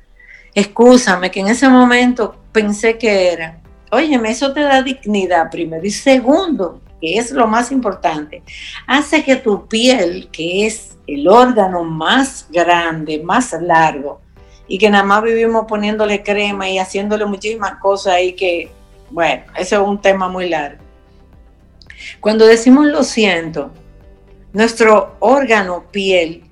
Excúsame, 0.55 1.31
que 1.31 1.41
en 1.41 1.49
ese 1.49 1.69
momento 1.69 2.37
pensé 2.53 2.99
que 2.99 3.33
era. 3.33 3.59
Óyeme, 3.91 4.31
eso 4.31 4.53
te 4.53 4.61
da 4.61 4.83
dignidad 4.83 5.51
primero. 5.51 5.85
Y 5.87 5.91
segundo, 5.91 6.81
que 7.01 7.17
es 7.17 7.31
lo 7.31 7.47
más 7.47 7.73
importante, 7.73 8.43
hace 8.87 9.25
que 9.25 9.37
tu 9.37 9.67
piel, 9.67 10.29
que 10.31 10.67
es 10.67 10.99
el 11.07 11.29
órgano 11.29 11.85
más 11.85 12.47
grande, 12.51 13.23
más 13.23 13.53
largo, 13.61 14.21
y 14.73 14.79
que 14.79 14.89
nada 14.89 15.05
más 15.05 15.23
vivimos 15.23 15.67
poniéndole 15.69 16.23
crema 16.23 16.67
y 16.67 16.79
haciéndole 16.79 17.27
muchísimas 17.27 17.75
cosas 17.75 18.23
y 18.23 18.33
que, 18.33 18.71
bueno, 19.11 19.43
ese 19.55 19.75
es 19.75 19.83
un 19.83 20.01
tema 20.01 20.31
muy 20.31 20.49
largo. 20.49 20.83
Cuando 22.21 22.47
decimos 22.47 22.87
lo 22.87 23.05
siento, 23.05 23.71
nuestro 24.55 25.17
órgano 25.21 25.85
piel 25.91 26.45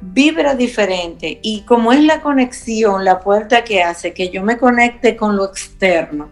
vibra 0.00 0.54
diferente 0.54 1.38
y 1.42 1.60
como 1.66 1.92
es 1.92 2.02
la 2.02 2.22
conexión, 2.22 3.04
la 3.04 3.20
puerta 3.20 3.62
que 3.62 3.82
hace 3.82 4.14
que 4.14 4.30
yo 4.30 4.42
me 4.42 4.56
conecte 4.56 5.14
con 5.14 5.36
lo 5.36 5.44
externo, 5.44 6.30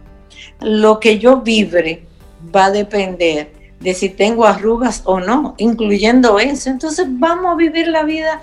lo 0.61 0.99
que 0.99 1.19
yo 1.19 1.41
vibre 1.41 2.07
va 2.55 2.65
a 2.65 2.71
depender 2.71 3.53
de 3.79 3.93
si 3.93 4.09
tengo 4.09 4.47
arrugas 4.47 5.03
o 5.05 5.19
no, 5.19 5.53
incluyendo 5.59 6.39
eso. 6.39 6.71
Entonces 6.71 7.05
vamos 7.07 7.51
a 7.51 7.55
vivir 7.55 7.87
la 7.87 8.01
vida 8.01 8.41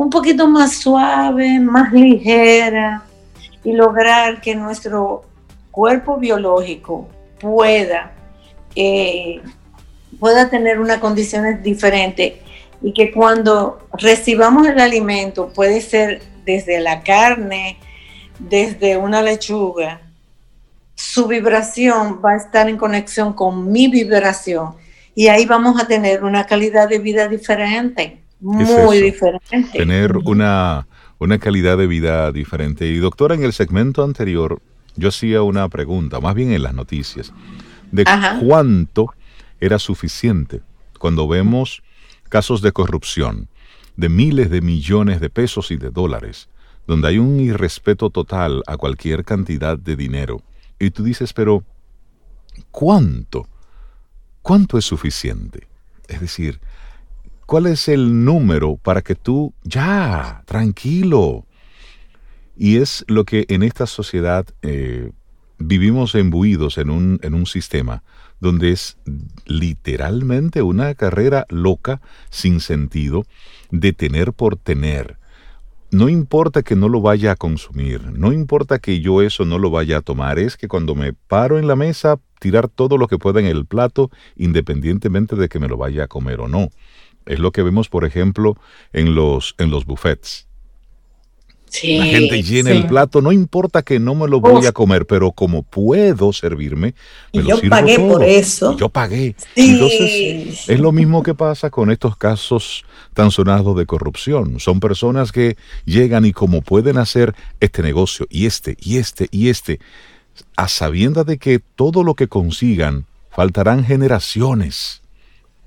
un 0.00 0.08
poquito 0.08 0.48
más 0.48 0.76
suave, 0.76 1.60
más 1.60 1.92
ligera 1.92 3.02
y 3.62 3.72
lograr 3.72 4.40
que 4.40 4.54
nuestro 4.54 5.26
cuerpo 5.70 6.16
biológico 6.16 7.06
pueda, 7.38 8.10
eh, 8.74 9.42
pueda 10.18 10.48
tener 10.48 10.80
unas 10.80 11.00
condiciones 11.00 11.62
diferentes 11.62 12.32
y 12.80 12.94
que 12.94 13.12
cuando 13.12 13.86
recibamos 13.92 14.66
el 14.66 14.80
alimento 14.80 15.52
puede 15.52 15.82
ser 15.82 16.22
desde 16.46 16.80
la 16.80 17.02
carne, 17.02 17.76
desde 18.38 18.96
una 18.96 19.20
lechuga, 19.20 20.00
su 20.94 21.26
vibración 21.26 22.22
va 22.24 22.30
a 22.30 22.36
estar 22.36 22.70
en 22.70 22.78
conexión 22.78 23.34
con 23.34 23.70
mi 23.70 23.88
vibración 23.88 24.76
y 25.14 25.28
ahí 25.28 25.44
vamos 25.44 25.78
a 25.78 25.86
tener 25.86 26.24
una 26.24 26.46
calidad 26.46 26.88
de 26.88 27.00
vida 27.00 27.28
diferente, 27.28 28.22
muy 28.40 29.00
diferente. 29.00 29.70
Tener 29.72 30.16
una, 30.16 30.86
una 31.18 31.38
calidad 31.38 31.78
de 31.78 31.86
vida 31.86 32.32
diferente. 32.32 32.86
Y 32.86 32.96
doctora, 32.96 33.34
en 33.34 33.44
el 33.44 33.52
segmento 33.52 34.02
anterior 34.02 34.60
yo 34.96 35.08
hacía 35.08 35.42
una 35.42 35.68
pregunta, 35.68 36.20
más 36.20 36.34
bien 36.34 36.52
en 36.52 36.62
las 36.62 36.74
noticias, 36.74 37.32
de 37.92 38.04
cuánto 38.42 39.14
era 39.60 39.78
suficiente 39.78 40.62
cuando 40.98 41.28
vemos 41.28 41.82
casos 42.28 42.62
de 42.62 42.72
corrupción 42.72 43.48
de 43.96 44.08
miles 44.08 44.50
de 44.50 44.62
millones 44.62 45.20
de 45.20 45.28
pesos 45.28 45.70
y 45.70 45.76
de 45.76 45.90
dólares, 45.90 46.48
donde 46.86 47.08
hay 47.08 47.18
un 47.18 47.38
irrespeto 47.38 48.08
total 48.08 48.62
a 48.66 48.76
cualquier 48.76 49.24
cantidad 49.24 49.76
de 49.76 49.94
dinero. 49.94 50.42
Y 50.78 50.90
tú 50.90 51.04
dices, 51.04 51.34
pero 51.34 51.64
¿cuánto? 52.70 53.46
¿Cuánto 54.40 54.78
es 54.78 54.86
suficiente? 54.86 55.68
Es 56.08 56.20
decir, 56.20 56.60
¿cuál 57.50 57.66
es 57.66 57.88
el 57.88 58.24
número 58.24 58.76
para 58.76 59.02
que 59.02 59.16
tú, 59.16 59.52
ya, 59.64 60.44
tranquilo? 60.46 61.46
Y 62.56 62.76
es 62.76 63.04
lo 63.08 63.24
que 63.24 63.44
en 63.48 63.64
esta 63.64 63.86
sociedad 63.86 64.46
eh, 64.62 65.10
vivimos 65.58 66.14
embuidos 66.14 66.78
en 66.78 66.90
un, 66.90 67.18
en 67.24 67.34
un 67.34 67.46
sistema 67.46 68.04
donde 68.38 68.70
es 68.70 68.98
literalmente 69.46 70.62
una 70.62 70.94
carrera 70.94 71.44
loca, 71.48 72.00
sin 72.30 72.60
sentido, 72.60 73.24
de 73.72 73.92
tener 73.94 74.32
por 74.32 74.54
tener. 74.54 75.18
No 75.90 76.08
importa 76.08 76.62
que 76.62 76.76
no 76.76 76.88
lo 76.88 77.00
vaya 77.00 77.32
a 77.32 77.36
consumir, 77.36 78.12
no 78.12 78.32
importa 78.32 78.78
que 78.78 79.00
yo 79.00 79.22
eso 79.22 79.44
no 79.44 79.58
lo 79.58 79.72
vaya 79.72 79.96
a 79.96 80.02
tomar, 80.02 80.38
es 80.38 80.56
que 80.56 80.68
cuando 80.68 80.94
me 80.94 81.14
paro 81.14 81.58
en 81.58 81.66
la 81.66 81.74
mesa, 81.74 82.20
tirar 82.38 82.68
todo 82.68 82.96
lo 82.96 83.08
que 83.08 83.18
pueda 83.18 83.40
en 83.40 83.46
el 83.46 83.66
plato, 83.66 84.08
independientemente 84.36 85.34
de 85.34 85.48
que 85.48 85.58
me 85.58 85.66
lo 85.66 85.76
vaya 85.76 86.04
a 86.04 86.06
comer 86.06 86.40
o 86.40 86.46
no. 86.46 86.68
Es 87.26 87.38
lo 87.38 87.52
que 87.52 87.62
vemos, 87.62 87.88
por 87.88 88.04
ejemplo, 88.04 88.56
en 88.92 89.14
los, 89.14 89.54
en 89.58 89.70
los 89.70 89.84
buffets 89.84 90.46
la 91.82 92.04
gente 92.04 92.42
llena 92.42 92.70
el 92.70 92.86
plato, 92.86 93.22
no 93.22 93.32
importa 93.32 93.82
que 93.82 94.00
no 94.00 94.14
me 94.14 94.28
lo 94.28 94.40
voy 94.40 94.66
a 94.66 94.72
comer, 94.72 95.06
pero 95.06 95.32
como 95.32 95.62
puedo 95.62 96.32
servirme, 96.32 96.94
me 97.32 97.42
y 97.42 97.46
yo 97.46 97.60
pagué 97.68 97.98
por 97.98 98.24
eso. 98.24 98.76
yo 98.76 98.88
pagué. 98.88 99.36
Entonces, 99.54 100.68
es 100.68 100.80
lo 100.80 100.92
mismo 100.92 101.22
que 101.22 101.34
pasa 101.34 101.70
con 101.70 101.90
estos 101.90 102.16
casos 102.16 102.84
tan 103.14 103.30
sonados 103.30 103.76
de 103.76 103.86
corrupción. 103.86 104.58
Son 104.58 104.80
personas 104.80 105.32
que 105.32 105.56
llegan 105.84 106.24
y 106.24 106.32
como 106.32 106.62
pueden 106.62 106.98
hacer 106.98 107.34
este 107.60 107.82
negocio 107.82 108.26
y 108.28 108.46
este 108.46 108.76
y 108.80 108.96
este 108.96 109.28
y 109.30 109.48
este, 109.48 109.80
a 110.56 110.68
sabiendas 110.68 111.26
de 111.26 111.38
que 111.38 111.60
todo 111.60 112.02
lo 112.02 112.14
que 112.14 112.28
consigan 112.28 113.06
faltarán 113.30 113.84
generaciones 113.84 114.99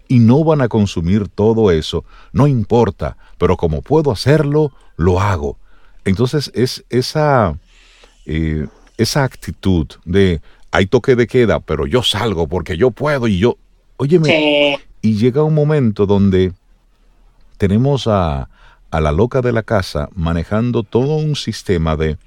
y 0.07 0.19
no 0.19 0.43
van 0.43 0.61
a 0.61 0.67
consumir 0.67 1.27
todo 1.27 1.71
eso, 1.71 2.03
no 2.31 2.47
importa, 2.47 3.17
pero 3.37 3.57
como 3.57 3.81
puedo 3.81 4.11
hacerlo, 4.11 4.71
lo 4.97 5.19
hago. 5.19 5.57
Entonces 6.05 6.51
es 6.53 6.83
esa, 6.89 7.57
eh, 8.25 8.67
esa 8.97 9.23
actitud 9.23 9.87
de 10.05 10.41
hay 10.71 10.87
toque 10.87 11.15
de 11.15 11.27
queda, 11.27 11.59
pero 11.59 11.85
yo 11.85 12.01
salgo 12.01 12.47
porque 12.47 12.77
yo 12.77 12.91
puedo 12.91 13.27
y 13.27 13.37
yo, 13.37 13.57
óyeme, 13.97 14.79
y 15.01 15.15
llega 15.17 15.43
un 15.43 15.53
momento 15.53 16.05
donde 16.05 16.53
tenemos 17.57 18.07
a, 18.07 18.49
a 18.89 19.01
la 19.01 19.11
loca 19.11 19.41
de 19.41 19.51
la 19.51 19.63
casa 19.63 20.09
manejando 20.15 20.83
todo 20.83 21.15
un 21.15 21.35
sistema 21.35 21.95
de 21.95 22.17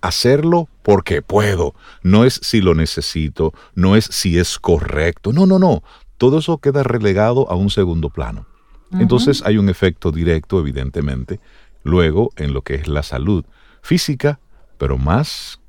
hacerlo 0.00 0.68
porque 0.82 1.22
puedo, 1.22 1.74
no 2.02 2.24
es 2.24 2.38
si 2.42 2.60
lo 2.60 2.74
necesito, 2.74 3.54
no 3.74 3.96
es 3.96 4.04
si 4.04 4.38
es 4.38 4.58
correcto, 4.58 5.32
no, 5.32 5.46
no, 5.46 5.58
no, 5.58 5.82
todo 6.18 6.38
eso 6.38 6.58
queda 6.58 6.82
relegado 6.82 7.50
a 7.50 7.54
un 7.54 7.70
segundo 7.70 8.10
plano. 8.10 8.46
Entonces 8.92 9.42
hay 9.44 9.58
un 9.58 9.68
efecto 9.68 10.12
directo, 10.12 10.60
evidentemente, 10.60 11.40
luego 11.82 12.30
en 12.36 12.52
lo 12.52 12.62
que 12.62 12.76
es 12.76 12.86
la 12.86 13.02
salud 13.02 13.44
física, 13.82 14.38
pero 14.78 14.98
más 14.98 15.60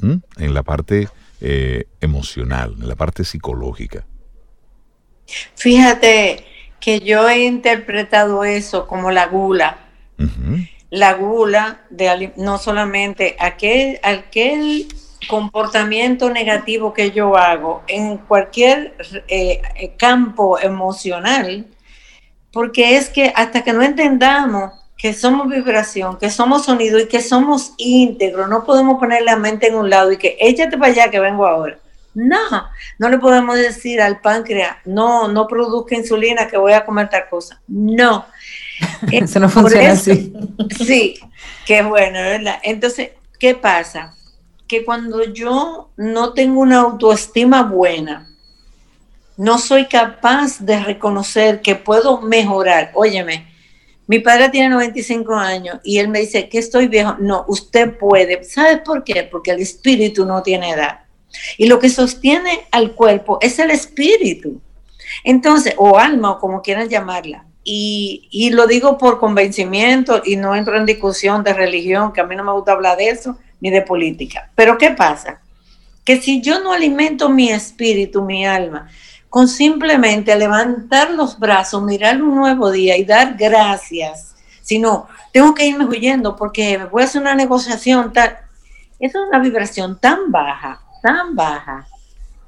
en 0.00 0.54
la 0.54 0.62
parte 0.62 1.08
eh, 1.40 1.86
emocional, 2.00 2.76
en 2.78 2.88
la 2.88 2.94
parte 2.94 3.24
psicológica. 3.24 4.06
Fíjate 5.56 6.44
que 6.80 7.00
yo 7.00 7.28
he 7.28 7.44
interpretado 7.44 8.44
eso 8.44 8.86
como 8.86 9.10
la 9.10 9.26
gula. 9.26 9.78
La 10.90 11.14
gula 11.14 11.82
de 11.90 12.32
no 12.36 12.58
solamente 12.58 13.36
aquel, 13.38 14.00
aquel 14.02 14.88
comportamiento 15.26 16.30
negativo 16.30 16.92
que 16.92 17.10
yo 17.10 17.36
hago 17.36 17.82
en 17.88 18.18
cualquier 18.18 18.94
eh, 19.28 19.94
campo 19.96 20.58
emocional, 20.58 21.66
porque 22.52 22.96
es 22.96 23.08
que 23.08 23.32
hasta 23.34 23.62
que 23.62 23.72
no 23.72 23.82
entendamos 23.82 24.72
que 24.98 25.14
somos 25.14 25.48
vibración, 25.48 26.18
que 26.18 26.28
somos 26.28 26.64
sonido 26.64 26.98
y 26.98 27.06
que 27.06 27.22
somos 27.22 27.72
íntegro. 27.76 28.48
No 28.48 28.64
podemos 28.64 28.98
poner 28.98 29.22
la 29.22 29.36
mente 29.36 29.68
en 29.68 29.76
un 29.76 29.88
lado 29.88 30.10
y 30.10 30.16
que 30.16 30.36
échate 30.40 30.76
para 30.76 30.92
allá 30.92 31.10
que 31.10 31.20
vengo 31.20 31.46
ahora. 31.46 31.78
No, 32.14 32.68
no 32.98 33.08
le 33.08 33.18
podemos 33.18 33.56
decir 33.56 34.00
al 34.00 34.20
páncreas, 34.20 34.76
no, 34.84 35.28
no 35.28 35.46
produzca 35.46 35.94
insulina 35.94 36.48
que 36.48 36.56
voy 36.56 36.72
a 36.72 36.84
comer 36.84 37.08
tal 37.08 37.28
cosa. 37.28 37.60
No. 37.68 38.26
eso 39.12 39.38
no 39.38 39.48
funciona 39.48 39.92
así. 39.92 40.32
Sí, 40.84 41.20
qué 41.64 41.82
bueno, 41.82 42.18
¿verdad? 42.18 42.58
Entonces, 42.64 43.10
¿qué 43.38 43.54
pasa? 43.54 44.16
Que 44.68 44.84
cuando 44.84 45.24
yo 45.24 45.90
no 45.96 46.34
tengo 46.34 46.60
una 46.60 46.80
autoestima 46.80 47.64
buena, 47.64 48.28
no 49.38 49.58
soy 49.58 49.86
capaz 49.86 50.60
de 50.60 50.78
reconocer 50.80 51.62
que 51.62 51.74
puedo 51.74 52.20
mejorar. 52.20 52.90
Óyeme, 52.94 53.48
mi 54.08 54.18
padre 54.18 54.48
tiene 54.48 54.70
95 54.70 55.34
años 55.34 55.80
y 55.84 55.98
él 55.98 56.08
me 56.08 56.20
dice 56.20 56.48
que 56.48 56.58
estoy 56.58 56.88
viejo. 56.88 57.16
No, 57.18 57.44
usted 57.46 57.96
puede. 57.96 58.42
¿Sabe 58.42 58.78
por 58.78 59.04
qué? 59.04 59.22
Porque 59.22 59.50
el 59.50 59.60
espíritu 59.60 60.24
no 60.24 60.42
tiene 60.42 60.70
edad. 60.70 61.00
Y 61.56 61.66
lo 61.66 61.78
que 61.78 61.90
sostiene 61.90 62.66
al 62.70 62.94
cuerpo 62.94 63.38
es 63.40 63.58
el 63.58 63.70
espíritu. 63.70 64.60
Entonces, 65.24 65.74
o 65.76 65.98
alma, 65.98 66.32
o 66.32 66.38
como 66.38 66.62
quieran 66.62 66.88
llamarla. 66.88 67.44
Y, 67.64 68.28
y, 68.30 68.50
lo 68.50 68.66
digo 68.66 68.96
por 68.96 69.18
convencimiento 69.20 70.22
y 70.24 70.36
no 70.36 70.54
entro 70.54 70.76
en 70.76 70.86
discusión 70.86 71.44
de 71.44 71.52
religión, 71.52 72.12
que 72.14 72.22
a 72.22 72.24
mí 72.24 72.34
no 72.34 72.44
me 72.44 72.52
gusta 72.52 72.72
hablar 72.72 72.96
de 72.96 73.10
eso, 73.10 73.36
ni 73.60 73.70
de 73.70 73.82
política. 73.82 74.50
Pero 74.54 74.78
¿qué 74.78 74.90
pasa? 74.90 75.40
Que 76.04 76.20
si 76.20 76.40
yo 76.40 76.60
no 76.60 76.72
alimento 76.72 77.28
mi 77.28 77.50
espíritu, 77.50 78.22
mi 78.22 78.46
alma, 78.46 78.88
con 79.28 79.48
simplemente 79.48 80.34
levantar 80.36 81.10
los 81.10 81.38
brazos, 81.38 81.82
mirar 81.82 82.22
un 82.22 82.34
nuevo 82.34 82.70
día 82.70 82.96
y 82.96 83.04
dar 83.04 83.36
gracias, 83.36 84.34
sino 84.62 85.06
tengo 85.32 85.54
que 85.54 85.66
irme 85.66 85.84
huyendo 85.84 86.36
porque 86.36 86.78
voy 86.90 87.02
a 87.02 87.04
hacer 87.04 87.20
una 87.20 87.34
negociación 87.34 88.12
tal. 88.12 88.38
Es 88.98 89.14
una 89.14 89.38
vibración 89.38 89.98
tan 90.00 90.32
baja, 90.32 90.80
tan 91.02 91.36
baja, 91.36 91.86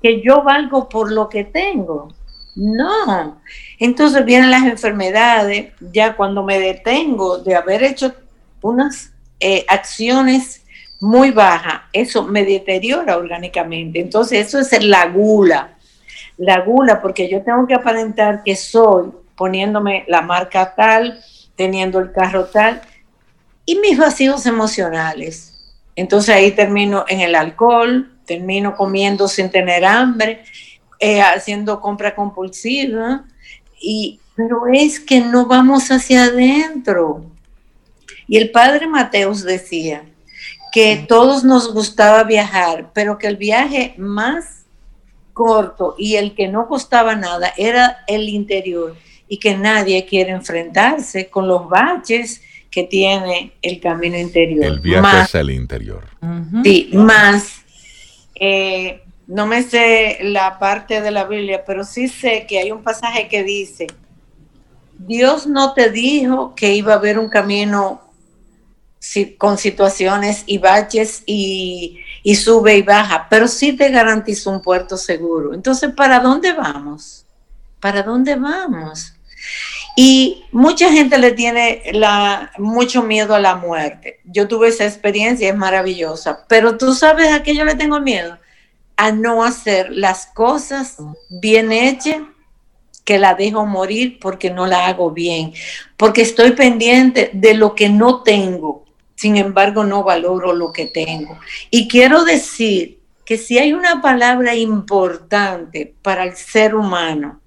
que 0.02 0.22
yo 0.22 0.42
valgo 0.42 0.88
por 0.88 1.12
lo 1.12 1.28
que 1.28 1.44
tengo. 1.44 2.12
No. 2.56 3.40
Entonces 3.78 4.24
vienen 4.24 4.50
las 4.50 4.64
enfermedades, 4.64 5.72
ya 5.92 6.16
cuando 6.16 6.42
me 6.42 6.58
detengo 6.58 7.38
de 7.38 7.54
haber 7.54 7.84
hecho 7.84 8.12
unas 8.62 9.12
eh, 9.38 9.64
acciones 9.68 10.62
muy 11.00 11.30
bajas, 11.30 11.82
eso 11.92 12.22
me 12.24 12.44
deteriora 12.44 13.16
orgánicamente. 13.16 14.00
Entonces 14.00 14.46
eso 14.46 14.58
es 14.58 14.84
la 14.84 15.06
gula 15.06 15.76
la 16.40 16.60
gula, 16.60 17.02
porque 17.02 17.28
yo 17.28 17.42
tengo 17.42 17.66
que 17.66 17.74
aparentar 17.74 18.42
que 18.42 18.56
soy 18.56 19.10
poniéndome 19.36 20.04
la 20.08 20.22
marca 20.22 20.74
tal, 20.74 21.22
teniendo 21.54 21.98
el 21.98 22.12
carro 22.12 22.46
tal, 22.46 22.80
y 23.66 23.76
mis 23.76 23.98
vacíos 23.98 24.46
emocionales. 24.46 25.76
Entonces 25.94 26.34
ahí 26.34 26.52
termino 26.52 27.04
en 27.08 27.20
el 27.20 27.34
alcohol, 27.34 28.10
termino 28.24 28.74
comiendo 28.74 29.28
sin 29.28 29.50
tener 29.50 29.84
hambre, 29.84 30.44
eh, 30.98 31.20
haciendo 31.20 31.78
compra 31.78 32.14
compulsiva, 32.14 33.24
y, 33.78 34.18
pero 34.34 34.62
es 34.72 34.98
que 34.98 35.20
no 35.20 35.44
vamos 35.44 35.90
hacia 35.90 36.24
adentro. 36.24 37.26
Y 38.26 38.38
el 38.38 38.50
padre 38.50 38.86
Mateus 38.86 39.42
decía 39.42 40.04
que 40.72 41.04
todos 41.08 41.44
nos 41.44 41.72
gustaba 41.72 42.24
viajar, 42.24 42.90
pero 42.92 43.18
que 43.18 43.26
el 43.26 43.36
viaje 43.36 43.94
más 43.98 44.66
corto 45.32 45.94
y 45.98 46.16
el 46.16 46.34
que 46.34 46.48
no 46.48 46.68
costaba 46.68 47.16
nada 47.16 47.52
era 47.56 48.04
el 48.06 48.28
interior 48.28 48.96
y 49.28 49.38
que 49.38 49.56
nadie 49.56 50.04
quiere 50.04 50.32
enfrentarse 50.32 51.30
con 51.30 51.48
los 51.48 51.68
baches 51.68 52.42
que 52.70 52.84
tiene 52.84 53.52
el 53.62 53.80
camino 53.80 54.16
interior. 54.16 54.64
El 54.64 54.80
viaje 54.80 55.22
es 55.22 55.34
el 55.34 55.50
interior. 55.50 56.04
Sí, 56.62 56.90
más. 56.92 57.62
Eh, 58.34 59.02
no 59.26 59.46
me 59.46 59.62
sé 59.62 60.18
la 60.22 60.58
parte 60.58 61.00
de 61.00 61.10
la 61.10 61.24
Biblia, 61.24 61.64
pero 61.66 61.84
sí 61.84 62.08
sé 62.08 62.46
que 62.48 62.58
hay 62.58 62.72
un 62.72 62.82
pasaje 62.82 63.28
que 63.28 63.44
dice, 63.44 63.86
Dios 64.98 65.46
no 65.46 65.72
te 65.72 65.90
dijo 65.90 66.54
que 66.54 66.74
iba 66.74 66.94
a 66.94 66.96
haber 66.96 67.18
un 67.18 67.28
camino 67.28 68.09
con 69.38 69.56
situaciones 69.56 70.44
y 70.46 70.58
baches 70.58 71.22
y, 71.24 72.00
sube 72.36 72.76
y 72.76 72.82
baja, 72.82 73.26
pero 73.30 73.48
sí 73.48 73.72
te 73.72 73.90
garantizo 73.90 74.50
un 74.50 74.60
puerto 74.60 74.96
seguro. 74.96 75.54
Entonces, 75.54 75.92
¿para 75.94 76.20
dónde 76.20 76.52
vamos? 76.52 77.24
¿Para 77.80 78.02
dónde 78.02 78.36
vamos? 78.36 79.14
Y 79.96 80.44
mucha 80.52 80.92
gente 80.92 81.18
le 81.18 81.32
tiene 81.32 81.82
mucho 82.58 83.02
miedo 83.02 83.34
a 83.34 83.40
la 83.40 83.56
muerte. 83.56 84.20
Yo 84.24 84.46
tuve 84.46 84.68
esa 84.68 84.84
experiencia, 84.84 85.48
es 85.48 85.56
maravillosa, 85.56 86.44
pero 86.46 86.76
tú 86.76 86.94
sabes 86.94 87.32
a 87.32 87.42
qué 87.42 87.56
yo 87.56 87.64
le 87.64 87.74
tengo 87.74 88.00
miedo, 88.00 88.38
a 88.96 89.12
no 89.12 89.42
hacer 89.42 89.90
las 89.90 90.26
cosas 90.26 90.98
bien 91.30 91.72
hechas 91.72 92.18
que 93.04 93.18
la 93.18 93.34
dejo 93.34 93.66
morir 93.66 94.18
porque 94.20 94.50
no 94.50 94.66
la 94.66 94.86
hago 94.86 95.10
bien, 95.10 95.52
porque 95.96 96.22
estoy 96.22 96.52
pendiente 96.52 97.30
de 97.32 97.54
lo 97.54 97.74
que 97.74 97.88
no 97.88 98.22
tengo, 98.22 98.84
sin 99.20 99.36
embargo 99.36 99.84
no 99.84 100.02
valoro 100.02 100.54
lo 100.54 100.72
que 100.72 100.86
tengo. 100.86 101.38
Y 101.70 101.88
quiero 101.88 102.24
decir 102.24 103.00
que 103.26 103.36
si 103.36 103.58
hay 103.58 103.74
una 103.74 104.00
palabra 104.00 104.54
importante 104.54 105.94
para 106.00 106.24
el 106.24 106.36
ser 106.36 106.74
humano, 106.74 107.38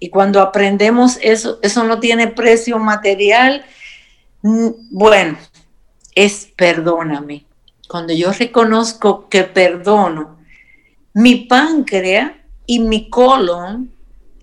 y 0.00 0.08
cuando 0.08 0.40
aprendemos 0.40 1.18
eso, 1.20 1.58
eso 1.60 1.84
no 1.84 2.00
tiene 2.00 2.28
precio 2.28 2.78
material, 2.78 3.62
mm, 4.40 4.68
bueno, 4.90 5.36
es 6.14 6.48
perdóname. 6.56 7.44
Cuando 7.86 8.14
yo 8.14 8.32
reconozco 8.32 9.28
que 9.28 9.44
perdono, 9.44 10.38
mi 11.12 11.44
páncreas 11.44 12.32
y 12.64 12.78
mi 12.78 13.10
colon 13.10 13.92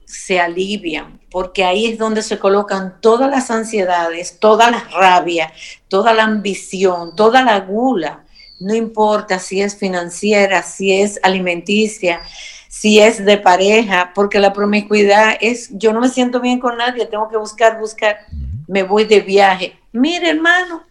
se 0.05 0.39
alivian, 0.39 1.19
porque 1.35 1.65
ahí 1.65 1.87
es 1.87 1.97
donde 1.97 2.21
se 2.21 2.39
colocan 2.39 3.01
todas 3.01 3.29
las 3.29 3.51
ansiedades, 3.51 4.39
toda 4.39 4.71
la 4.71 4.79
rabia, 4.85 5.51
toda 5.89 6.13
la 6.13 6.23
ambición, 6.23 7.13
toda 7.13 7.43
la 7.43 7.59
gula, 7.59 8.23
no 8.61 8.73
importa 8.73 9.37
si 9.37 9.61
es 9.61 9.75
financiera, 9.75 10.63
si 10.63 10.93
es 10.93 11.19
alimenticia, 11.23 12.21
si 12.69 13.01
es 13.01 13.25
de 13.25 13.37
pareja, 13.37 14.13
porque 14.15 14.39
la 14.39 14.53
promiscuidad 14.53 15.35
es, 15.41 15.71
yo 15.73 15.91
no 15.91 15.99
me 15.99 16.07
siento 16.07 16.39
bien 16.39 16.61
con 16.61 16.77
nadie, 16.77 17.05
tengo 17.05 17.27
que 17.27 17.35
buscar, 17.35 17.81
buscar, 17.81 18.19
me 18.65 18.83
voy 18.83 19.03
de 19.03 19.19
viaje. 19.19 19.77
Mire, 19.91 20.29
hermano, 20.29 20.83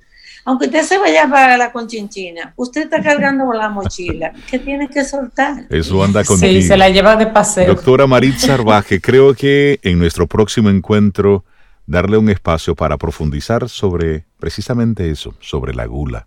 aunque 0.45 0.67
usted 0.67 0.83
se 0.83 0.99
vaya 0.99 1.29
para 1.29 1.57
la 1.57 1.73
conchinchina, 1.73 2.53
usted 2.57 2.83
está 2.83 3.03
cargando 3.03 3.53
la 3.53 3.69
mochila, 3.69 4.33
que 4.51 4.59
tiene 4.59 4.89
que 4.89 5.05
soltar. 5.05 5.67
Eso 5.71 6.03
anda 6.03 6.25
contigo. 6.25 6.53
Sí, 6.53 6.63
se 6.63 6.77
la 6.77 6.89
lleva 6.89 7.17
de 7.17 7.27
paseo. 7.27 7.67
Doctora 7.67 8.07
Marit 8.07 8.37
Sarvaje, 8.37 9.01
creo 9.03 9.35
que 9.35 9.81
en 9.83 9.99
nuestro 9.99 10.27
próximo 10.27 10.71
encuentro 10.71 11.45
darle 11.87 12.17
un 12.17 12.31
espacio 12.31 12.75
para 12.75 12.97
profundizar 12.97 13.69
sobre 13.69 14.25
precisamente 14.39 15.11
eso, 15.11 15.35
sobre 15.41 15.75
la 15.75 15.87
gula, 15.87 16.27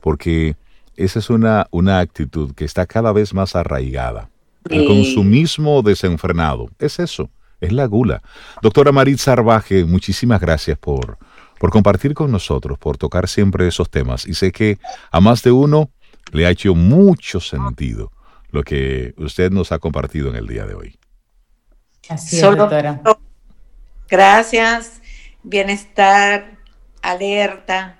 porque 0.00 0.56
esa 0.96 1.18
es 1.18 1.30
una, 1.30 1.66
una 1.70 2.00
actitud 2.00 2.54
que 2.54 2.64
está 2.64 2.86
cada 2.86 3.12
vez 3.12 3.32
más 3.34 3.54
arraigada 3.54 4.30
el 4.68 4.86
consumismo 4.86 5.82
desenfrenado. 5.82 6.70
Es 6.78 6.98
eso, 6.98 7.30
es 7.60 7.72
la 7.72 7.86
gula. 7.86 8.22
Doctora 8.62 8.92
Marit 8.92 9.18
Sarvaje, 9.18 9.84
muchísimas 9.84 10.40
gracias 10.40 10.78
por, 10.78 11.18
por 11.58 11.70
compartir 11.70 12.14
con 12.14 12.30
nosotros, 12.30 12.78
por 12.78 12.96
tocar 12.96 13.28
siempre 13.28 13.66
esos 13.66 13.90
temas. 13.90 14.26
Y 14.26 14.34
sé 14.34 14.52
que 14.52 14.78
a 15.10 15.20
más 15.20 15.42
de 15.42 15.52
uno 15.52 15.90
le 16.32 16.46
ha 16.46 16.50
hecho 16.50 16.74
mucho 16.74 17.40
sentido 17.40 18.12
lo 18.50 18.62
que 18.62 19.14
usted 19.18 19.50
nos 19.50 19.72
ha 19.72 19.78
compartido 19.78 20.28
en 20.28 20.36
el 20.36 20.46
día 20.46 20.66
de 20.66 20.74
hoy. 20.74 20.98
Así 22.08 22.36
es, 22.36 22.42
doctora. 22.42 23.00
Gracias, 24.08 25.02
bienestar, 25.42 26.56
alerta, 27.02 27.98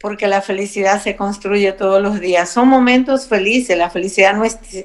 porque 0.00 0.26
la 0.26 0.40
felicidad 0.40 1.02
se 1.02 1.16
construye 1.16 1.72
todos 1.72 2.02
los 2.02 2.20
días. 2.20 2.48
Son 2.50 2.68
momentos 2.68 3.26
felices, 3.26 3.76
la 3.76 3.90
felicidad 3.90 4.34
no 4.34 4.44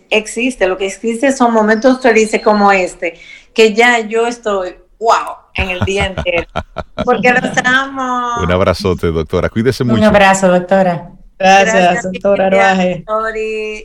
existe, 0.09 0.67
lo 0.67 0.77
que 0.77 0.87
existe 0.87 1.31
son 1.31 1.53
momentos 1.53 2.01
felices 2.01 2.41
como 2.41 2.71
este, 2.71 3.19
que 3.53 3.73
ya 3.73 3.99
yo 3.99 4.27
estoy, 4.27 4.75
wow, 4.99 5.35
en 5.55 5.69
el 5.69 5.79
día 5.81 6.07
entero. 6.07 6.47
Porque 7.05 7.31
los 7.31 7.57
amo. 7.63 8.43
Un 8.43 8.51
abrazote, 8.51 9.07
doctora. 9.07 9.49
Cuídese 9.49 9.83
mucho. 9.83 9.97
Un 9.97 10.03
abrazo, 10.03 10.47
doctora. 10.49 11.11
Gracias, 11.37 12.03
doctora 12.03 12.47
Arbaje. 12.47 13.05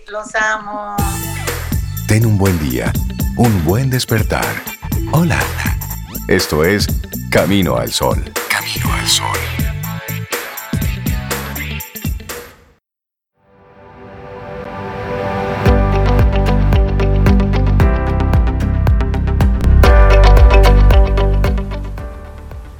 Los 0.08 0.34
amo. 0.34 0.96
Ten 2.08 2.26
un 2.26 2.36
buen 2.36 2.58
día, 2.58 2.92
un 3.36 3.64
buen 3.64 3.90
despertar. 3.90 4.44
Hola. 5.12 5.38
Esto 6.26 6.64
es 6.64 6.86
Camino 7.30 7.76
al 7.76 7.92
Sol. 7.92 8.24
Camino 8.48 8.92
al 8.94 9.06
Sol. 9.06 9.63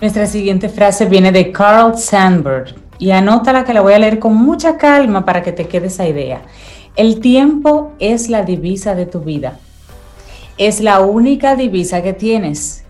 Nuestra 0.01 0.27
siguiente 0.27 0.69
frase 0.69 1.07
viene 1.07 1.31
de 1.31 1.53
Carl 1.53 1.97
Sandburg 1.97 2.75
y 2.99 3.13
anótala 3.13 3.65
que 3.65 3.73
la 3.73 3.81
voy 3.81 3.93
a 3.95 3.99
leer 3.99 4.19
con 4.19 4.35
mucha 4.35 4.77
calma 4.77 5.25
para 5.25 5.43
que 5.43 5.53
te 5.53 5.67
quede 5.69 5.87
esa 5.87 6.07
idea. 6.07 6.43
El 6.97 7.21
tiempo 7.21 7.93
es 7.99 8.29
la 8.29 8.43
divisa 8.43 8.95
de 8.95 9.07
tu 9.07 9.21
vida. 9.21 9.59
Es 10.59 10.81
la 10.81 11.01
única 11.01 11.57
divisa 11.57 12.03
que 12.03 12.13
tienes 12.13 12.85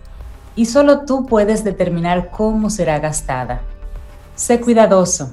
y 0.57 0.67
solo 0.67 1.01
tú 1.05 1.27
puedes 1.27 1.63
determinar 1.63 2.31
cómo 2.31 2.71
será 2.71 2.99
gastada. 2.99 3.63
Sé 4.35 4.61
cuidadoso. 4.61 5.33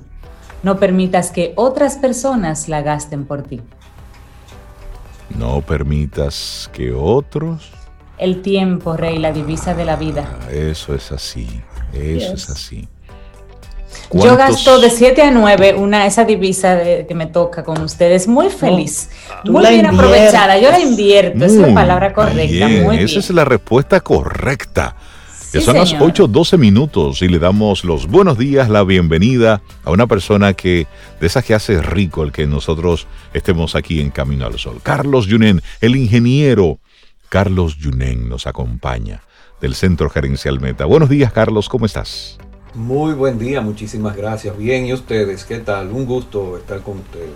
No 0.64 0.78
permitas 0.78 1.32
que 1.32 1.54
otras 1.56 1.98
personas 1.98 2.70
la 2.70 2.82
gasten 2.82 3.26
por 3.26 3.44
ti. 3.44 3.62
No 5.38 5.62
permitas 5.62 6.70
que 6.72 6.94
otros... 6.94 7.81
El 8.22 8.44
tiempo, 8.44 8.96
Rey, 8.96 9.18
la 9.18 9.32
divisa 9.32 9.74
de 9.74 9.84
la 9.84 9.96
vida. 9.96 10.38
Ah, 10.44 10.52
eso 10.52 10.94
es 10.94 11.12
así. 11.12 11.48
Eso 11.92 12.34
es 12.34 12.52
así. 12.52 12.88
Yo 14.14 14.38
gasto 14.38 14.80
de 14.80 14.92
7 14.92 15.24
a 15.24 15.32
9 15.32 15.74
una, 15.74 16.06
esa 16.06 16.24
divisa 16.24 16.80
que 17.08 17.16
me 17.16 17.26
toca 17.26 17.64
con 17.64 17.82
ustedes. 17.82 18.28
Muy 18.28 18.50
feliz. 18.50 19.10
muy 19.44 19.66
bien 19.68 19.88
aprovechada. 19.88 20.60
Yo 20.60 20.70
la 20.70 20.80
invierto. 20.80 21.44
es 21.44 21.56
la 21.56 21.74
palabra 21.74 22.14
correcta. 22.14 22.70
esa 22.94 23.20
es 23.20 23.30
la 23.32 23.44
respuesta 23.44 24.02
correcta. 24.02 24.96
son 25.60 25.78
las 25.78 25.96
8.12 25.96 26.60
minutos 26.60 27.24
y 27.24 27.28
le 27.28 27.40
damos 27.40 27.84
los 27.84 28.06
buenos 28.06 28.38
días, 28.38 28.70
la 28.70 28.84
bienvenida 28.84 29.64
a 29.84 29.90
una 29.90 30.06
persona 30.06 30.54
que, 30.54 30.86
de 31.20 31.26
esas 31.26 31.44
que 31.44 31.56
hace 31.56 31.82
rico 31.82 32.24
el 32.24 32.32
que 32.32 32.46
nosotros 32.46 33.08
estemos 33.34 33.74
aquí 33.74 34.00
en 34.00 34.12
Camino 34.12 34.46
al 34.46 34.60
Sol. 34.60 34.80
Carlos 34.84 35.26
Yunen, 35.26 35.64
el 35.82 35.96
ingeniero 35.96 36.78
Carlos 37.32 37.78
Yunen 37.78 38.28
nos 38.28 38.46
acompaña 38.46 39.22
del 39.62 39.74
Centro 39.74 40.10
Gerencial 40.10 40.60
Meta. 40.60 40.84
Buenos 40.84 41.08
días, 41.08 41.32
Carlos, 41.32 41.70
¿cómo 41.70 41.86
estás? 41.86 42.38
Muy 42.74 43.14
buen 43.14 43.40
día, 43.40 43.62
muchísimas 43.62 44.18
gracias. 44.18 44.58
Bien, 44.58 44.86
¿y 44.86 44.92
ustedes? 44.92 45.46
¿Qué 45.46 45.60
tal? 45.60 45.92
Un 45.92 46.06
gusto 46.06 46.58
estar 46.58 46.82
con 46.82 46.98
ustedes. 46.98 47.30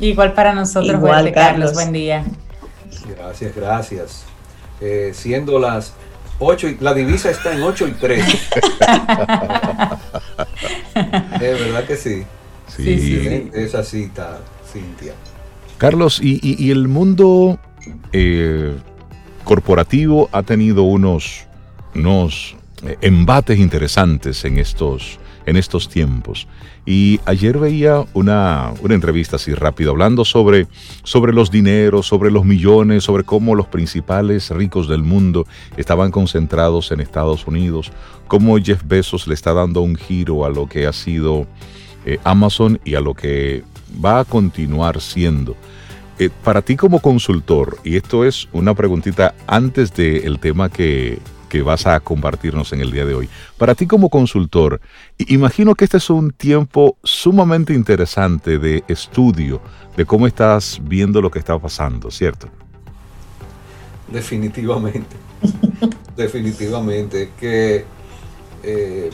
Igual 0.00 0.32
para 0.32 0.52
nosotros, 0.54 0.92
Igual, 0.92 1.30
Carlos. 1.32 1.72
Buen 1.72 1.92
día. 1.92 2.24
Gracias, 3.16 3.54
gracias. 3.54 4.24
Eh, 4.80 5.12
siendo 5.14 5.60
las 5.60 5.92
8 6.40 6.70
y 6.70 6.78
la 6.80 6.92
divisa 6.92 7.30
está 7.30 7.54
en 7.54 7.62
8 7.62 7.86
y 7.86 7.92
3. 7.92 8.24
es 10.96 11.40
verdad 11.40 11.84
que 11.86 11.96
sí. 11.96 12.24
Sí, 12.66 12.98
sí, 12.98 13.50
esa 13.54 13.84
cita, 13.84 14.40
Cintia. 14.72 15.12
Carlos, 15.76 16.18
y, 16.20 16.72
el 16.72 16.88
mundo 16.88 17.60
eh, 18.12 18.74
corporativo 19.48 20.28
ha 20.30 20.42
tenido 20.42 20.82
unos 20.82 21.48
unos 21.94 22.54
eh, 22.82 22.96
embates 23.00 23.58
interesantes 23.58 24.44
en 24.44 24.58
estos, 24.58 25.18
en 25.46 25.56
estos 25.56 25.88
tiempos. 25.88 26.46
Y 26.84 27.18
ayer 27.24 27.58
veía 27.58 28.04
una, 28.14 28.72
una, 28.82 28.94
entrevista 28.94 29.36
así 29.36 29.54
rápido 29.54 29.90
hablando 29.90 30.24
sobre, 30.24 30.66
sobre 31.02 31.32
los 31.32 31.50
dineros, 31.50 32.06
sobre 32.06 32.30
los 32.30 32.44
millones, 32.44 33.04
sobre 33.04 33.24
cómo 33.24 33.54
los 33.54 33.66
principales 33.66 34.50
ricos 34.50 34.86
del 34.86 35.02
mundo 35.02 35.46
estaban 35.76 36.10
concentrados 36.10 36.92
en 36.92 37.00
Estados 37.00 37.46
Unidos, 37.46 37.90
cómo 38.26 38.58
Jeff 38.58 38.82
Bezos 38.84 39.26
le 39.26 39.34
está 39.34 39.54
dando 39.54 39.80
un 39.80 39.96
giro 39.96 40.44
a 40.44 40.50
lo 40.50 40.66
que 40.66 40.86
ha 40.86 40.92
sido 40.92 41.46
eh, 42.04 42.18
Amazon 42.24 42.80
y 42.84 42.94
a 42.94 43.00
lo 43.00 43.14
que 43.14 43.64
va 44.04 44.20
a 44.20 44.24
continuar 44.24 45.00
siendo. 45.00 45.56
Eh, 46.20 46.30
para 46.42 46.62
ti 46.62 46.76
como 46.76 47.00
consultor, 47.00 47.78
y 47.84 47.96
esto 47.96 48.24
es 48.24 48.48
una 48.52 48.74
preguntita 48.74 49.34
antes 49.46 49.94
del 49.94 50.40
tema 50.40 50.68
que, 50.68 51.20
que 51.48 51.62
vas 51.62 51.86
a 51.86 52.00
compartirnos 52.00 52.72
en 52.72 52.80
el 52.80 52.90
día 52.90 53.04
de 53.04 53.14
hoy. 53.14 53.28
Para 53.56 53.74
ti 53.74 53.86
como 53.86 54.10
consultor, 54.10 54.80
imagino 55.18 55.74
que 55.74 55.84
este 55.84 55.98
es 55.98 56.10
un 56.10 56.32
tiempo 56.32 56.96
sumamente 57.04 57.72
interesante 57.72 58.58
de 58.58 58.84
estudio, 58.88 59.60
de 59.96 60.04
cómo 60.04 60.26
estás 60.26 60.80
viendo 60.82 61.20
lo 61.20 61.30
que 61.30 61.38
está 61.38 61.58
pasando, 61.58 62.10
¿cierto? 62.10 62.48
Definitivamente, 64.10 65.16
definitivamente, 66.16 67.30
que 67.38 67.84
eh, 68.62 69.10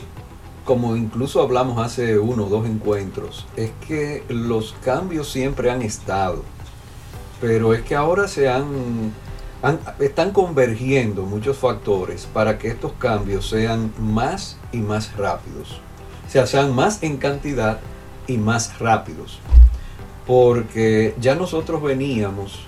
como 0.63 0.95
incluso 0.95 1.41
hablamos 1.41 1.83
hace 1.83 2.17
uno 2.17 2.45
o 2.45 2.49
dos 2.49 2.65
encuentros, 2.65 3.45
es 3.55 3.71
que 3.87 4.23
los 4.29 4.73
cambios 4.83 5.29
siempre 5.29 5.69
han 5.69 5.81
estado, 5.81 6.43
pero 7.41 7.73
es 7.73 7.81
que 7.81 7.95
ahora 7.95 8.27
se 8.27 8.49
han, 8.49 9.13
están 9.99 10.31
convergiendo 10.31 11.23
muchos 11.23 11.57
factores 11.57 12.27
para 12.31 12.57
que 12.57 12.69
estos 12.69 12.93
cambios 12.93 13.49
sean 13.49 13.93
más 13.99 14.57
y 14.71 14.77
más 14.77 15.15
rápidos, 15.17 15.79
o 16.27 16.29
sea, 16.29 16.47
sean 16.47 16.73
más 16.73 17.03
en 17.03 17.17
cantidad 17.17 17.79
y 18.27 18.37
más 18.37 18.79
rápidos, 18.79 19.39
porque 20.25 21.15
ya 21.19 21.35
nosotros 21.35 21.81
veníamos 21.81 22.65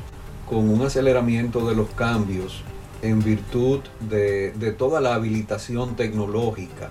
con 0.50 0.70
un 0.70 0.82
aceleramiento 0.82 1.68
de 1.68 1.76
los 1.76 1.90
cambios 1.90 2.64
en 3.02 3.24
virtud 3.24 3.82
de, 4.00 4.52
de 4.52 4.72
toda 4.72 5.02
la 5.02 5.14
habilitación 5.14 5.96
tecnológica 5.96 6.90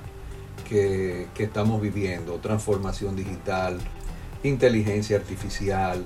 que, 0.68 1.28
estamos 1.38 1.80
viviendo, 1.80 2.34
transformación 2.34 3.16
digital, 3.16 3.78
inteligencia 4.42 5.16
artificial, 5.16 6.04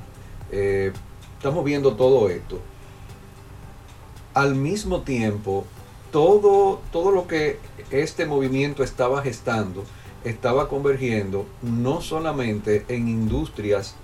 eh, 0.53 0.93
estamos 1.41 1.65
viendo 1.65 1.95
todo 1.95 2.29
esto. 2.29 2.61
Al 4.35 4.57
mismo 4.57 5.01
tiempo, 5.01 5.65
todo, 6.13 6.83
todo 6.93 7.13
lo 7.13 7.27
que 7.27 7.59
este 7.91 8.27
movimiento 8.27 8.85
estaba 8.85 9.23
gestando 9.23 9.85
estaba 10.23 10.69
convergiendo 10.69 11.47
no 11.63 12.03
solamente 12.03 12.85
en 12.89 13.09
industrias 13.09 13.95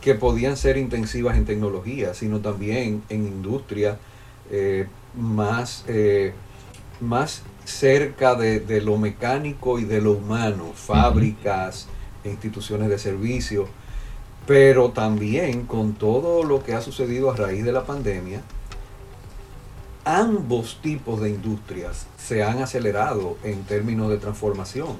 que 0.00 0.16
podían 0.16 0.56
ser 0.56 0.76
intensivas 0.76 1.36
en 1.36 1.44
tecnología, 1.44 2.14
sino 2.14 2.40
también 2.40 3.04
en 3.10 3.28
industrias 3.28 3.98
eh, 4.50 4.88
más, 5.14 5.84
eh, 5.86 6.32
más 7.00 7.42
cerca 7.64 8.34
de, 8.34 8.80
lo 8.80 8.98
mecánico 8.98 9.78
y 9.78 9.84
de 9.84 10.00
lo 10.00 10.14
humano, 10.14 10.72
fábricas, 10.74 11.86
instituciones 12.24 12.88
de 12.88 12.98
servicio, 12.98 13.68
pero 14.46 14.90
también 14.90 15.66
con 15.66 15.94
todo 15.94 16.44
lo 16.44 16.62
que 16.62 16.74
ha 16.74 16.80
sucedido 16.80 17.30
a 17.30 17.36
raíz 17.36 17.64
de 17.64 17.72
la 17.72 17.84
pandemia, 17.84 18.42
ambos 20.04 20.78
tipos 20.80 21.20
de 21.20 21.30
industrias 21.30 22.06
se 22.16 22.44
han 22.44 22.62
acelerado 22.62 23.36
en 23.42 23.64
términos 23.64 24.08
de 24.08 24.18
transformación. 24.18 24.96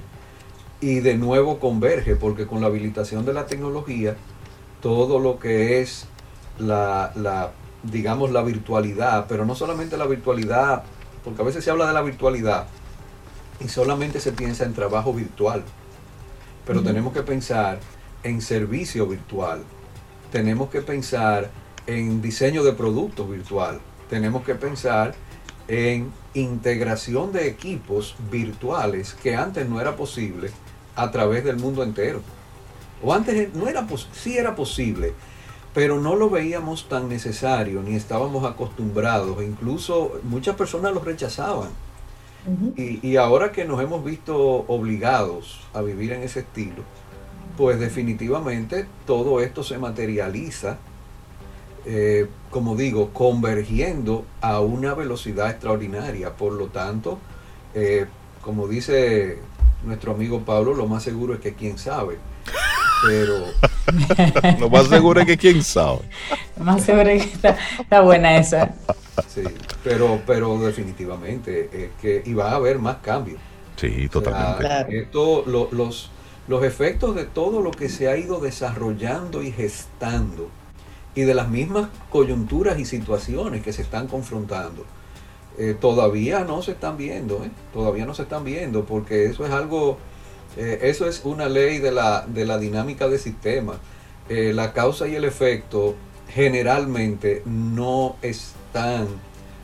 Y 0.81 1.01
de 1.01 1.17
nuevo 1.17 1.59
converge 1.59 2.17
porque 2.17 2.47
con 2.47 2.61
la 2.61 2.67
habilitación 2.67 3.25
de 3.25 3.33
la 3.33 3.47
tecnología 3.47 4.17
todo 4.83 5.19
lo 5.19 5.39
que 5.39 5.81
es 5.81 6.07
la, 6.59 7.13
la 7.15 7.53
digamos 7.83 8.31
la 8.31 8.43
virtualidad 8.43 9.27
pero 9.29 9.47
no 9.47 9.55
solamente 9.55 9.97
la 9.97 10.07
virtualidad 10.07 10.85
porque 11.25 11.43
a 11.43 11.45
veces 11.45 11.65
se 11.65 11.71
habla 11.71 11.87
de 11.87 11.95
la 11.95 12.03
virtualidad 12.03 12.67
y 13.61 13.69
solamente 13.69 14.21
se 14.21 14.33
piensa 14.33 14.65
en 14.65 14.75
trabajo 14.75 15.13
virtual, 15.13 15.63
pero 16.67 16.83
tenemos 16.83 17.13
que 17.13 17.23
pensar 17.23 17.79
en 18.27 18.43
servicio 18.43 19.07
virtual, 19.07 19.63
tenemos 20.33 20.69
que 20.69 20.83
pensar 20.83 21.51
en 21.87 22.21
diseño 22.21 22.65
de 22.65 22.73
productos 22.73 23.31
virtual, 23.31 23.81
tenemos 24.11 24.45
que 24.45 24.55
pensar 24.57 25.15
en 25.69 26.13
integración 26.35 27.33
de 27.33 27.49
equipos 27.49 28.17
virtuales 28.31 29.15
que 29.15 29.37
antes 29.37 29.69
no 29.69 29.81
era 29.81 29.97
posible 29.97 30.51
a 30.95 31.11
través 31.11 31.45
del 31.45 31.57
mundo 31.57 31.83
entero. 31.83 32.21
O 33.03 33.13
antes 33.13 33.55
no 33.55 33.69
era 33.69 33.87
sí 34.13 34.37
era 34.37 34.55
posible, 34.57 35.13
pero 35.75 36.01
no 36.01 36.17
lo 36.17 36.31
veíamos 36.31 36.89
tan 36.89 37.09
necesario 37.09 37.83
ni 37.83 37.95
estábamos 37.95 38.45
acostumbrados. 38.45 39.43
Incluso 39.43 40.21
muchas 40.25 40.57
personas 40.57 40.93
lo 40.93 41.01
rechazaban. 41.01 41.71
y, 42.77 43.17
ahora 43.17 43.51
que 43.51 43.65
nos 43.65 43.83
hemos 43.83 44.05
visto 44.05 44.37
obligados 44.69 45.61
a 45.75 45.83
vivir 45.83 46.13
en 46.13 46.23
ese 46.23 46.41
estilo, 46.41 46.85
pues 47.57 47.79
definitivamente 47.81 48.87
todo 49.07 49.41
esto 49.41 49.63
se 49.63 49.79
materializa, 49.79 50.79
eh, 51.85 52.29
como 52.51 52.77
digo, 52.77 53.11
convergiendo 53.13 54.25
a 54.41 54.61
una 54.61 54.95
velocidad 54.95 55.51
extraordinaria. 55.51 56.37
Por 56.37 56.53
lo 56.53 56.67
tanto, 56.67 57.19
eh, 57.75 58.07
como 58.43 58.69
dice 58.69 59.39
nuestro 59.85 60.13
amigo 60.13 60.41
Pablo, 60.41 60.75
lo 60.75 60.87
más 60.87 61.03
seguro 61.03 61.35
es 61.35 61.41
que 61.41 61.55
quién 61.55 61.79
sabe 61.79 62.19
pero 63.03 63.47
lo 64.61 64.71
más 64.71 64.89
seguro 64.89 65.21
es 65.21 65.27
que 65.27 65.37
quién 65.37 65.63
sabe. 65.63 66.01
Lo 66.59 66.65
más 66.65 66.83
seguro 66.83 67.09
es 67.09 67.27
que 67.27 67.49
está, 67.81 68.01
buena 68.01 68.37
esa. 68.37 68.75
Sí, 69.29 69.43
pero, 69.83 70.21
pero 70.27 70.59
definitivamente 70.59 71.71
es 71.73 71.91
que 72.01 72.23
iba 72.29 72.51
a 72.51 72.57
haber 72.57 72.79
más 72.79 72.97
cambios. 72.97 73.41
Sí, 73.77 74.09
totalmente. 74.09 74.99
esto, 74.99 75.45
los, 75.47 76.11
los 76.49 76.63
efectos 76.65 77.15
de 77.15 77.25
todo 77.25 77.61
lo 77.63 77.71
que 77.71 77.89
se 77.89 78.09
ha 78.09 78.17
ido 78.17 78.41
desarrollando 78.41 79.43
y 79.43 79.53
gestando 79.53 80.49
y 81.15 81.23
de 81.23 81.35
las 81.35 81.49
mismas 81.49 81.89
coyunturas 82.11 82.79
y 82.79 82.85
situaciones 82.85 83.63
que 83.63 83.73
se 83.73 83.83
están 83.83 84.07
confrontando, 84.07 84.85
eh, 85.59 85.77
todavía 85.81 86.45
no 86.45 86.63
se 86.63 86.73
están 86.73 86.97
viendo, 86.97 87.43
¿eh? 87.45 87.51
todavía 87.73 88.05
no 88.05 88.15
se 88.15 88.23
están 88.23 88.45
viendo, 88.45 88.85
porque 88.85 89.27
eso 89.27 89.47
es 89.47 89.51
algo 89.51 89.99
eh, 90.57 90.81
eso 90.83 91.07
es 91.07 91.23
una 91.25 91.49
ley 91.49 91.79
de 91.79 91.93
la, 91.93 92.25
de 92.27 92.47
la 92.47 92.59
dinámica 92.59 93.09
de 93.09 93.19
sistema. 93.19 93.75
Eh, 94.29 94.53
la 94.55 94.73
causa 94.73 95.07
y 95.07 95.15
el 95.15 95.25
efecto 95.25 95.95
generalmente 96.29 97.43
no 97.45 98.17
están, 98.23 99.07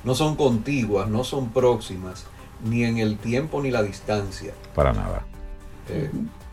no 0.05 0.15
son 0.15 0.37
contiguas, 0.37 1.09
no 1.09 1.25
son 1.25 1.51
próximas, 1.51 2.27
ni 2.65 2.85
en 2.85 2.99
el 2.99 3.19
tiempo 3.19 3.63
ni 3.63 3.71
la 3.71 3.83
distancia. 3.83 4.53
Para 4.75 4.93
nada. 4.93 5.25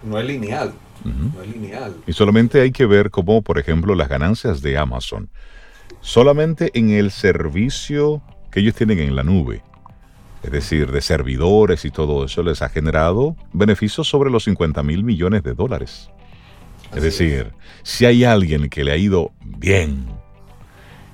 No 0.04 0.20
es 0.20 0.26
lineal. 0.26 0.74
No 1.04 1.42
es 1.42 1.50
lineal. 1.50 1.96
Y 2.08 2.14
solamente 2.14 2.62
hay 2.62 2.72
que 2.72 2.86
ver 2.86 3.10
cómo, 3.10 3.42
por 3.42 3.58
ejemplo, 3.58 3.96
las 3.96 4.10
ganancias 4.10 4.62
de 4.62 4.78
Amazon, 4.78 5.30
solamente 6.02 6.72
en 6.74 6.90
el 6.90 7.12
servicio 7.12 8.22
que 8.52 8.60
ellos 8.60 8.76
tienen 8.76 9.00
en 9.00 9.16
la 9.16 9.24
nube, 9.24 9.64
es 10.44 10.52
decir, 10.52 10.92
de 10.92 11.02
servidores 11.02 11.86
y 11.86 11.92
todo 11.92 12.26
eso, 12.26 12.44
les 12.44 12.62
ha 12.62 12.70
generado 12.70 13.36
beneficios 13.54 14.08
sobre 14.08 14.30
los 14.30 14.44
50 14.46 14.84
mil 14.84 15.04
millones 15.04 15.44
de 15.44 15.54
dólares. 15.54 16.10
es 16.96 17.04
decir, 17.04 17.52
si 17.84 18.06
hay 18.06 18.24
alguien 18.24 18.70
que 18.70 18.84
le 18.84 18.92
ha 18.92 18.98
ido 18.98 19.32
bien 19.42 20.19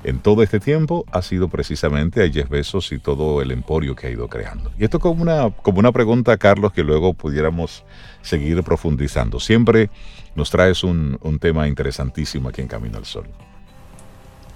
en 0.05 0.19
todo 0.19 0.43
este 0.43 0.59
tiempo, 0.59 1.05
ha 1.11 1.21
sido 1.21 1.47
precisamente 1.47 2.23
a 2.23 2.29
Jeff 2.29 2.49
y 2.91 2.99
todo 2.99 3.41
el 3.41 3.51
emporio 3.51 3.95
que 3.95 4.07
ha 4.07 4.09
ido 4.09 4.27
creando. 4.27 4.71
Y 4.77 4.83
esto 4.83 4.99
como 4.99 5.21
una, 5.21 5.49
como 5.49 5.79
una 5.79 5.91
pregunta, 5.91 6.37
Carlos, 6.37 6.71
que 6.71 6.83
luego 6.83 7.13
pudiéramos 7.13 7.83
seguir 8.21 8.63
profundizando. 8.63 9.39
Siempre 9.39 9.89
nos 10.35 10.49
traes 10.49 10.83
un, 10.83 11.17
un 11.21 11.39
tema 11.39 11.67
interesantísimo 11.67 12.49
aquí 12.49 12.61
en 12.61 12.67
Camino 12.67 12.97
al 12.97 13.05
Sol. 13.05 13.25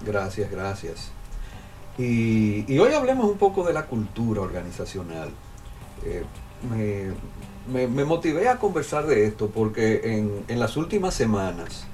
Gracias, 0.04 0.50
gracias. 0.50 1.12
Y, 1.98 2.78
hoy 2.78 2.94
hablemos 2.94 3.26
un 3.26 3.36
poco 3.36 3.64
de 3.64 3.72
la 3.72 3.86
cultura 3.86 4.40
organizacional. 4.40 5.30
Eh, 6.04 6.24
me, 7.68 8.04
motivé 8.04 8.48
a 8.48 8.56
conversar 8.58 9.06
de 9.06 9.26
esto 9.26 9.50
porque 9.50 10.00
en, 10.48 10.58
las 10.58 10.76
últimas 10.76 11.14
semanas 11.14 11.86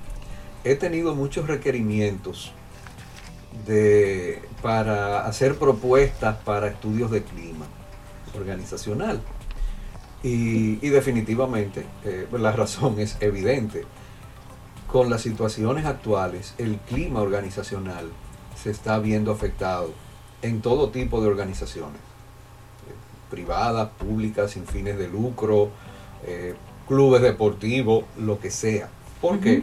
he 0.62 0.76
tenido 0.76 1.14
muchos 1.14 1.48
requerimientos 1.48 2.52
de, 3.66 4.42
para 4.62 5.26
hacer 5.26 5.58
propuestas 5.58 6.36
para 6.44 6.68
estudios 6.68 7.10
de 7.10 7.22
clima 7.22 7.66
organizacional. 8.36 9.20
Y, 10.22 10.76
definitivamente 10.88 11.86
eh, 12.04 12.26
la 12.32 12.52
razón 12.52 12.98
es 12.98 13.16
evidente. 13.20 13.84
Con 14.88 15.10
las 15.10 15.22
situaciones 15.22 15.84
actuales, 15.84 16.54
el 16.58 16.78
clima 16.78 17.20
organizacional 17.20 18.10
se 18.60 18.70
está 18.70 18.98
viendo 18.98 19.30
afectado 19.30 19.92
en 20.42 20.60
todo 20.62 20.90
tipo 20.90 21.20
de 21.20 21.28
organizaciones, 21.28 21.96
eh, 21.96 23.30
privadas, 23.30 23.90
públicas, 23.98 24.52
sin 24.52 24.66
fines 24.66 24.98
de 24.98 25.08
lucro, 25.08 25.70
eh, 26.24 26.54
clubes 26.88 27.22
deportivos, 27.22 28.04
lo 28.18 28.38
que 28.38 28.50
sea. 28.50 28.88
¿Por 29.20 29.40
qué? 29.40 29.62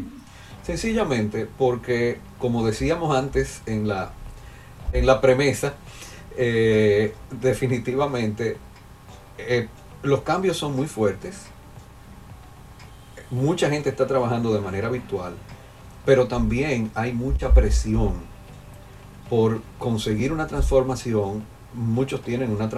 Sencillamente 0.64 1.46
porque, 1.58 2.20
como 2.40 2.66
decíamos 2.66 3.16
antes 3.16 3.62
en 3.66 3.88
la, 3.88 4.12
en 4.94 5.06
la 5.06 5.20
premisa, 5.20 5.74
eh, 6.38 7.14
definitivamente 7.42 8.58
los 10.04 10.22
cambios 10.22 10.58
son 10.58 10.76
muy 10.76 10.88
fuertes. 10.88 11.48
Mucha 13.30 13.70
gente 13.70 13.90
está 13.90 14.08
trabajando 14.08 14.54
de 14.54 14.62
manera 14.62 14.90
virtual, 14.90 15.34
pero 16.06 16.28
también 16.28 16.92
hay 16.96 17.12
mucha 17.12 17.54
presión 17.54 18.14
por 19.30 19.62
conseguir 19.80 20.32
una 20.32 20.48
transformación, 20.48 21.44
muchos 21.74 22.22
tienen 22.22 22.52
una, 22.52 22.70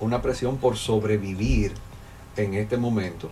una 0.00 0.20
presión 0.20 0.56
por 0.56 0.76
sobrevivir 0.76 1.72
en 2.36 2.54
este 2.54 2.76
momento 2.76 3.30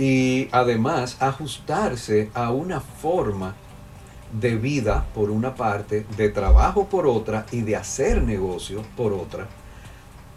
y 0.00 0.48
además 0.50 1.18
ajustarse 1.20 2.30
a 2.32 2.52
una 2.52 2.80
forma 2.80 3.54
de 4.32 4.56
vida 4.56 5.04
por 5.14 5.30
una 5.30 5.54
parte, 5.54 6.06
de 6.16 6.30
trabajo 6.30 6.86
por 6.86 7.06
otra 7.06 7.44
y 7.52 7.60
de 7.60 7.76
hacer 7.76 8.22
negocio 8.22 8.82
por 8.96 9.12
otra, 9.12 9.46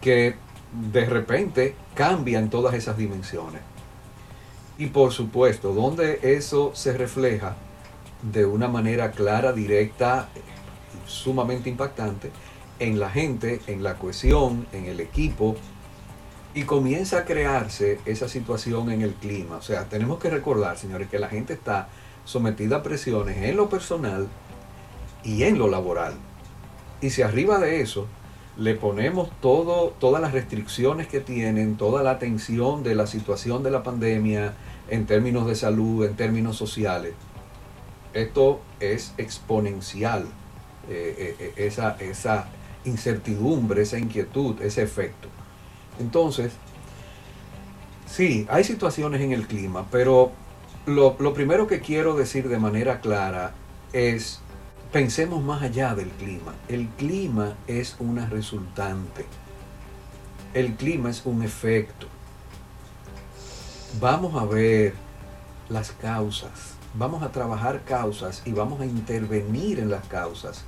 que 0.02 0.34
de 0.92 1.06
repente 1.06 1.76
cambian 1.94 2.50
todas 2.50 2.74
esas 2.74 2.98
dimensiones. 2.98 3.62
Y 4.76 4.88
por 4.88 5.12
supuesto, 5.12 5.72
donde 5.72 6.20
eso 6.22 6.72
se 6.74 6.92
refleja 6.92 7.56
de 8.20 8.44
una 8.44 8.68
manera 8.68 9.12
clara, 9.12 9.54
directa, 9.54 10.28
sumamente 11.06 11.70
impactante, 11.70 12.30
en 12.80 13.00
la 13.00 13.08
gente, 13.08 13.62
en 13.66 13.82
la 13.82 13.94
cohesión, 13.94 14.66
en 14.74 14.84
el 14.84 15.00
equipo, 15.00 15.56
y 16.54 16.62
comienza 16.62 17.18
a 17.18 17.24
crearse 17.24 17.98
esa 18.06 18.28
situación 18.28 18.90
en 18.90 19.02
el 19.02 19.14
clima. 19.14 19.56
O 19.56 19.62
sea, 19.62 19.88
tenemos 19.88 20.20
que 20.20 20.30
recordar, 20.30 20.78
señores, 20.78 21.08
que 21.08 21.18
la 21.18 21.28
gente 21.28 21.52
está 21.52 21.88
sometida 22.24 22.76
a 22.76 22.82
presiones 22.82 23.38
en 23.38 23.56
lo 23.56 23.68
personal 23.68 24.28
y 25.24 25.42
en 25.42 25.58
lo 25.58 25.68
laboral. 25.68 26.14
Y 27.00 27.10
si 27.10 27.22
arriba 27.22 27.58
de 27.58 27.80
eso 27.80 28.06
le 28.56 28.74
ponemos 28.76 29.30
todo, 29.40 29.94
todas 29.98 30.22
las 30.22 30.32
restricciones 30.32 31.08
que 31.08 31.20
tienen, 31.20 31.76
toda 31.76 32.04
la 32.04 32.12
atención 32.12 32.84
de 32.84 32.94
la 32.94 33.08
situación 33.08 33.64
de 33.64 33.72
la 33.72 33.82
pandemia 33.82 34.54
en 34.88 35.06
términos 35.06 35.46
de 35.46 35.56
salud, 35.56 36.04
en 36.04 36.14
términos 36.14 36.56
sociales, 36.56 37.14
esto 38.12 38.60
es 38.78 39.12
exponencial, 39.18 40.22
eh, 40.88 41.14
eh, 41.18 41.36
eh, 41.40 41.66
esa, 41.66 41.96
esa 41.98 42.46
incertidumbre, 42.84 43.82
esa 43.82 43.98
inquietud, 43.98 44.62
ese 44.62 44.82
efecto. 44.82 45.28
Entonces, 45.98 46.52
sí, 48.06 48.46
hay 48.50 48.64
situaciones 48.64 49.20
en 49.20 49.32
el 49.32 49.46
clima, 49.46 49.86
pero 49.90 50.32
lo, 50.86 51.16
primero 51.34 51.66
que 51.66 51.80
quiero 51.80 52.14
decir 52.14 52.48
de 52.48 52.58
manera 52.58 53.00
clara 53.00 53.54
es 53.92 54.40
pensemos 54.92 55.42
más 55.42 55.62
allá 55.62 55.94
del 55.94 56.10
clima. 56.10 56.54
El 56.68 56.88
clima 56.88 57.56
es 57.66 57.96
una 57.98 58.26
resultante. 58.26 59.24
El 60.52 60.74
clima 60.74 61.10
es 61.10 61.22
un 61.24 61.42
efecto. 61.42 62.06
Vamos 64.00 64.40
a 64.40 64.44
ver 64.44 64.94
las 65.68 65.92
causas. 65.92 66.74
Vamos 66.94 67.22
a 67.22 67.32
trabajar 67.32 67.82
causas 67.84 68.42
y 68.44 68.52
vamos 68.52 68.80
a 68.80 68.86
intervenir 68.86 69.80
en 69.80 69.90
las 69.90 70.06
causas. 70.06 70.64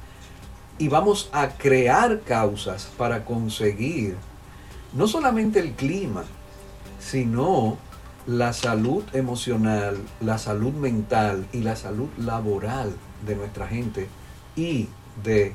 Y 0.79 0.89
vamos 0.89 1.29
a 1.33 1.49
crear 1.49 2.21
causas 2.23 2.89
para 2.97 3.25
conseguir 3.25 4.17
no 4.97 5.07
solamente 5.07 5.61
el 5.61 5.73
clima, 5.73 6.25
sino 6.99 7.77
la 8.27 8.53
salud 8.53 9.05
emocional, 9.13 9.99
la 10.21 10.39
salud 10.39 10.73
mental 10.73 11.47
y 11.53 11.61
la 11.61 11.77
salud 11.77 12.09
laboral 12.19 12.95
de 13.27 13.37
nuestra 13.37 13.69
gente 13.69 14.09
y 14.57 14.89
de 15.23 15.55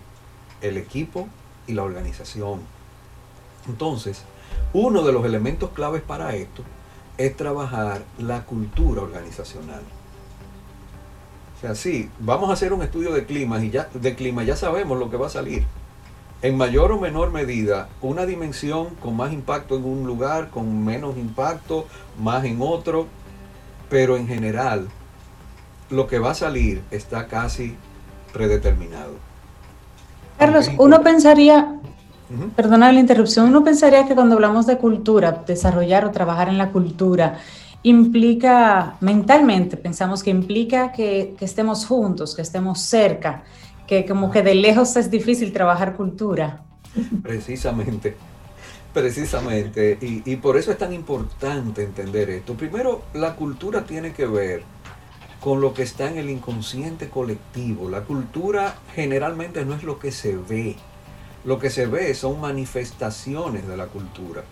el 0.62 0.78
equipo 0.78 1.28
y 1.66 1.74
la 1.74 1.84
organización. 1.84 2.62
Entonces, 3.68 4.24
uno 4.74 5.02
de 5.04 5.12
los 5.12 5.26
elementos 5.26 5.72
claves 5.72 6.04
para 6.04 6.36
esto 6.36 6.64
es 7.18 7.36
trabajar 7.36 8.04
la 8.20 8.46
cultura 8.46 9.02
organizacional. 9.02 9.82
O 11.58 11.62
sea, 11.62 11.76
sí, 11.76 12.10
vamos 12.20 12.50
a 12.50 12.54
hacer 12.54 12.74
un 12.74 12.84
estudio 12.84 13.12
de 13.12 13.26
clima 13.26 13.64
y 13.64 13.72
ya 13.72 13.90
de 13.94 14.16
clima 14.16 14.44
ya 14.44 14.56
sabemos 14.56 15.00
lo 15.00 15.10
que 15.10 15.18
va 15.18 15.28
a 15.28 15.32
salir. 15.32 15.66
En 16.44 16.58
mayor 16.58 16.92
o 16.92 17.00
menor 17.00 17.32
medida, 17.32 17.90
una 18.02 18.26
dimensión 18.26 18.96
con 18.96 19.16
más 19.16 19.32
impacto 19.32 19.76
en 19.76 19.86
un 19.86 20.08
lugar, 20.08 20.50
con 20.50 20.84
menos 20.84 21.16
impacto, 21.16 21.86
más 22.20 22.44
en 22.46 22.62
otro, 22.62 23.06
pero 23.90 24.18
en 24.18 24.28
general 24.28 24.88
lo 25.92 26.08
que 26.08 26.18
va 26.18 26.32
a 26.32 26.34
salir 26.34 26.82
está 26.90 27.28
casi 27.28 27.76
predeterminado. 28.34 29.14
Carlos, 30.40 30.72
uno 30.80 31.02
pensaría, 31.02 31.76
perdona 32.56 32.92
la 32.92 33.00
interrupción, 33.00 33.48
uno 33.48 33.64
pensaría 33.64 34.08
que 34.08 34.16
cuando 34.16 34.34
hablamos 34.34 34.66
de 34.66 34.78
cultura, 34.78 35.44
desarrollar 35.46 36.06
o 36.06 36.12
trabajar 36.12 36.50
en 36.50 36.58
la 36.58 36.72
cultura, 36.72 37.38
implica, 37.84 38.96
mentalmente 39.02 39.76
pensamos 39.78 40.24
que 40.24 40.30
implica 40.30 40.92
que, 40.92 41.36
estemos 41.40 41.86
juntos, 41.86 42.36
que 42.36 42.42
estemos 42.42 42.80
cerca, 42.80 43.44
que 43.92 44.06
como 44.06 44.32
que 44.32 44.42
de 44.42 44.56
lejos 44.56 44.96
es 44.96 45.12
difícil 45.12 45.52
trabajar 45.52 45.98
cultura. 45.98 46.62
Precisamente, 47.22 48.16
precisamente, 48.94 49.98
y, 50.00 50.24
y 50.32 50.38
por 50.38 50.56
eso 50.56 50.72
es 50.72 50.78
tan 50.78 50.94
importante 50.94 51.84
entender 51.84 52.30
esto. 52.30 52.54
Primero, 52.54 53.02
la 53.14 53.36
cultura 53.36 53.84
tiene 53.84 54.14
que 54.14 54.26
ver 54.26 54.64
con 55.42 55.60
lo 55.60 55.74
que 55.74 55.84
está 55.84 56.10
en 56.10 56.18
el 56.20 56.30
inconsciente 56.30 57.10
colectivo. 57.10 57.90
La 57.90 58.04
cultura 58.04 58.76
generalmente 58.96 59.66
no 59.66 59.76
es 59.76 59.84
lo 59.84 60.00
que 60.00 60.14
se 60.14 60.38
ve. 60.38 60.78
Lo 61.44 61.60
que 61.60 61.70
se 61.70 61.86
ve 61.86 62.14
son 62.14 62.40
manifestaciones 62.40 63.68
de 63.68 63.76
la 63.76 63.88
cultura. 63.88 64.44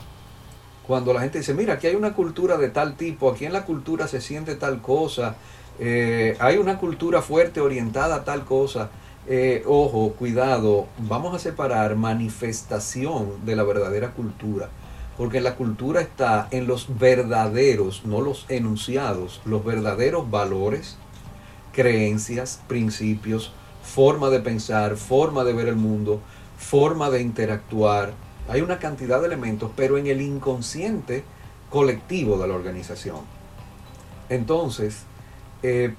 Cuando 0.85 1.13
la 1.13 1.21
gente 1.21 1.37
dice, 1.37 1.53
mira, 1.53 1.75
aquí 1.75 1.87
hay 1.87 1.95
una 1.95 2.13
cultura 2.13 2.57
de 2.57 2.67
tal 2.67 2.97
tipo, 2.97 3.31
aquí 3.31 3.45
en 3.45 3.53
la 3.53 3.63
cultura 3.63 4.05
se 4.09 4.19
siente 4.19 4.55
tal 4.55 4.81
cosa, 4.81 5.37
eh, 5.79 6.35
hay 6.39 6.57
una 6.57 6.77
cultura 6.77 7.21
fuerte 7.21 7.61
orientada 7.61 8.15
a 8.15 8.23
tal 8.25 8.43
cosa, 8.43 8.89
eh, 9.27 9.63
ojo, 9.67 10.13
cuidado, 10.13 10.87
vamos 10.97 11.35
a 11.35 11.39
separar 11.39 11.95
manifestación 11.95 13.45
de 13.45 13.55
la 13.55 13.63
verdadera 13.63 14.11
cultura 14.11 14.69
porque 15.19 15.41
la 15.41 15.55
cultura 15.55 15.99
está 15.99 16.47
en 16.49 16.65
los 16.65 16.97
verdaderos, 16.97 18.05
no 18.05 18.21
los 18.21 18.45
enunciados, 18.47 19.41
los 19.43 19.65
verdaderos 19.65 20.31
valores, 20.31 20.95
creencias, 21.73 22.61
principios, 22.69 23.51
forma 23.83 24.29
de 24.29 24.39
pensar, 24.39 24.95
forma 24.95 25.43
de 25.43 25.51
ver 25.51 25.67
el 25.67 25.75
mundo, 25.75 26.21
forma 26.57 27.09
de 27.09 27.21
interactuar. 27.21 28.13
Hay 28.47 28.61
una 28.61 28.79
cantidad 28.79 29.19
de 29.19 29.27
elementos, 29.27 29.69
pero 29.75 29.97
en 29.97 30.07
el 30.07 30.21
inconsciente 30.21 31.25
colectivo 31.69 32.37
de 32.37 32.47
la 32.47 32.53
organización. 32.53 33.19
Entonces, 34.29 35.03
eh, 35.63 35.95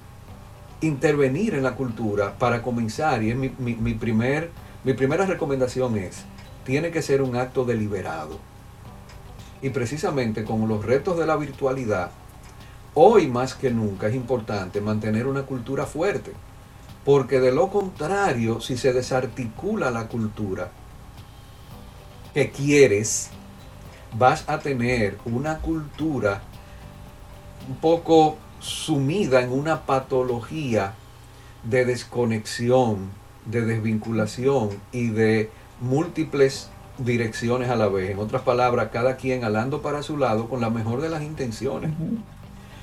intervenir 0.81 1.55
en 1.55 1.63
la 1.63 1.75
cultura 1.75 2.37
para 2.37 2.61
comenzar, 2.61 3.23
y 3.23 3.31
es 3.31 3.35
mi, 3.35 3.49
mi, 3.59 3.93
primer, 3.93 4.51
mi 4.83 4.93
primera 4.93 5.25
recomendación 5.25 5.97
es, 5.97 6.23
tiene 6.65 6.91
que 6.91 7.01
ser 7.01 7.21
un 7.21 7.35
acto 7.35 7.65
deliberado 7.65 8.51
y 9.61 9.69
precisamente 9.69 10.43
con 10.43 10.67
los 10.67 10.83
retos 10.83 11.17
de 11.17 11.25
la 11.25 11.35
virtualidad, 11.35 12.11
hoy 12.93 13.27
más 13.27 13.53
que 13.53 13.69
nunca 13.69 14.07
es 14.07 14.15
importante 14.15 14.81
mantener 14.81 15.27
una 15.27 15.43
cultura 15.43 15.85
fuerte. 15.85 16.33
Porque 17.05 17.39
de 17.39 17.51
lo 17.51 17.69
contrario, 17.69 18.61
si 18.61 18.77
se 18.77 18.93
desarticula 18.93 19.89
la 19.89 20.07
cultura 20.07 20.69
que 22.33 22.51
quieres, 22.51 23.29
vas 24.17 24.47
a 24.47 24.59
tener 24.59 25.17
una 25.25 25.59
cultura 25.59 26.41
un 27.67 27.75
poco 27.77 28.37
sumida 28.61 29.41
en 29.41 29.51
una 29.51 29.85
patología 29.85 30.93
de 31.63 31.83
desconexión, 31.83 33.09
de 33.45 33.61
desvinculación 33.61 34.69
y 34.91 35.07
de 35.09 35.49
múltiples 35.81 36.69
direcciones 36.99 37.69
a 37.69 37.75
la 37.75 37.87
vez. 37.87 38.11
En 38.11 38.19
otras 38.19 38.43
palabras, 38.43 38.89
cada 38.93 39.17
quien 39.17 39.43
alando 39.43 39.81
para 39.81 40.03
su 40.03 40.17
lado 40.17 40.47
con 40.47 40.61
la 40.61 40.69
mejor 40.69 41.01
de 41.01 41.09
las 41.09 41.23
intenciones. 41.23 41.91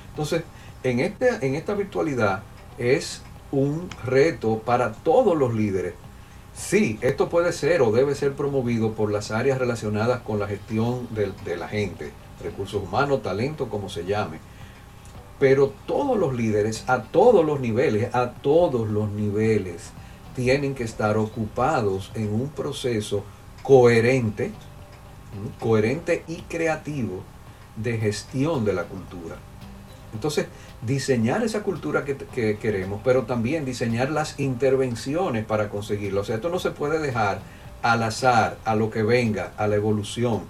Entonces, 0.09 0.43
en, 0.83 0.99
este, 0.99 1.45
en 1.45 1.55
esta 1.55 1.73
virtualidad 1.73 2.43
es 2.77 3.21
un 3.51 3.89
reto 4.05 4.59
para 4.59 4.91
todos 4.91 5.37
los 5.37 5.53
líderes. 5.53 5.93
Sí, 6.53 6.99
esto 7.01 7.29
puede 7.29 7.53
ser 7.53 7.81
o 7.81 7.91
debe 7.91 8.15
ser 8.15 8.33
promovido 8.33 8.91
por 8.91 9.11
las 9.11 9.31
áreas 9.31 9.59
relacionadas 9.59 10.21
con 10.21 10.39
la 10.39 10.47
gestión 10.47 11.07
de, 11.11 11.31
de 11.45 11.55
la 11.55 11.69
gente, 11.69 12.11
recursos 12.43 12.83
humanos, 12.83 13.23
talento, 13.23 13.69
como 13.69 13.87
se 13.87 14.03
llame. 14.03 14.39
Pero 15.39 15.73
todos 15.87 16.17
los 16.17 16.35
líderes, 16.35 16.83
a 16.87 17.03
todos 17.03 17.45
los 17.45 17.59
niveles, 17.59 18.13
a 18.13 18.31
todos 18.31 18.89
los 18.89 19.09
niveles, 19.09 19.91
tienen 20.35 20.75
que 20.75 20.83
estar 20.83 21.17
ocupados 21.17 22.11
en 22.13 22.33
un 22.33 22.49
proceso 22.49 23.23
coherente, 23.63 24.51
coherente 25.59 26.23
y 26.27 26.41
creativo 26.41 27.23
de 27.75 27.97
gestión 27.97 28.65
de 28.65 28.73
la 28.73 28.83
cultura. 28.83 29.37
Entonces, 30.13 30.47
diseñar 30.81 31.43
esa 31.43 31.61
cultura 31.63 32.03
que, 32.03 32.57
queremos, 32.59 33.01
pero 33.03 33.23
también 33.23 33.65
diseñar 33.65 34.09
las 34.09 34.39
intervenciones 34.39 35.45
para 35.45 35.69
conseguirlo. 35.69 36.21
O 36.21 36.23
sea, 36.23 36.35
esto 36.35 36.49
no 36.49 36.59
se 36.59 36.71
puede 36.71 36.99
dejar 36.99 37.41
al 37.81 38.03
azar, 38.03 38.57
a 38.65 38.75
lo 38.75 38.89
que 38.89 39.03
venga, 39.03 39.53
a 39.57 39.67
la 39.67 39.75
evolución. 39.75 40.41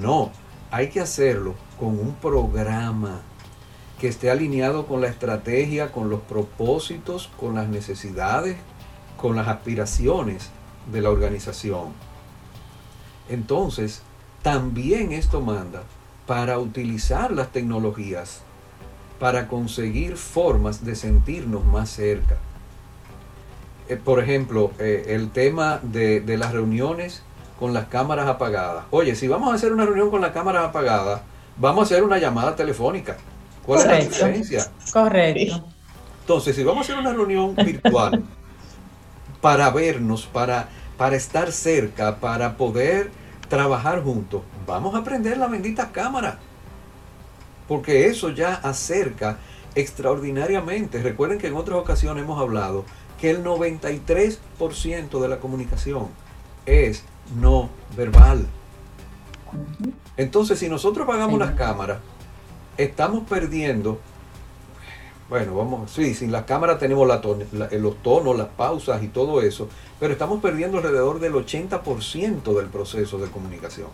No, 0.00 0.30
hay 0.70 0.88
que 0.88 1.00
hacerlo 1.00 1.54
con 1.78 1.98
un 1.98 2.14
programa 2.16 3.22
que 4.02 4.08
esté 4.08 4.32
alineado 4.32 4.86
con 4.86 5.00
la 5.00 5.06
estrategia, 5.06 5.92
con 5.92 6.10
los 6.10 6.22
propósitos, 6.22 7.30
con 7.38 7.54
las 7.54 7.68
necesidades, 7.68 8.56
con 9.16 9.36
las 9.36 9.46
aspiraciones 9.46 10.50
de 10.90 11.00
la 11.00 11.10
organización. 11.10 11.90
Entonces, 13.28 14.02
también 14.42 15.12
esto 15.12 15.40
manda 15.40 15.84
para 16.26 16.58
utilizar 16.58 17.30
las 17.30 17.52
tecnologías 17.52 18.40
para 19.20 19.46
conseguir 19.46 20.16
formas 20.16 20.84
de 20.84 20.96
sentirnos 20.96 21.64
más 21.64 21.88
cerca. 21.88 22.38
Eh, 23.88 23.94
por 23.94 24.18
ejemplo, 24.18 24.72
eh, 24.80 25.04
el 25.10 25.30
tema 25.30 25.78
de, 25.80 26.20
de, 26.20 26.36
las 26.38 26.50
reuniones 26.50 27.22
con 27.56 27.72
las 27.72 27.86
cámaras 27.86 28.26
apagadas. 28.26 28.84
Oye, 28.90 29.14
si 29.14 29.28
vamos 29.28 29.52
a 29.52 29.54
hacer 29.54 29.72
una 29.72 29.86
reunión 29.86 30.10
con 30.10 30.22
las 30.22 30.32
cámaras 30.32 30.64
apagadas, 30.64 31.22
vamos 31.56 31.82
a 31.82 31.84
hacer 31.84 32.02
una 32.02 32.18
llamada 32.18 32.56
telefónica. 32.56 33.16
¿Cuál 33.64 33.80
es 33.80 33.86
la 33.86 33.96
diferencia? 33.96 34.70
Correcto. 34.92 35.64
Entonces, 36.20 36.56
si 36.56 36.64
vamos 36.64 36.82
a 36.88 36.92
hacer 36.92 36.98
una 36.98 37.12
reunión 37.12 37.54
virtual 37.54 38.22
para 39.40 39.70
vernos, 39.70 40.26
para, 40.26 40.68
para 40.96 41.16
estar 41.16 41.52
cerca, 41.52 42.16
para 42.16 42.56
poder 42.56 43.10
trabajar 43.48 44.02
juntos, 44.02 44.42
vamos 44.66 44.94
a 44.94 45.04
prender 45.04 45.36
la 45.36 45.46
bendita 45.46 45.90
cámara. 45.90 46.38
Porque 47.68 48.06
eso 48.06 48.30
ya 48.30 48.54
acerca 48.54 49.38
extraordinariamente. 49.74 51.02
Recuerden 51.02 51.38
que 51.38 51.48
en 51.48 51.56
otras 51.56 51.78
ocasiones 51.78 52.24
hemos 52.24 52.40
hablado 52.40 52.84
que 53.20 53.30
el 53.30 53.44
93% 53.44 55.20
de 55.20 55.28
la 55.28 55.38
comunicación 55.38 56.08
es 56.66 57.04
no 57.40 57.70
verbal. 57.96 58.46
Entonces, 60.16 60.58
si 60.58 60.68
nosotros 60.68 61.04
apagamos 61.06 61.38
las 61.38 61.52
cámaras, 61.52 61.98
estamos 62.76 63.28
perdiendo. 63.28 64.00
Bueno, 65.28 65.56
vamos, 65.56 65.90
sí, 65.90 66.14
sin 66.14 66.30
las 66.30 66.44
cámaras 66.44 66.78
tenemos 66.78 67.06
la 67.08 67.20
los 67.78 68.02
tonos, 68.02 68.36
las 68.36 68.48
pausas 68.48 69.02
y 69.02 69.08
todo 69.08 69.40
eso, 69.40 69.68
pero 69.98 70.12
estamos 70.12 70.42
perdiendo 70.42 70.78
alrededor 70.78 71.20
del 71.20 71.32
80% 71.32 72.54
del 72.54 72.66
proceso 72.66 73.18
de 73.18 73.30
comunicación. 73.30 73.88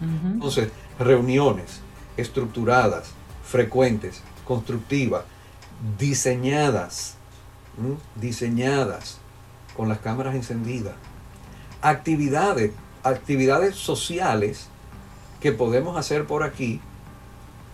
Entonces, 0.00 0.70
reuniones 0.98 1.80
estructuradas, 2.16 3.10
frecuentes, 3.44 4.22
constructivas, 4.44 5.24
diseñadas, 5.98 7.16
diseñadas 8.14 9.18
con 9.76 9.88
las 9.88 9.98
cámaras 9.98 10.34
encendidas, 10.34 10.94
actividades, 11.82 12.72
actividades 13.02 13.76
sociales 13.76 14.68
que 15.40 15.52
podemos 15.52 15.96
hacer 15.96 16.26
por 16.26 16.42
aquí, 16.42 16.80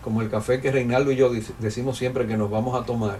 como 0.05 0.21
el 0.21 0.29
café 0.29 0.61
que 0.61 0.71
Reinaldo 0.71 1.11
y 1.11 1.15
yo 1.15 1.31
decimos 1.57 1.97
siempre 1.97 2.27
que 2.27 2.37
nos 2.37 2.51
vamos 2.51 2.79
a 2.79 2.85
tomar. 2.85 3.17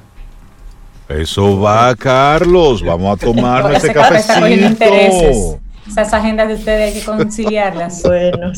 Eso 1.10 1.60
va, 1.60 1.96
Carlos. 1.96 2.84
Vamos 2.84 3.18
a 3.18 3.26
tomar 3.26 3.74
ese 3.74 3.92
cafecito. 3.92 5.60
Esas 5.88 6.14
agendas 6.14 6.48
de 6.48 6.54
ustedes 6.54 6.94
hay 6.94 7.00
que 7.00 7.06
conciliarlas. 7.06 8.04
bueno, 8.04 8.52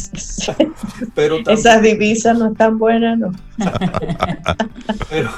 pero 1.16 1.38
esas 1.48 1.82
divisas 1.82 2.38
no 2.38 2.52
están 2.52 2.78
buenas, 2.78 3.18
¿no? 3.18 3.32
pero, 5.10 5.30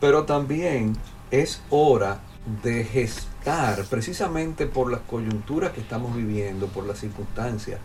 pero 0.00 0.24
también 0.24 0.96
es 1.30 1.62
hora 1.68 2.20
de 2.62 2.84
gestar, 2.84 3.84
precisamente 3.84 4.64
por 4.64 4.90
las 4.90 5.00
coyunturas 5.00 5.72
que 5.72 5.82
estamos 5.82 6.16
viviendo, 6.16 6.68
por 6.68 6.86
las 6.86 7.00
circunstancias, 7.00 7.80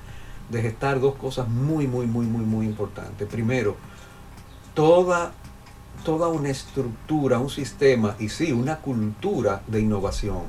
de 0.50 0.62
gestar 0.62 1.02
dos 1.02 1.16
cosas 1.16 1.50
muy, 1.50 1.88
muy, 1.88 2.08
muy, 2.08 2.26
muy, 2.26 2.46
muy 2.46 2.66
importantes. 2.66 3.28
Primero, 3.28 3.76
toda, 4.76 5.32
toda 6.04 6.28
una 6.28 6.50
estructura, 6.50 7.40
un 7.40 7.50
sistema 7.50 8.16
y 8.20 8.30
sí, 8.30 8.52
una 8.52 8.78
cultura 8.78 9.64
de 9.68 9.80
innovación. 9.80 10.44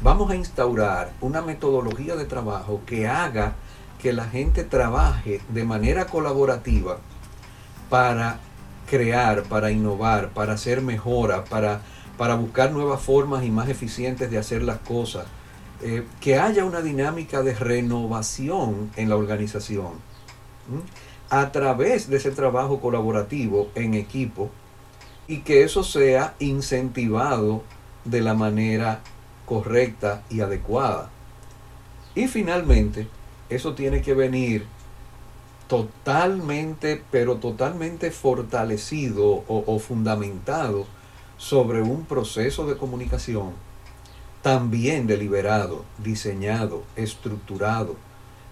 Vamos 0.00 0.30
a 0.30 0.36
instaurar 0.36 1.12
una 1.20 1.42
metodología 1.42 2.16
de 2.16 2.24
trabajo 2.24 2.80
que 2.86 3.06
haga 3.06 3.54
que 4.00 4.12
la 4.12 4.24
gente 4.24 4.64
trabaje 4.64 5.40
de 5.48 5.64
manera 5.64 6.06
colaborativa 6.06 6.98
para 7.90 8.40
crear, 8.88 9.42
para 9.44 9.70
innovar, 9.70 10.30
para 10.30 10.54
hacer 10.54 10.80
mejora, 10.80 11.44
para, 11.44 11.82
para 12.16 12.36
buscar 12.36 12.72
nuevas 12.72 13.02
formas 13.02 13.44
y 13.44 13.50
más 13.50 13.68
eficientes 13.68 14.30
de 14.30 14.38
hacer 14.38 14.62
las 14.62 14.78
cosas 14.78 15.26
eh, 15.82 16.04
que 16.20 16.38
haya 16.38 16.64
una 16.64 16.80
dinámica 16.80 17.42
de 17.42 17.54
renovación 17.54 18.90
en 18.96 19.08
la 19.08 19.16
organización 19.16 19.92
a 21.30 21.52
través 21.52 22.08
de 22.08 22.16
ese 22.16 22.30
trabajo 22.30 22.80
colaborativo 22.80 23.68
en 23.74 23.94
equipo 23.94 24.50
y 25.26 25.40
que 25.40 25.62
eso 25.62 25.82
sea 25.84 26.34
incentivado 26.38 27.62
de 28.04 28.20
la 28.20 28.34
manera 28.34 29.00
correcta 29.44 30.22
y 30.30 30.40
adecuada. 30.40 31.10
Y 32.14 32.28
finalmente, 32.28 33.08
eso 33.48 33.74
tiene 33.74 34.00
que 34.02 34.14
venir 34.14 34.66
totalmente, 35.68 37.02
pero 37.10 37.36
totalmente 37.36 38.10
fortalecido 38.10 39.44
o 39.46 39.78
fundamentado 39.78 40.86
sobre 41.36 41.82
un 41.82 42.04
proceso 42.06 42.66
de 42.66 42.76
comunicación 42.76 43.52
también 44.42 45.06
deliberado, 45.06 45.84
diseñado, 45.98 46.84
estructurado, 46.96 47.96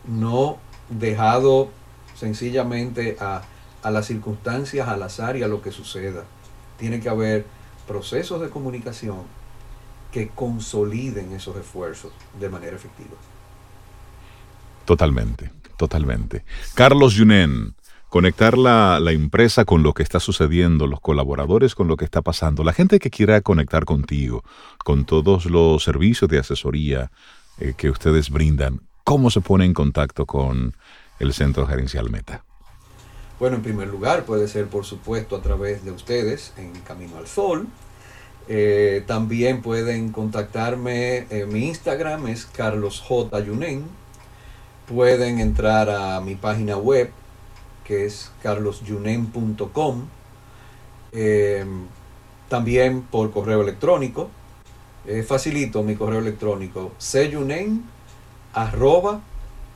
no 0.06 0.58
dejado 0.88 1.70
sencillamente 2.16 3.16
a, 3.20 3.42
las 3.84 4.06
circunstancias, 4.06 4.88
al 4.88 5.02
azar 5.02 5.36
y 5.36 5.44
a 5.44 5.48
lo 5.48 5.62
que 5.62 5.70
suceda. 5.70 6.24
Tiene 6.76 6.98
que 6.98 7.08
haber 7.08 7.46
procesos 7.86 8.40
de 8.40 8.50
comunicación 8.50 9.18
que 10.10 10.28
consoliden 10.28 11.32
esos 11.32 11.56
esfuerzos 11.56 12.10
de 12.40 12.48
manera 12.48 12.74
efectiva. 12.74 13.16
Totalmente, 14.84 15.52
totalmente. 15.76 16.44
Carlos 16.74 17.14
Yunen, 17.14 17.76
conectar 18.08 18.58
la, 18.58 18.98
la, 18.98 19.12
empresa 19.12 19.64
con 19.64 19.84
lo 19.84 19.92
que 19.94 20.02
está 20.02 20.18
sucediendo, 20.18 20.88
los 20.88 21.00
colaboradores 21.00 21.76
con 21.76 21.86
lo 21.86 21.96
que 21.96 22.04
está 22.04 22.22
pasando, 22.22 22.64
la 22.64 22.72
gente 22.72 22.98
que 22.98 23.10
quiera 23.10 23.40
conectar 23.40 23.84
contigo, 23.84 24.42
con 24.84 25.04
todos 25.04 25.46
los 25.46 25.84
servicios 25.84 26.28
de 26.28 26.38
asesoría 26.38 27.12
eh, 27.58 27.74
que 27.76 27.90
ustedes 27.90 28.30
brindan, 28.30 28.80
¿cómo 29.04 29.30
se 29.30 29.40
pone 29.40 29.64
en 29.64 29.74
contacto 29.74 30.26
con 30.26 30.74
el 31.18 31.32
Centro 31.32 31.66
Gerencial 31.66 32.10
Meta? 32.10 32.42
Bueno, 33.38 33.56
en 33.56 33.62
primer 33.62 33.88
lugar 33.88 34.24
puede 34.24 34.48
ser 34.48 34.66
por 34.66 34.84
supuesto 34.84 35.36
a 35.36 35.42
través 35.42 35.84
de 35.84 35.90
ustedes 35.90 36.52
en 36.56 36.72
Camino 36.80 37.18
al 37.18 37.26
Sol. 37.26 37.66
Eh, 38.48 39.04
también 39.06 39.60
pueden 39.60 40.10
contactarme 40.10 41.26
en 41.30 41.52
mi 41.52 41.66
Instagram, 41.66 42.28
es 42.28 42.46
Carlos 42.46 43.02
J. 43.06 43.40
Yunen. 43.40 43.84
Pueden 44.88 45.40
entrar 45.40 45.90
a 45.90 46.20
mi 46.20 46.36
página 46.36 46.76
web 46.76 47.10
que 47.84 48.06
es 48.06 48.32
carlosyunen.com. 48.42 50.06
Em, 51.12 51.86
también 52.48 53.02
por 53.02 53.30
correo 53.32 53.62
electrónico. 53.62 54.30
facilito 55.26 55.82
mi 55.82 55.94
correo 55.94 56.20
electrónico. 56.20 56.92
arroba 58.54 59.20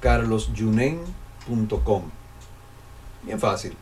carlosyunen.com. 0.01 1.20
Bien 3.23 3.39
fácil. 3.39 3.77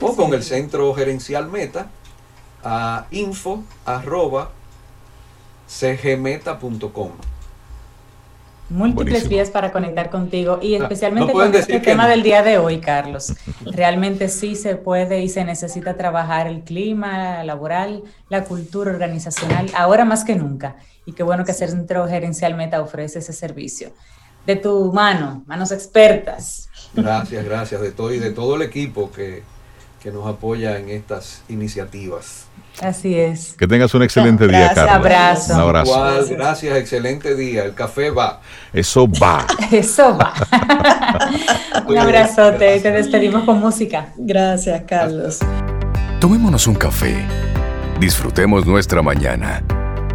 O 0.00 0.14
con 0.14 0.34
el 0.34 0.42
centro 0.42 0.92
gerencial 0.94 1.48
meta 1.50 1.88
a 2.62 3.06
info 3.10 3.62
arroba 3.84 4.50
cgmeta.com. 5.66 7.10
Múltiples 8.68 9.28
vías 9.28 9.50
para 9.50 9.70
conectar 9.70 10.10
contigo 10.10 10.58
y 10.60 10.74
especialmente 10.74 11.32
con 11.32 11.54
este 11.54 11.78
tema 11.78 12.08
del 12.08 12.24
día 12.24 12.42
de 12.42 12.58
hoy, 12.58 12.80
Carlos. 12.80 13.32
Realmente 13.64 14.28
sí 14.28 14.56
se 14.56 14.74
puede 14.74 15.22
y 15.22 15.28
se 15.28 15.44
necesita 15.44 15.96
trabajar 15.96 16.48
el 16.48 16.62
clima 16.62 17.44
laboral, 17.44 18.02
la 18.28 18.42
cultura 18.42 18.90
organizacional, 18.90 19.70
ahora 19.76 20.04
más 20.04 20.24
que 20.24 20.34
nunca. 20.34 20.76
Y 21.04 21.12
qué 21.12 21.22
bueno 21.22 21.44
que 21.44 21.52
Centro 21.52 22.08
Gerencial 22.08 22.56
Meta 22.56 22.80
ofrece 22.80 23.20
ese 23.20 23.32
servicio. 23.32 23.92
De 24.44 24.56
tu 24.56 24.92
mano, 24.92 25.44
manos 25.46 25.70
expertas. 25.70 26.68
Gracias, 26.94 27.44
gracias 27.44 27.80
de 27.80 27.92
todo 27.92 28.12
y 28.12 28.18
de 28.18 28.30
todo 28.30 28.56
el 28.56 28.62
equipo 28.62 29.10
que, 29.12 29.42
que 30.02 30.10
nos 30.10 30.26
apoya 30.26 30.78
en 30.78 30.88
estas 30.88 31.42
iniciativas. 31.48 32.46
Así 32.80 33.14
es. 33.14 33.54
Que 33.58 33.66
tengas 33.66 33.94
un 33.94 34.02
excelente 34.02 34.46
día, 34.46 34.72
Carlos. 34.74 34.94
Abrazo. 34.94 35.54
Un 35.54 35.60
abrazo. 35.60 36.26
gracias, 36.30 36.76
excelente 36.76 37.34
día. 37.34 37.64
El 37.64 37.74
café 37.74 38.10
va. 38.10 38.40
Eso 38.72 39.08
va. 39.08 39.46
Eso 39.72 40.16
va. 40.16 40.34
un 41.86 41.98
abrazote. 41.98 42.80
Te 42.80 42.90
despedimos 42.90 43.44
con 43.44 43.58
música. 43.60 44.12
Gracias, 44.16 44.82
Carlos. 44.86 45.38
Tomémonos 46.20 46.66
un 46.66 46.74
café. 46.74 47.24
Disfrutemos 47.98 48.66
nuestra 48.66 49.00
mañana 49.00 49.62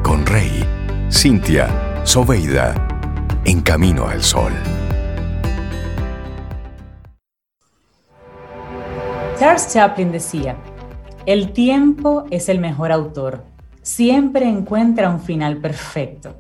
con 0.03 0.26
Rey, 0.26 0.63
Cintia, 1.11 2.01
Soveida, 2.03 2.76
en 3.43 3.61
camino 3.61 4.07
al 4.07 4.24
sol. 4.24 4.53
Charles 9.41 9.73
Chaplin 9.73 10.11
decía, 10.11 10.55
el 11.25 11.51
tiempo 11.51 12.25
es 12.29 12.47
el 12.47 12.59
mejor 12.59 12.91
autor. 12.91 13.43
Siempre 13.81 14.47
encuentra 14.47 15.09
un 15.09 15.19
final 15.19 15.57
perfecto. 15.57 16.37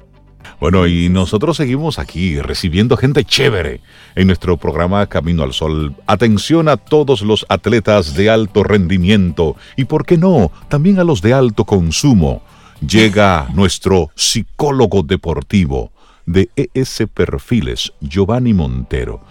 Bueno, 0.59 0.85
y 0.85 1.09
nosotros 1.09 1.57
seguimos 1.57 1.97
aquí 1.97 2.39
recibiendo 2.39 2.95
gente 2.97 3.25
chévere 3.25 3.81
en 4.13 4.27
nuestro 4.27 4.55
programa 4.55 5.07
Camino 5.07 5.41
al 5.41 5.53
Sol. 5.53 5.95
Atención 6.05 6.69
a 6.69 6.77
todos 6.77 7.23
los 7.23 7.43
atletas 7.49 8.13
de 8.13 8.29
alto 8.29 8.63
rendimiento 8.63 9.55
y, 9.75 9.85
¿por 9.85 10.05
qué 10.05 10.19
no?, 10.19 10.51
también 10.67 10.99
a 10.99 11.03
los 11.03 11.23
de 11.23 11.33
alto 11.33 11.65
consumo. 11.65 12.43
Llega 12.87 13.49
nuestro 13.55 14.11
psicólogo 14.13 15.01
deportivo 15.01 15.91
de 16.27 16.51
ES 16.55 17.05
Perfiles, 17.11 17.93
Giovanni 17.99 18.53
Montero. 18.53 19.21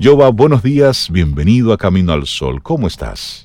Giova, 0.00 0.28
buenos 0.28 0.62
días, 0.62 1.10
bienvenido 1.10 1.72
a 1.72 1.76
Camino 1.76 2.12
al 2.12 2.24
Sol. 2.24 2.62
¿Cómo 2.62 2.86
estás? 2.86 3.44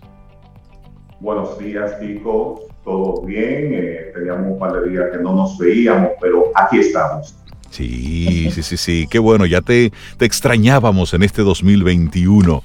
Buenos 1.20 1.58
días, 1.58 2.00
chicos. 2.00 2.60
¿Todo 2.84 3.24
bien? 3.24 3.74
Eh, 3.74 4.12
teníamos 4.14 4.52
un 4.52 4.60
par 4.60 4.74
de 4.74 4.92
días 4.92 5.06
que 5.12 5.18
no 5.18 5.34
nos 5.34 5.58
veíamos, 5.58 6.12
pero 6.22 6.52
aquí 6.54 6.78
estamos. 6.78 7.34
Sí, 7.72 8.52
sí, 8.52 8.62
sí, 8.62 8.78
sí. 8.78 9.08
Qué 9.10 9.18
bueno, 9.18 9.48
ya 9.48 9.62
te, 9.62 9.92
te 10.18 10.26
extrañábamos 10.26 11.16
en 11.16 11.24
este 11.24 11.42
2021. 11.42 12.62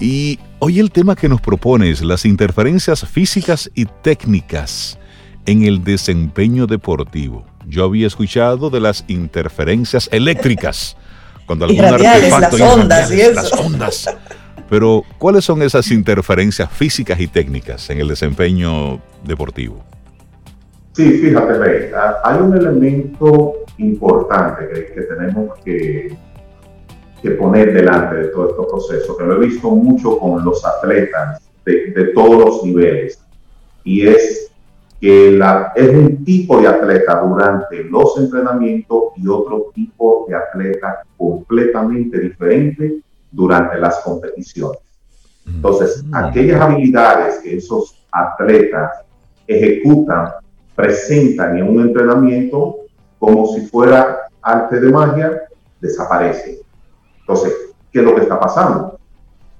Y 0.00 0.40
hoy 0.58 0.80
el 0.80 0.90
tema 0.90 1.14
que 1.14 1.28
nos 1.28 1.40
propones, 1.40 2.02
las 2.02 2.24
interferencias 2.24 3.06
físicas 3.06 3.70
y 3.76 3.84
técnicas 3.84 4.98
en 5.46 5.62
el 5.62 5.84
desempeño 5.84 6.66
deportivo. 6.66 7.46
Yo 7.68 7.84
había 7.84 8.08
escuchado 8.08 8.68
de 8.68 8.80
las 8.80 9.04
interferencias 9.06 10.08
eléctricas. 10.10 10.96
Cuando 11.52 11.66
algún 11.66 12.40
las 12.40 12.60
ondas 12.60 13.12
y 13.12 13.20
eso. 13.20 13.34
Las 13.34 13.52
ondas. 13.52 14.16
Pero, 14.70 15.02
¿cuáles 15.18 15.44
son 15.44 15.60
esas 15.60 15.90
interferencias 15.90 16.70
físicas 16.72 17.20
y 17.20 17.26
técnicas 17.26 17.90
en 17.90 18.00
el 18.00 18.08
desempeño 18.08 19.02
deportivo? 19.22 19.84
Sí, 20.92 21.10
fíjate, 21.10 21.58
Rey, 21.58 21.90
hay 22.24 22.40
un 22.40 22.56
elemento 22.56 23.54
importante 23.78 24.66
que, 24.68 24.94
que 24.94 25.02
tenemos 25.02 25.58
que, 25.62 26.16
que, 27.20 27.30
poner 27.32 27.74
delante 27.74 28.16
de 28.16 28.28
todo 28.28 28.48
este 28.48 28.62
proceso, 28.70 29.16
que 29.16 29.24
lo 29.24 29.36
he 29.42 29.46
visto 29.46 29.70
mucho 29.70 30.18
con 30.18 30.42
los 30.44 30.64
atletas 30.64 31.42
de, 31.66 31.92
de 31.94 32.04
todos 32.14 32.44
los 32.44 32.64
niveles, 32.64 33.22
y 33.84 34.06
es 34.06 34.51
que 35.02 35.32
la, 35.32 35.72
es 35.74 35.88
un 35.88 36.24
tipo 36.24 36.60
de 36.60 36.68
atleta 36.68 37.20
durante 37.22 37.82
los 37.82 38.16
entrenamientos 38.18 39.06
y 39.16 39.26
otro 39.26 39.72
tipo 39.74 40.26
de 40.28 40.36
atleta 40.36 41.02
completamente 41.16 42.20
diferente 42.20 43.00
durante 43.32 43.80
las 43.80 43.98
competiciones. 43.98 44.78
Entonces, 45.44 46.04
mm. 46.04 46.14
aquellas 46.14 46.60
habilidades 46.60 47.40
que 47.40 47.56
esos 47.56 48.06
atletas 48.12 48.92
ejecutan, 49.48 50.34
presentan 50.76 51.56
en 51.56 51.68
un 51.68 51.80
entrenamiento 51.80 52.76
como 53.18 53.48
si 53.48 53.62
fuera 53.62 54.28
arte 54.40 54.78
de 54.78 54.88
magia, 54.88 55.42
desaparecen. 55.80 56.58
Entonces, 57.22 57.52
¿qué 57.90 57.98
es 57.98 58.04
lo 58.04 58.14
que 58.14 58.20
está 58.20 58.38
pasando? 58.38 59.00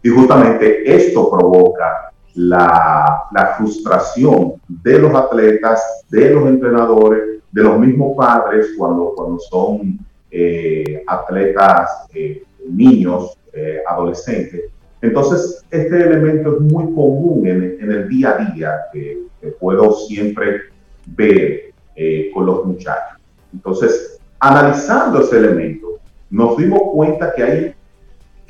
Y 0.05 0.09
justamente 0.09 0.95
esto 0.95 1.29
provoca 1.29 2.12
la, 2.35 3.55
frustración 3.57 4.55
de 4.69 4.99
los 4.99 5.15
atletas, 5.15 6.05
de 6.09 6.31
los 6.31 6.49
entrenadores, 6.49 7.41
de 7.51 7.63
los 7.63 7.79
mismos 7.79 8.17
padres 8.17 8.69
cuando, 8.77 9.13
cuando 9.15 9.39
son 9.39 9.99
eh, 10.31 11.03
atletas 11.07 12.07
eh, 12.15 12.43
niños, 12.69 13.39
eh, 13.53 13.81
adolescentes. 13.87 14.63
Entonces, 15.03 15.65
este 15.71 16.03
elemento 16.03 16.55
es 16.57 16.61
muy 16.61 16.85
común 16.95 17.47
en, 17.47 17.91
el 17.91 18.09
día 18.09 18.31
a 18.31 18.53
día 18.53 18.77
que, 18.93 19.21
puedo 19.59 19.93
siempre 19.93 20.61
ver 21.05 21.73
con 22.33 22.47
los 22.47 22.65
muchachos. 22.65 23.19
Entonces, 23.53 24.21
analizando 24.39 25.21
ese 25.21 25.39
elemento, 25.39 25.99
nos 26.31 26.57
dimos 26.57 26.81
cuenta 26.93 27.33
que 27.35 27.43
hay 27.43 27.75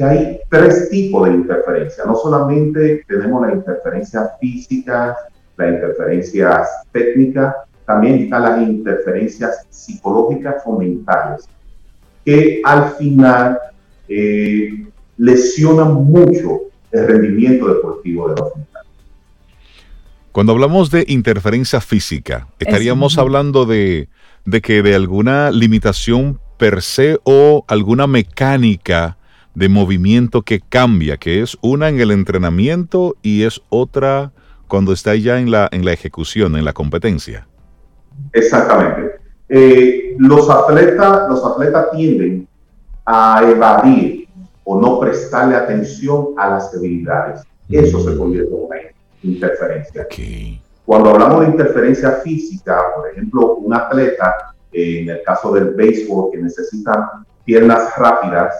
que 0.03 0.09
hay 0.09 0.41
tres 0.49 0.91
tipos 0.91 1.29
de 1.29 1.37
interferencia. 1.37 2.05
No 2.05 2.17
solamente 2.17 3.05
tenemos 3.07 3.47
la 3.47 3.55
interferencia 3.55 4.31
física, 4.41 5.17
la 5.57 5.69
interferencia 5.69 6.63
técnica, 6.91 7.55
también 7.87 8.25
están 8.25 8.43
las 8.43 8.63
interferencias 8.63 9.67
psicológicas 9.71 10.63
o 10.65 10.79
mentales, 10.79 11.49
que 12.25 12.61
al 12.65 12.91
final 12.93 13.59
eh, 14.09 14.87
lesionan 15.19 15.95
mucho 15.95 16.63
el 16.91 17.07
rendimiento 17.07 17.73
deportivo 17.73 18.29
de 18.29 18.41
los 18.41 18.57
muchachos. 18.57 18.91
Cuando 20.33 20.53
hablamos 20.53 20.91
de 20.91 21.05
interferencia 21.07 21.81
física, 21.81 22.49
estaríamos 22.59 23.19
hablando 23.19 23.67
de, 23.67 24.09
de 24.47 24.63
que 24.63 24.83
de 24.83 24.95
alguna 24.95 25.51
limitación 25.51 26.41
per 26.57 26.83
se 26.83 27.21
o 27.25 27.65
alguna 27.69 28.07
mecánica 28.07 29.19
de 29.55 29.69
movimiento 29.69 30.43
que 30.43 30.61
cambia, 30.61 31.17
que 31.17 31.43
es 31.43 31.57
una 31.61 31.89
en 31.89 32.01
el 32.01 32.11
entrenamiento 32.11 33.17
y 33.23 33.43
es 33.45 33.61
otra 33.69 34.33
cuando 34.69 34.93
está 34.93 35.15
ya 35.15 35.39
en 35.39 35.51
la, 35.51 35.69
en 35.73 35.85
la 35.85 35.93
ejecución, 35.93 36.57
en 36.57 36.65
la 36.65 36.73
competencia. 36.73 37.47
Exactamente. 38.33 39.17
Eh, 39.49 40.15
los, 40.19 40.49
atletas, 40.49 41.29
los 41.29 41.45
atletas 41.45 41.91
tienden 41.93 42.49
a 43.05 43.43
evadir 43.47 44.29
o 44.65 44.81
no 44.81 44.99
prestarle 44.99 45.57
atención 45.57 46.29
a 46.39 46.51
las 46.51 46.73
debilidades. 46.73 47.43
Eso 47.69 48.01
se 48.01 48.17
convierte 48.17 48.51
en 48.55 48.65
una 48.65 48.77
interferencia. 49.23 50.07
Cuando 50.87 51.11
hablamos 51.11 51.41
de 51.43 51.47
interferencia 51.49 52.13
física, 52.25 52.81
por 52.97 53.11
ejemplo, 53.11 53.57
un 53.57 53.75
atleta, 53.75 54.55
eh, 54.73 55.01
en 55.01 55.11
el 55.11 55.23
caso 55.23 55.53
del 55.53 55.71
béisbol, 55.71 56.31
que 56.33 56.39
necesita 56.39 57.25
piernas 57.45 57.95
rápidas, 57.97 58.55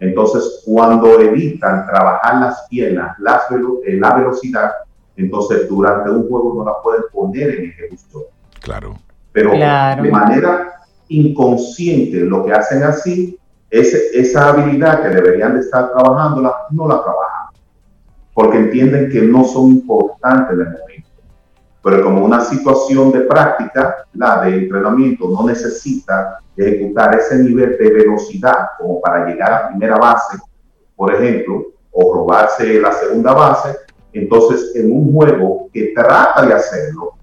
entonces, 0.00 0.62
cuando 0.64 1.18
evitan 1.20 1.86
trabajar 1.86 2.40
las 2.40 2.66
piernas, 2.68 3.18
las 3.18 3.42
eh, 3.50 3.96
la 3.98 4.14
velocidad, 4.14 4.70
entonces 5.16 5.68
durante 5.68 6.10
un 6.10 6.28
juego 6.28 6.54
no 6.56 6.64
la 6.64 6.80
pueden 6.82 7.02
poner 7.12 7.50
en 7.50 7.70
ejecución. 7.70 8.22
Claro. 8.60 8.96
Pero 9.32 9.50
de 9.52 10.10
manera 10.10 10.80
inconsciente 11.08 12.20
lo 12.20 12.44
que 12.44 12.52
hacen 12.52 12.82
así 12.82 13.38
es 13.70 13.92
esa 14.14 14.48
habilidad 14.48 15.02
que 15.02 15.08
deberían 15.08 15.54
de 15.54 15.60
estar 15.60 15.92
trabajándola, 15.92 16.54
no 16.70 16.88
la 16.88 17.02
trabajan. 17.02 17.48
Porque 18.34 18.58
entienden 18.58 19.10
que 19.10 19.22
no 19.22 19.44
son 19.44 19.72
importantes 19.72 20.54
en 20.54 20.60
el 20.60 20.66
momento. 20.66 20.87
Pero 21.88 22.04
como 22.04 22.22
una 22.22 22.44
situación 22.44 23.10
de 23.12 23.20
práctica, 23.20 24.04
la 24.12 24.42
de 24.42 24.58
entrenamiento 24.58 25.30
no 25.30 25.46
necesita 25.46 26.38
ejecutar 26.54 27.18
ese 27.18 27.38
nivel 27.38 27.78
de 27.78 27.90
velocidad 27.90 28.68
como 28.76 29.00
para 29.00 29.26
llegar 29.26 29.52
a 29.52 29.68
primera 29.68 29.96
base, 29.96 30.36
por 30.94 31.14
ejemplo, 31.14 31.68
o 31.90 32.14
robarse 32.14 32.78
la 32.78 32.92
segunda 32.92 33.32
base, 33.32 33.74
entonces 34.12 34.76
en 34.76 34.92
un 34.92 35.14
juego 35.14 35.70
que 35.72 35.94
trata 35.94 36.44
de 36.44 36.52
hacerlo, 36.52 37.14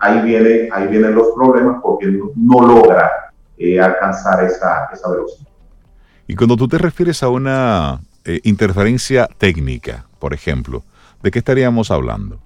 ahí, 0.00 0.20
viene, 0.22 0.68
ahí 0.72 0.88
vienen 0.88 1.14
los 1.14 1.28
problemas 1.36 1.76
porque 1.80 2.06
no, 2.34 2.66
logra 2.66 3.32
eh, 3.58 3.78
alcanzar 3.78 4.42
esa, 4.42 4.88
esa, 4.92 5.08
velocidad. 5.08 5.46
Y 6.26 6.34
cuando 6.34 6.56
tú 6.56 6.66
te 6.66 6.78
refieres 6.78 7.22
a 7.22 7.28
una 7.28 8.00
eh, 8.24 8.40
interferencia 8.42 9.28
técnica, 9.38 10.06
por 10.18 10.34
ejemplo, 10.34 10.82
¿de 11.22 11.30
qué 11.30 11.38
estaríamos 11.38 11.92
hablando? 11.92 12.40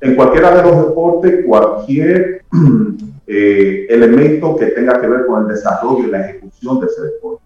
En 0.00 0.14
cualquiera 0.14 0.56
de 0.56 0.62
los 0.62 0.88
deportes, 0.88 1.44
cualquier 1.46 2.42
Eh, 3.30 3.86
elemento 3.90 4.56
que 4.56 4.68
tenga 4.68 4.98
que 4.98 5.06
ver 5.06 5.26
con 5.26 5.42
el 5.42 5.48
desarrollo 5.48 6.08
y 6.08 6.10
la 6.10 6.30
ejecución 6.30 6.80
de 6.80 6.86
ese 6.86 7.02
deporte. 7.02 7.44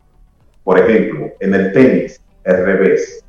Por 0.62 0.78
ejemplo, 0.78 1.32
en 1.40 1.54
el 1.54 1.72
tenis, 1.72 2.22
el 2.44 2.64
revés. 2.64 3.24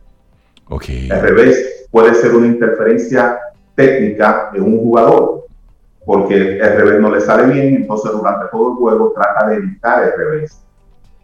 Okay. 0.69 1.09
El 1.09 1.19
revés 1.19 1.87
puede 1.89 2.13
ser 2.13 2.35
una 2.35 2.45
interferencia 2.45 3.39
técnica 3.73 4.51
en 4.53 4.61
un 4.61 4.77
jugador, 4.77 5.47
porque 6.05 6.59
el 6.59 6.77
revés 6.77 7.01
no 7.01 7.09
le 7.09 7.21
sale 7.21 7.51
bien, 7.51 7.75
entonces 7.75 8.11
durante 8.11 8.45
todo 8.51 8.73
el 8.73 8.75
juego 8.75 9.13
trata 9.15 9.49
de 9.49 9.55
evitar 9.55 10.03
el 10.03 10.11
revés. 10.15 10.63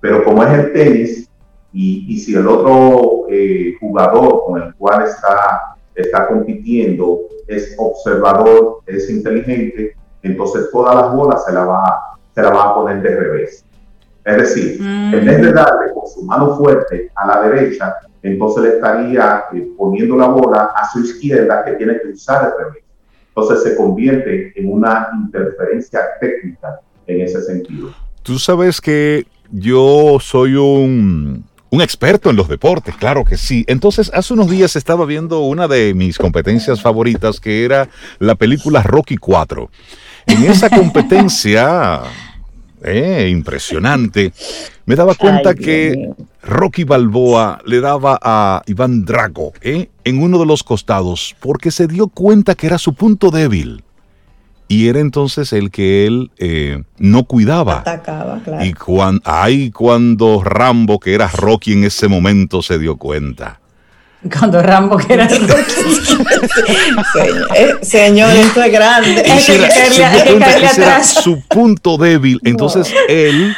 Pero 0.02 0.24
como 0.24 0.44
es 0.44 0.52
el 0.58 0.74
tenis, 0.74 1.30
y, 1.72 2.12
y 2.12 2.20
si 2.22 2.34
el 2.34 2.48
otro 2.48 3.28
eh, 3.30 3.76
jugador 3.80 4.46
con 4.48 4.64
el 4.64 4.74
cual 4.74 5.04
está, 5.04 5.76
está 6.02 6.28
compitiendo 6.28 7.22
es 7.50 7.76
observador, 7.78 8.82
es 8.86 9.10
inteligente, 9.10 9.96
entonces 10.22 10.70
todas 10.72 10.96
las 10.96 11.14
bolas 11.14 11.44
se 11.46 11.52
la 11.52 11.66
va, 11.66 12.00
se 12.34 12.42
la 12.42 12.52
va 12.52 12.64
a 12.64 12.76
poner 12.76 13.02
de 13.02 13.16
revés. 13.16 13.66
Es 14.24 14.38
decir, 14.38 14.80
en 14.82 15.26
vez 15.26 15.42
de 15.42 15.52
mm. 15.52 15.56
darle 15.56 15.94
con 15.94 16.08
su 16.08 16.24
mano 16.24 16.56
fuerte 16.56 17.12
a 17.16 17.28
la 17.28 17.50
derecha, 17.50 17.96
entonces 18.22 18.64
le 18.64 18.70
estaría 18.76 19.46
eh, 19.54 19.68
poniendo 19.78 20.16
la 20.18 20.28
bola 20.28 20.72
a 20.76 20.90
su 20.92 21.00
izquierda 21.00 21.64
que 21.66 21.72
tiene 21.74 22.00
que 22.00 22.10
usar 22.10 22.46
el 22.46 22.66
revés. 22.66 22.84
Entonces 23.30 23.64
se 23.64 23.76
convierte 23.76 24.54
en 24.56 24.72
una 24.72 25.10
interferencia 25.14 26.02
técnica 26.20 26.82
en 27.08 27.22
ese 27.22 27.42
sentido. 27.42 27.90
Tú 28.22 28.38
sabes 28.38 28.82
que 28.82 29.26
yo 29.52 30.18
soy 30.20 30.56
un, 30.56 31.46
un 31.72 31.82
experto 31.82 32.30
en 32.30 32.36
los 32.36 32.48
deportes, 32.48 32.96
claro 32.96 33.24
que 33.24 33.38
sí. 33.38 33.64
Entonces, 33.68 34.12
hace 34.14 34.34
unos 34.34 34.50
días 34.50 34.76
estaba 34.76 35.06
viendo 35.06 35.42
una 35.42 35.68
de 35.68 35.94
mis 35.94 36.18
competencias 36.18 36.82
favoritas, 36.82 37.40
que 37.40 37.64
era 37.64 37.90
la 38.20 38.36
película 38.36 38.82
Rocky 38.82 39.18
4. 39.18 39.70
En 40.28 40.44
esa 40.46 40.70
competencia 40.76 42.02
eh, 42.84 43.30
impresionante, 43.32 44.34
me 44.86 44.96
daba 44.96 45.14
cuenta 45.14 45.54
que 45.54 46.12
Rocky 46.42 46.86
Balboa 46.86 47.62
le 47.66 47.82
daba 47.82 48.18
a 48.22 48.64
Iván 48.66 49.06
Drago 49.06 49.54
eh, 49.62 49.90
en 50.04 50.24
uno 50.24 50.40
de 50.40 50.46
los 50.46 50.64
costados 50.64 51.36
porque 51.40 51.72
se 51.72 51.88
dio 51.88 52.08
cuenta 52.08 52.56
que 52.56 52.68
era 52.68 52.78
su 52.78 52.94
punto 52.94 53.32
débil. 53.32 53.84
Y 54.70 54.88
era 54.88 55.00
entonces 55.00 55.52
el 55.52 55.72
que 55.72 56.08
él 56.08 56.32
eh, 56.38 56.84
no 56.98 57.26
cuidaba. 57.26 57.80
Atacaba, 57.80 58.40
claro. 58.44 58.64
Y 58.64 58.74
cuando, 58.74 59.22
ay, 59.26 59.72
cuando 59.72 60.42
Rambo, 60.44 61.00
que 61.00 61.14
era 61.14 61.28
Rocky 61.28 61.74
en 61.74 61.84
ese 61.84 62.08
momento, 62.08 62.62
se 62.62 62.80
dio 62.80 62.96
cuenta. 62.96 63.60
Cuando 64.38 64.62
Rambo 64.62 64.98
que 64.98 65.14
era 65.14 65.28
eh, 67.56 67.76
señor, 67.82 68.32
esto 68.32 68.62
es 68.62 68.72
grande. 68.72 69.24
Ese 69.26 69.56
era, 69.56 71.04
su 71.04 71.42
punto 71.48 71.98
débil. 71.98 72.40
Entonces 72.44 72.94
él 73.08 73.56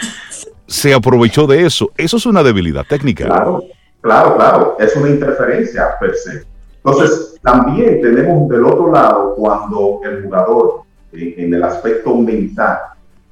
se 0.68 0.94
aprovechó 0.94 1.48
de 1.48 1.66
eso. 1.66 1.92
Eso 1.98 2.18
es 2.18 2.28
una 2.28 2.44
debilidad 2.44 2.86
técnica. 2.86 3.26
Claro, 3.26 3.64
claro, 4.02 4.36
claro. 4.36 4.78
Es 4.80 4.96
una 4.96 5.10
interferencia 5.10 5.98
per 6.00 6.14
se. 6.16 6.46
Entonces, 6.84 7.40
también 7.42 8.02
tenemos 8.02 8.50
del 8.50 8.66
otro 8.66 8.92
lado 8.92 9.36
cuando 9.36 10.00
el 10.04 10.24
jugador, 10.24 10.74
eh, 10.74 10.82
en 11.14 11.54
el 11.54 11.64
aspecto 11.64 12.16
mental, 12.16 12.80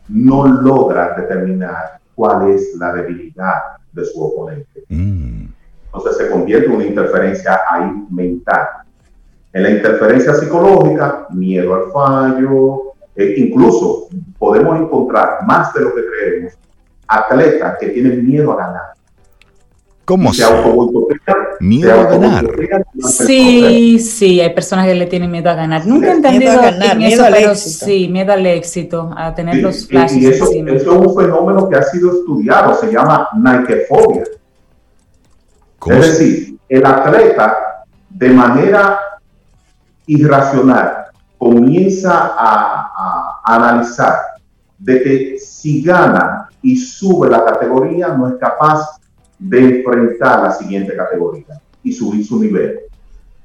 no 0.10 0.48
logra 0.48 1.16
determinar 1.16 2.00
cuál 2.16 2.50
es 2.50 2.76
la 2.78 2.94
debilidad 2.94 3.78
de 3.94 4.06
su 4.06 4.22
oponente. 4.22 4.84
Mm. 4.90 5.46
Entonces 5.86 6.18
se 6.18 6.30
convierte 6.30 6.68
en 6.68 6.76
una 6.76 6.86
interferencia 6.86 7.62
ahí 7.70 7.92
mental. 8.10 8.68
En 9.54 9.64
la 9.64 9.70
interferencia 9.72 10.36
psicológica, 10.36 11.28
miedo 11.32 11.74
al 11.74 11.92
fallo, 11.92 12.94
e 13.16 13.34
incluso 13.38 14.08
podemos 14.38 14.80
encontrar 14.80 15.40
más 15.46 15.74
de 15.74 15.82
lo 15.82 15.96
que 15.96 16.02
creemos, 16.06 16.54
atletas 17.08 17.78
que 17.80 17.90
tienen 17.90 18.26
miedo 18.26 18.54
a 18.54 18.58
ganar. 18.58 18.99
¿Cómo 20.10 20.34
se 20.34 20.44
Miedo 21.60 21.94
a 21.94 22.04
ganar. 22.06 22.48
Sí, 23.00 24.00
sí, 24.00 24.42
hay 24.42 24.56
personas 24.56 24.88
que 24.88 24.96
le 24.96 25.06
tienen 25.06 25.30
miedo 25.30 25.52
a 25.52 25.54
ganar. 25.54 25.86
Nunca 25.86 26.08
he 26.08 26.14
entendido 26.14 26.54
miedo 26.54 26.62
ganar, 26.64 26.98
miedo 26.98 27.26
al 27.26 27.36
éxito. 27.36 27.86
sí, 27.86 28.08
miedo 28.08 28.34
al 28.34 28.44
éxito, 28.48 29.14
a 29.16 29.36
tener 29.36 29.58
los 29.58 29.88
flashes. 29.88 30.18
Y, 30.18 30.26
eso, 30.26 30.46
eso, 30.46 30.68
es 30.68 30.88
un 30.88 31.16
fenómeno 31.16 31.70
que 31.70 31.76
ha 31.76 31.84
sido 31.84 32.12
estudiado, 32.12 32.74
se 32.74 32.92
llama 32.92 33.30
Nikefobia. 33.36 34.24
Es 35.86 36.00
decir, 36.00 36.58
el 36.68 36.86
atleta 36.88 37.86
de 38.10 38.30
manera 38.30 39.00
irracional 40.08 41.06
comienza 41.38 42.34
a, 42.36 43.42
analizar 43.44 44.16
de 44.80 45.04
que 45.04 45.38
si 45.38 45.84
gana 45.84 46.50
y 46.64 46.78
sube 46.78 47.30
la 47.30 47.46
categoría 47.46 48.08
no 48.08 48.28
es 48.28 48.34
capaz 48.40 49.00
de 49.40 49.78
enfrentar 49.78 50.44
la 50.44 50.52
siguiente 50.52 50.96
categoría 50.96 51.62
y 51.84 51.94
subir 51.94 52.26
su 52.26 52.40
nivel. 52.40 52.80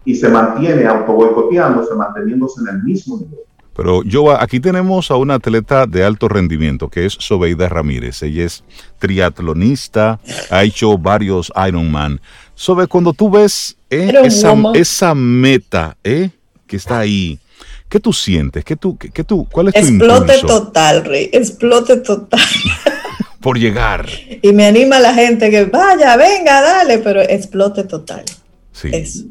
Y 0.05 0.15
se 0.15 0.29
mantiene 0.29 0.85
autoboicoteándose, 0.87 1.95
manteniéndose 1.95 2.61
en 2.61 2.77
el 2.77 2.83
mismo 2.83 3.17
nivel. 3.17 3.41
Pero 3.77 4.05
yo 4.05 4.31
aquí 4.31 4.61
tenemos 4.61 5.11
a 5.11 5.17
una 5.17 5.35
atleta 5.35 5.87
de 5.87 6.05
alto 6.05 6.29
rendimiento 6.29 6.89
que 6.89 7.07
es 7.07 7.17
Sobeida 7.19 7.69
Ramírez. 7.69 8.23
Ella 8.23 8.45
es 8.45 8.63
triatlonista, 8.99 10.21
ha 10.51 10.63
hecho 10.63 10.97
varios 10.97 11.53
Ironman. 11.67 12.21
Sobe, 12.55 12.87
cuando 12.87 13.13
tú 13.13 13.31
ves 13.31 13.77
eh, 13.91 14.13
esa, 14.75 15.15
meta 15.15 15.97
eh, 16.05 16.31
que 16.69 16.77
está 16.77 17.01
ahí, 17.01 17.41
¿qué 17.89 17.99
tú 17.99 18.13
sientes? 18.13 18.65
¿Qué 18.65 18.77
tú, 18.77 18.97
qué, 18.97 19.25
tú, 19.25 19.49
¿Cuál 19.51 19.69
es 19.69 19.75
tu 19.75 19.81
Explote 19.81 20.39
total, 20.47 21.05
Rey. 21.05 21.31
Explote 21.33 21.97
total. 21.97 22.41
Por 23.45 23.59
llegar. 23.59 24.09
Y 24.41 24.55
me 24.55 24.65
anima 24.65 24.99
la 24.99 25.13
gente 25.13 25.51
que 25.51 25.67
vaya, 25.67 26.17
venga, 26.17 26.63
dale, 26.63 26.97
pero 27.01 27.21
explote 27.21 27.85
total. 27.85 28.25
Sí. 28.73 29.31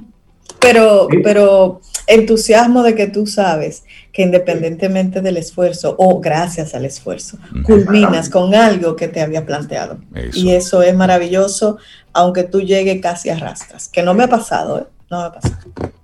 Pero, 0.60 1.08
pero 1.24 1.82
entusiasmo 2.06 2.84
de 2.84 2.94
que 2.94 3.08
tú 3.08 3.26
sabes 3.26 3.84
que 4.12 4.22
independientemente 4.22 5.20
del 5.22 5.38
esfuerzo 5.38 5.96
o 5.98 6.22
gracias 6.22 6.76
al 6.76 6.86
esfuerzo, 6.86 7.40
culminas 7.66 8.30
con 8.30 8.54
algo 8.54 8.96
que 8.96 9.08
te 9.08 9.20
había 9.20 9.48
planteado. 9.48 9.98
Y 10.32 10.52
eso 10.52 10.84
es 10.84 10.96
maravilloso, 10.96 11.80
aunque 12.14 12.44
tú 12.44 12.62
llegues 12.62 13.02
casi 13.02 13.32
a 13.32 13.38
rastras, 13.40 13.90
que 13.90 14.04
no 14.04 14.14
me 14.14 14.26
ha 14.26 14.30
pasado, 14.30 14.78
¿eh? 14.78 14.86
no 15.10 15.22
me 15.22 15.26
ha 15.26 15.32
pasado. 15.32 15.58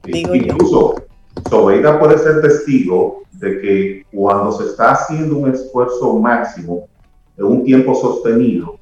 Digo 0.03 0.33
Incluso, 0.33 0.95
Sobeida 1.47 1.99
puede 1.99 2.17
ser 2.17 2.41
testigo 2.41 3.21
de 3.33 3.61
que 3.61 4.05
cuando 4.11 4.51
se 4.51 4.65
está 4.65 4.93
haciendo 4.93 5.37
un 5.37 5.53
esfuerzo 5.53 6.15
máximo 6.15 6.88
en 7.39 7.45
un 7.45 7.63
tiempo 7.63 7.95
sostenido, 7.95 8.77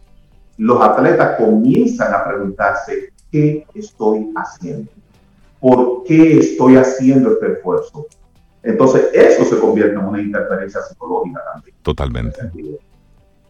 los 0.57 0.81
atletas 0.81 1.37
comienzan 1.37 2.13
a 2.13 2.25
preguntarse, 2.25 3.13
¿qué 3.31 3.65
estoy 3.75 4.31
haciendo? 4.35 4.91
¿Por 5.59 6.03
qué 6.03 6.39
estoy 6.39 6.75
haciendo 6.75 7.33
este 7.33 7.53
esfuerzo? 7.53 8.07
Entonces, 8.63 9.09
eso 9.13 9.45
se 9.45 9.59
convierte 9.59 9.93
en 9.93 10.05
una 10.05 10.21
interferencia 10.21 10.81
psicológica 10.81 11.41
también. 11.53 11.75
Totalmente. 11.83 12.39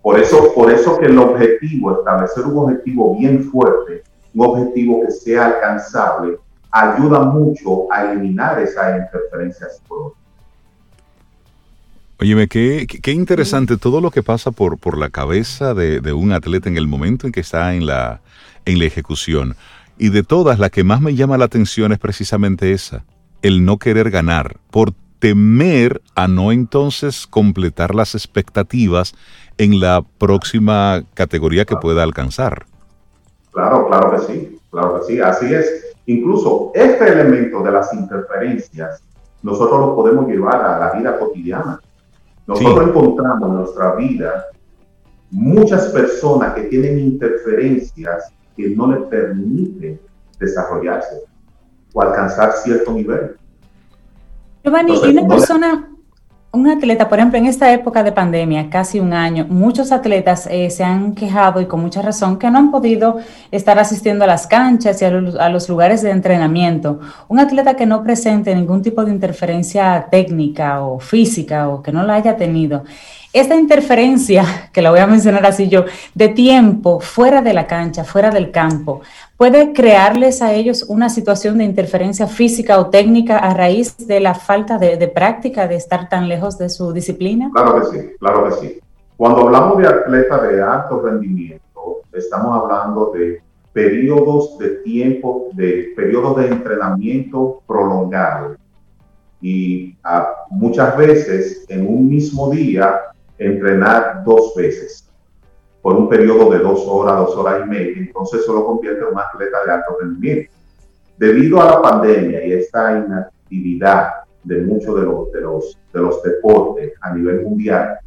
Por 0.01 0.19
eso, 0.19 0.53
por 0.53 0.71
eso 0.71 0.99
que 0.99 1.05
el 1.07 1.17
objetivo, 1.17 1.99
establecer 1.99 2.45
un 2.45 2.57
objetivo 2.57 3.15
bien 3.17 3.43
fuerte, 3.43 4.03
un 4.33 4.45
objetivo 4.45 5.01
que 5.01 5.11
sea 5.11 5.47
alcanzable, 5.47 6.37
ayuda 6.71 7.21
mucho 7.21 7.91
a 7.91 8.11
eliminar 8.11 8.59
esa 8.61 8.97
interferencia 8.97 9.69
psicológica. 9.69 10.16
Óyeme, 12.19 12.47
qué, 12.47 12.87
qué, 12.87 13.11
interesante 13.11 13.77
todo 13.77 14.01
lo 14.01 14.09
que 14.09 14.23
pasa 14.23 14.51
por, 14.51 14.79
por 14.79 14.97
la 14.97 15.09
cabeza 15.09 15.75
de, 15.75 16.01
de, 16.01 16.13
un 16.13 16.31
atleta 16.31 16.67
en 16.67 16.77
el 16.77 16.87
momento 16.87 17.27
en 17.27 17.31
que 17.31 17.41
está 17.41 17.75
en 17.75 17.85
la, 17.85 18.21
en 18.65 18.79
la 18.79 18.85
ejecución. 18.85 19.55
Y 19.99 20.09
de 20.09 20.23
todas, 20.23 20.57
la 20.57 20.71
que 20.71 20.83
más 20.83 20.99
me 20.99 21.13
llama 21.13 21.37
la 21.37 21.45
atención 21.45 21.91
es 21.91 21.99
precisamente 21.99 22.71
esa, 22.71 23.03
el 23.43 23.65
no 23.65 23.77
querer 23.77 24.09
ganar, 24.09 24.57
por 24.71 24.93
temer 25.19 26.01
a 26.15 26.27
no 26.27 26.51
entonces 26.51 27.27
completar 27.27 27.95
las 27.95 28.15
expectativas 28.15 29.15
en 29.57 29.79
la 29.79 30.03
próxima 30.17 31.03
categoría 31.13 31.65
que 31.65 31.75
pueda 31.75 32.03
alcanzar. 32.03 32.65
Claro, 33.51 33.87
claro 33.87 34.11
que 34.11 34.19
sí, 34.19 34.59
claro 34.69 34.99
que 34.99 35.05
sí, 35.05 35.19
así 35.19 35.53
es. 35.53 35.95
Incluso 36.05 36.71
este 36.73 37.07
elemento 37.11 37.61
de 37.63 37.71
las 37.71 37.93
interferencias, 37.93 39.01
nosotros 39.41 39.79
lo 39.79 39.95
podemos 39.95 40.27
llevar 40.27 40.63
a 40.63 40.79
la 40.79 40.91
vida 40.93 41.17
cotidiana. 41.17 41.79
Nosotros 42.47 42.87
encontramos 42.87 43.49
en 43.49 43.55
nuestra 43.55 43.95
vida 43.95 44.47
muchas 45.29 45.87
personas 45.87 46.53
que 46.53 46.63
tienen 46.63 46.99
interferencias 46.99 48.31
que 48.55 48.69
no 48.69 48.91
les 48.91 49.03
permiten 49.07 49.99
desarrollarse 50.39 51.23
o 51.93 52.01
alcanzar 52.01 52.53
cierto 52.53 52.91
nivel. 52.93 53.35
Giovanni, 54.63 54.93
y 54.93 55.17
una 55.17 55.27
persona, 55.27 55.86
un 56.57 56.67
atleta, 56.67 57.07
por 57.07 57.19
ejemplo, 57.19 57.37
en 57.37 57.45
esta 57.45 57.71
época 57.71 58.03
de 58.03 58.11
pandemia, 58.11 58.69
casi 58.69 58.99
un 58.99 59.13
año, 59.13 59.45
muchos 59.47 59.91
atletas 59.91 60.47
eh, 60.49 60.69
se 60.71 60.83
han 60.83 61.13
quejado 61.13 61.61
y 61.61 61.67
con 61.67 61.81
mucha 61.81 62.01
razón 62.01 62.39
que 62.39 62.49
no 62.49 62.57
han 62.57 62.71
podido 62.71 63.19
estar 63.51 63.77
asistiendo 63.77 64.23
a 64.23 64.27
las 64.27 64.47
canchas 64.47 64.99
y 65.01 65.05
a 65.05 65.11
los, 65.11 65.35
a 65.35 65.49
los, 65.49 65.69
lugares 65.69 66.01
de 66.01 66.09
entrenamiento. 66.09 66.99
Un 67.27 67.39
atleta 67.39 67.75
que 67.75 67.85
no 67.85 68.03
presente 68.03 68.55
ningún 68.55 68.81
tipo 68.81 69.05
de 69.05 69.11
interferencia 69.11 70.07
técnica 70.09 70.81
o 70.81 70.99
física 70.99 71.69
o 71.69 71.83
que 71.83 71.91
no 71.91 72.03
la 72.03 72.15
haya 72.15 72.35
tenido. 72.37 72.83
Esta 73.37 73.53
interferencia, 73.53 74.43
que 74.73 74.81
la 74.81 74.89
voy 74.89 74.99
a 74.99 75.05
mencionar 75.05 75.45
así 75.45 75.69
yo, 75.69 75.85
de 76.15 76.29
tiempo 76.29 76.99
fuera 76.99 77.43
de 77.43 77.53
la 77.53 77.67
cancha, 77.67 78.03
fuera 78.03 78.31
del 78.31 78.49
campo, 78.49 79.01
puede 79.37 79.73
crearles 79.73 80.41
a 80.41 80.53
ellos 80.53 80.83
una 80.89 81.07
situación 81.07 81.59
de 81.59 81.63
interferencia 81.63 82.25
física 82.25 82.79
o 82.79 82.87
técnica 82.87 83.37
a 83.37 83.53
raíz 83.53 83.95
de 84.07 84.19
la 84.21 84.33
falta 84.33 84.79
de, 84.79 85.07
práctica, 85.07 85.67
de 85.67 85.75
estar 85.75 86.09
tan 86.09 86.27
lejos 86.27 86.57
de 86.57 86.67
su 86.69 86.91
disciplina? 86.91 87.51
Claro 87.53 87.79
que 87.79 87.85
sí, 87.85 88.09
claro 88.19 88.45
que 88.45 88.51
sí. 88.53 88.79
Cuando 89.15 89.41
hablamos 89.41 89.77
de 89.77 89.87
atleta 89.87 90.41
de 90.41 90.59
alto 90.59 91.03
rendimiento, 91.03 92.01
estamos 92.13 92.63
hablando 92.63 93.11
de 93.13 93.43
periodos 93.71 94.57
de 94.57 94.69
tiempo, 94.77 95.49
de 95.53 95.93
periodos 95.95 96.37
de 96.37 96.47
entrenamiento 96.47 97.61
prolongado. 97.67 98.55
Y 99.39 99.95
ah, 100.03 100.27
muchas 100.49 100.97
veces 100.97 101.65
en 101.69 101.87
un 101.87 102.09
mismo 102.09 102.49
día 102.49 102.99
entrenar 103.37 104.23
dos 104.25 104.53
veces 104.55 105.07
por 105.81 105.95
un 105.95 106.09
periodo 106.09 106.51
de 106.51 106.59
dos 106.59 106.83
horas, 106.87 107.17
dos 107.17 107.35
horas 107.37 107.61
y 107.65 107.69
media, 107.69 107.93
entonces 107.97 108.41
eso 108.41 108.53
lo 108.53 108.65
convierte 108.65 109.01
en 109.01 109.13
un 109.13 109.19
atleta 109.19 109.63
de 109.65 109.71
alto 109.71 109.97
rendimiento. 110.01 110.51
Debido 111.17 111.61
a 111.61 111.65
la 111.65 111.81
pandemia 111.81 112.45
y 112.45 112.53
esta 112.53 112.97
inactividad 112.97 114.09
de 114.43 114.61
muchos 114.61 114.95
de 114.95 115.01
los, 115.03 115.31
de 115.31 115.41
los, 115.41 115.77
de 115.93 116.01
los 116.01 116.21
deportes 116.23 116.93
a 117.01 117.13
nivel 117.15 117.41
mundial, 117.43 117.99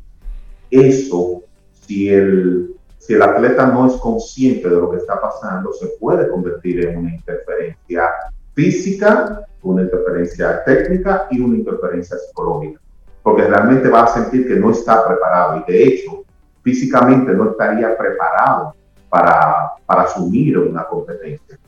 eso, 0.70 1.42
si 1.72 2.10
el, 2.10 2.76
si 2.98 3.14
el 3.14 3.22
atleta 3.22 3.66
no 3.66 3.86
es 3.86 3.94
consciente 3.94 4.68
de 4.68 4.76
lo 4.76 4.90
que 4.90 4.98
está 4.98 5.20
pasando, 5.20 5.72
se 5.72 5.86
puede 5.98 6.28
convertir 6.28 6.86
en 6.86 6.98
una 6.98 7.14
interferencia 7.14 8.10
física, 8.54 9.46
una 9.62 9.82
interferencia 9.82 10.62
técnica 10.64 11.26
y 11.30 11.40
una 11.40 11.56
interferencia 11.56 12.16
psicológica 12.16 12.80
porque 13.22 13.44
realmente 13.44 13.88
va 13.88 14.04
a 14.04 14.06
sentir 14.06 14.46
que 14.46 14.56
no 14.56 14.70
está 14.70 15.06
preparado 15.06 15.62
y 15.66 15.72
de 15.72 15.84
hecho 15.84 16.24
físicamente 16.62 17.32
no 17.32 17.50
estaría 17.50 17.96
preparado 17.96 18.74
para, 19.08 19.72
para 19.86 20.02
asumir 20.02 20.58
una 20.58 20.84
competencia. 20.84 21.58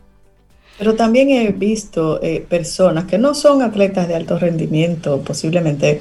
Pero 0.78 0.94
también 0.94 1.30
he 1.30 1.52
visto 1.52 2.20
eh, 2.22 2.44
personas 2.48 3.04
que 3.04 3.18
no 3.18 3.34
son 3.34 3.62
atletas 3.62 4.08
de 4.08 4.16
alto 4.16 4.38
rendimiento 4.38 5.20
posiblemente, 5.20 6.00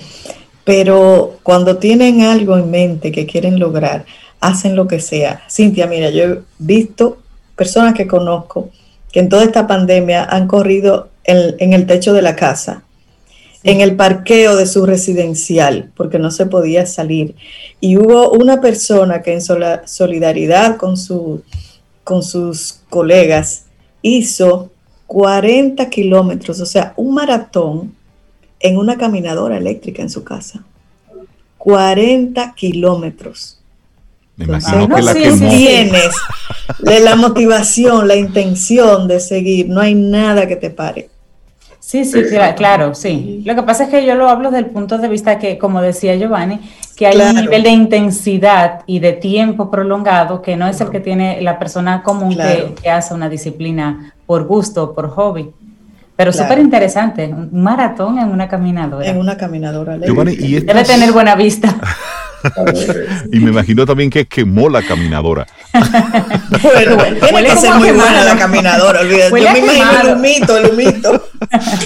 pero 0.63 1.37
cuando 1.43 1.77
tienen 1.77 2.21
algo 2.21 2.57
en 2.57 2.71
mente 2.71 3.11
que 3.11 3.25
quieren 3.25 3.59
lograr, 3.59 4.05
hacen 4.39 4.75
lo 4.75 4.87
que 4.87 4.99
sea. 4.99 5.41
Cintia, 5.49 5.87
mira, 5.87 6.09
yo 6.09 6.23
he 6.23 6.41
visto 6.57 7.19
personas 7.55 7.93
que 7.93 8.07
conozco 8.07 8.69
que 9.11 9.19
en 9.19 9.29
toda 9.29 9.43
esta 9.43 9.67
pandemia 9.67 10.23
han 10.23 10.47
corrido 10.47 11.09
en, 11.23 11.73
el 11.73 11.85
techo 11.85 12.13
de 12.13 12.21
la 12.21 12.35
casa, 12.35 12.83
en 13.63 13.81
el 13.81 13.95
parqueo 13.95 14.55
de 14.55 14.65
su 14.65 14.85
residencial, 14.85 15.91
porque 15.95 16.19
no 16.19 16.31
se 16.31 16.45
podía 16.45 16.85
salir. 16.85 17.35
Y 17.79 17.97
hubo 17.97 18.31
una 18.31 18.59
persona 18.59 19.21
que 19.21 19.33
en 19.33 19.41
solidaridad 19.41 20.77
con, 20.77 20.97
su, 20.97 21.43
con 22.03 22.23
sus 22.23 22.79
colegas 22.89 23.65
hizo 24.01 24.71
40 25.07 25.89
kilómetros, 25.89 26.59
o 26.59 26.65
sea, 26.65 26.93
un 26.95 27.13
maratón 27.13 27.93
en 28.59 28.77
una 28.77 28.97
caminadora 28.97 29.57
eléctrica 29.57 30.01
en 30.01 30.09
su 30.09 30.23
casa. 30.23 30.63
40 31.57 32.53
kilómetros. 32.55 33.59
Me 34.35 34.45
imagino 34.45 34.95
que 34.95 35.01
la 35.01 35.13
tienes 35.13 36.15
de 36.79 36.99
la 37.01 37.15
motivación, 37.15 38.07
la 38.07 38.15
intención 38.15 39.07
de 39.07 39.19
seguir, 39.19 39.69
no 39.69 39.81
hay 39.81 39.93
nada 39.93 40.47
que 40.47 40.55
te 40.55 40.69
pare. 40.69 41.09
Sí, 41.91 42.05
sí, 42.05 42.23
claro, 42.55 42.95
sí. 42.95 43.41
Lo 43.45 43.53
que 43.53 43.63
pasa 43.63 43.83
es 43.83 43.89
que 43.89 44.05
yo 44.05 44.15
lo 44.15 44.29
hablo 44.29 44.49
desde 44.49 44.65
el 44.65 44.71
punto 44.71 44.97
de 44.97 45.09
vista 45.09 45.37
que, 45.37 45.57
como 45.57 45.81
decía 45.81 46.15
Giovanni, 46.15 46.61
que 46.95 47.05
hay 47.05 47.19
un 47.19 47.35
nivel 47.35 47.63
de 47.63 47.69
intensidad 47.69 48.79
y 48.85 48.99
de 48.99 49.11
tiempo 49.11 49.69
prolongado 49.69 50.41
que 50.41 50.55
no 50.55 50.69
es 50.69 50.79
el 50.79 50.89
que 50.89 51.01
tiene 51.01 51.41
la 51.41 51.59
persona 51.59 52.01
común 52.01 52.37
que, 52.81 52.89
hace 52.89 53.13
una 53.13 53.27
disciplina 53.27 54.13
por 54.25 54.45
gusto, 54.45 54.93
por 54.93 55.09
hobby. 55.09 55.51
Pero 56.15 56.31
súper 56.31 56.59
interesante, 56.59 57.27
un 57.27 57.61
maratón 57.61 58.19
en 58.19 58.29
una 58.29 58.47
caminadora. 58.47 59.05
En 59.05 59.17
una 59.17 59.35
caminadora. 59.35 59.97
Giovanni, 59.97 60.31
¿y 60.39 60.61
Debe 60.61 60.85
tener 60.85 61.11
buena 61.11 61.35
vista. 61.35 61.75
y 63.31 63.39
me 63.39 63.51
imagino 63.51 63.85
también 63.85 64.09
que 64.09 64.27
quemó 64.27 64.69
la 64.69 64.81
caminadora. 64.81 65.47
bueno, 66.63 66.97
tiene 67.19 67.43
que 67.45 67.55
ser 67.55 67.75
muy 67.75 67.91
buena 67.91 68.23
la 68.23 68.37
caminadora, 68.37 69.01
olvídate. 69.01 69.41
Yo 69.41 69.51
me 69.51 69.59
imagino 69.59 70.01
el 70.01 70.17
humito, 70.17 70.57
el 70.57 70.71
humito. 70.71 71.29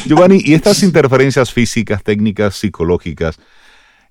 Giovanni, 0.06 0.42
y 0.44 0.54
estas 0.54 0.84
interferencias 0.84 1.52
físicas, 1.52 2.04
técnicas, 2.04 2.56
psicológicas, 2.56 3.40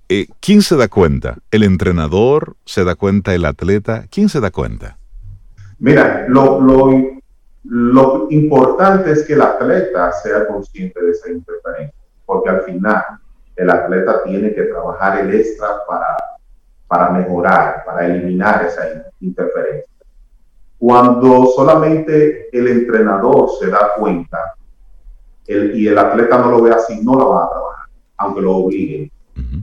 eh, 0.09 0.27
¿quién 0.41 0.63
se 0.63 0.77
da 0.77 0.89
cuenta? 0.89 1.39
¿El 1.51 1.63
entrenador? 1.63 2.57
¿Se 2.65 2.85
da 2.85 2.95
cuenta 2.95 3.35
el 3.35 3.45
atleta? 3.45 4.05
¿Quién 4.11 4.29
se 4.29 4.41
da 4.41 4.51
cuenta? 4.51 4.99
Mira, 5.79 6.27
lo, 6.29 6.61
lo, 6.61 7.15
lo 7.65 8.27
importante 8.31 9.13
es 9.13 9.25
que 9.25 9.33
el 9.33 9.43
atleta 9.43 10.13
sea 10.13 10.47
consciente 10.47 11.03
de 11.03 11.11
esa 11.11 11.31
interferencia, 11.31 11.99
porque 12.27 12.51
al 12.51 12.63
final 12.63 13.03
el 13.57 13.71
atleta 13.71 14.23
tiene 14.25 14.55
que 14.55 14.63
trabajar 14.65 15.21
el 15.21 15.35
extra 15.35 15.69
para 15.89 16.17
para 16.87 17.11
mejorar, 17.11 17.83
para 17.85 18.07
eliminar 18.07 18.65
esa 18.65 18.83
interferencia. 19.21 19.89
Cuando 20.79 21.47
solamente 21.55 22.49
el 22.53 22.69
entrenador 22.69 23.49
se 23.59 23.69
da 23.69 23.95
cuenta 23.99 24.55
y 25.47 25.87
el 25.87 25.99
atleta 25.99 26.39
no 26.39 26.51
lo 26.51 26.63
ve 26.63 26.73
así, 26.73 27.01
no 27.03 27.15
lo 27.15 27.31
va 27.31 27.45
a 27.45 27.51
trabajar, 27.51 27.87
aunque 28.19 28.41
lo 28.43 28.57
obliguen. 28.57 29.11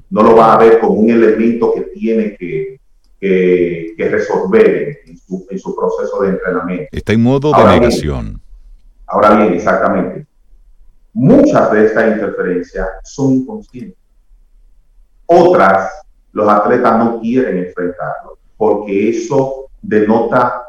No 0.09 0.23
lo 0.23 0.35
va 0.35 0.53
a 0.53 0.57
ver 0.57 0.79
como 0.79 0.95
un 0.95 1.09
elemento 1.09 1.73
que 1.73 1.81
tiene 1.81 2.35
que, 2.35 2.79
que, 3.19 4.09
resolver 4.09 4.99
en 5.05 5.17
su, 5.17 5.47
en 5.49 5.59
su, 5.59 5.75
proceso 5.75 6.21
de 6.23 6.29
entrenamiento. 6.29 6.87
Está 6.91 7.13
en 7.13 7.23
modo 7.23 7.51
de 7.53 7.63
negación. 7.79 8.41
ahora 9.07 9.35
bien, 9.35 9.53
exactamente. 9.53 10.25
Muchas 11.13 11.71
de 11.71 11.85
estas 11.85 12.13
interferencias 12.13 12.87
son 13.03 13.33
inconscientes. 13.33 13.97
Otras 15.25 16.00
los 16.33 16.47
atletas 16.47 16.97
no 16.97 17.19
quieren 17.19 17.57
enfrentarlo, 17.57 18.37
porque 18.57 19.09
eso 19.09 19.67
denota 19.81 20.67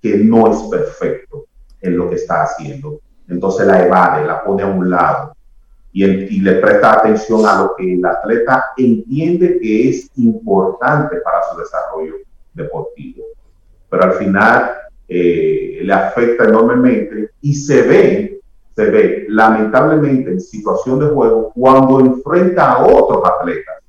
que 0.00 0.18
no 0.18 0.50
es 0.50 0.62
perfecto 0.64 1.46
en 1.80 1.96
lo 1.96 2.08
que 2.08 2.16
está 2.16 2.42
haciendo. 2.42 3.00
Entonces 3.28 3.66
la 3.66 3.86
evade, 3.86 4.26
la 4.26 4.42
pone 4.42 4.62
a 4.62 4.66
un 4.66 4.90
lado 4.90 5.34
y, 5.92 6.40
le 6.40 6.54
presta 6.54 6.94
atención 6.94 7.46
a 7.46 7.62
lo 7.62 7.74
que 7.76 7.94
el 7.94 8.04
atleta 8.04 8.64
entiende 8.76 9.58
que 9.60 9.90
es 9.90 10.10
importante 10.16 11.18
para 11.18 11.42
su 11.50 11.58
desarrollo 11.58 12.14
deportivo. 12.54 13.24
Pero 13.88 14.04
al 14.04 14.12
final 14.12 14.70
eh, 15.08 15.80
le 15.82 15.92
afecta 15.92 16.44
enormemente 16.44 17.30
y 17.40 17.54
se 17.54 17.82
ve, 17.82 18.40
se 18.74 18.84
ve 18.86 19.26
lamentablemente 19.28 20.30
en 20.30 20.40
situación 20.40 20.98
de 21.00 21.06
juego 21.06 21.52
cuando 21.54 22.00
enfrenta 22.00 22.72
a 22.72 22.86
otros 22.86 23.22
atletas 23.24 23.81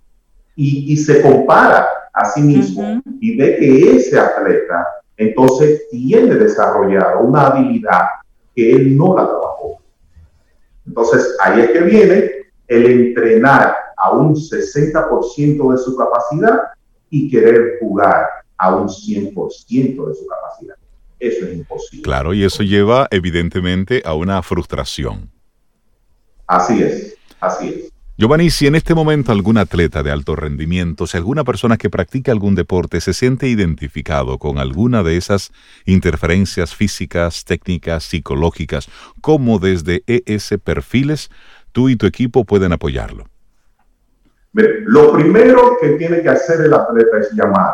y, 0.56 0.96
se 0.98 1.22
compara 1.22 1.88
a 2.14 2.26
sí 2.26 2.42
mismo 2.42 3.02
y 3.20 3.38
ve 3.38 3.58
que 3.58 3.96
ese 3.96 4.20
atleta 4.20 4.88
entonces 5.18 5.88
tiene 5.90 6.36
desarrollado 6.36 7.22
una 7.22 7.48
habilidad 7.48 8.02
que 8.56 8.72
él 8.72 8.98
no 8.98 9.16
la 9.16 9.26
trabajó. 9.26 9.82
Entonces 10.86 11.36
ahí 11.40 11.62
es 11.62 11.72
que 11.72 11.82
viene 11.82 12.32
el 12.68 12.86
entrenar 12.86 13.76
a 13.98 14.12
un 14.12 14.36
60% 14.36 15.72
de 15.72 15.78
su 15.78 15.96
capacidad 15.96 16.62
y 17.10 17.30
querer 17.30 17.78
jugar 17.80 18.28
a 18.58 18.76
un 18.76 18.88
100% 18.88 20.08
de 20.08 20.16
su 20.16 20.28
capacidad. 20.28 20.76
Eso 21.20 21.46
es 21.46 21.54
imposible. 21.54 22.04
Claro, 22.04 22.34
y 22.34 22.44
eso 22.44 22.64
lleva 22.64 23.08
evidentemente 23.12 24.02
a 24.06 24.14
una 24.14 24.42
frustración. 24.42 25.32
Así 26.48 26.84
es, 26.84 27.18
así 27.40 27.70
es. 27.70 27.93
Giovanni, 28.16 28.52
si 28.52 28.68
en 28.68 28.76
este 28.76 28.94
momento 28.94 29.32
algún 29.32 29.58
atleta 29.58 30.04
de 30.04 30.12
alto 30.12 30.36
rendimiento, 30.36 31.08
si 31.08 31.18
alguna 31.18 31.44
persona 31.44 31.78
que 31.78 31.90
practica 31.90 32.32
algún 32.32 32.54
deporte 32.54 33.02
se 33.02 33.12
siente 33.12 33.48
identificado 33.48 34.38
con 34.38 34.60
alguna 34.60 35.02
de 35.02 35.18
esas 35.18 35.52
interferencias 35.86 36.76
físicas, 36.76 37.44
técnicas, 37.44 38.04
psicológicas, 38.04 38.88
¿cómo 39.20 39.58
desde 39.58 40.04
ES 40.06 40.60
Perfiles 40.64 41.32
tú 41.72 41.90
y 41.90 41.96
tu 41.96 42.06
equipo 42.06 42.46
pueden 42.46 42.72
apoyarlo? 42.72 43.26
Lo 44.52 45.14
primero 45.14 45.78
que 45.82 45.94
tiene 45.94 46.22
que 46.22 46.30
hacer 46.30 46.62
el 46.62 46.76
atleta 46.76 47.18
es 47.18 47.32
llamar, 47.32 47.74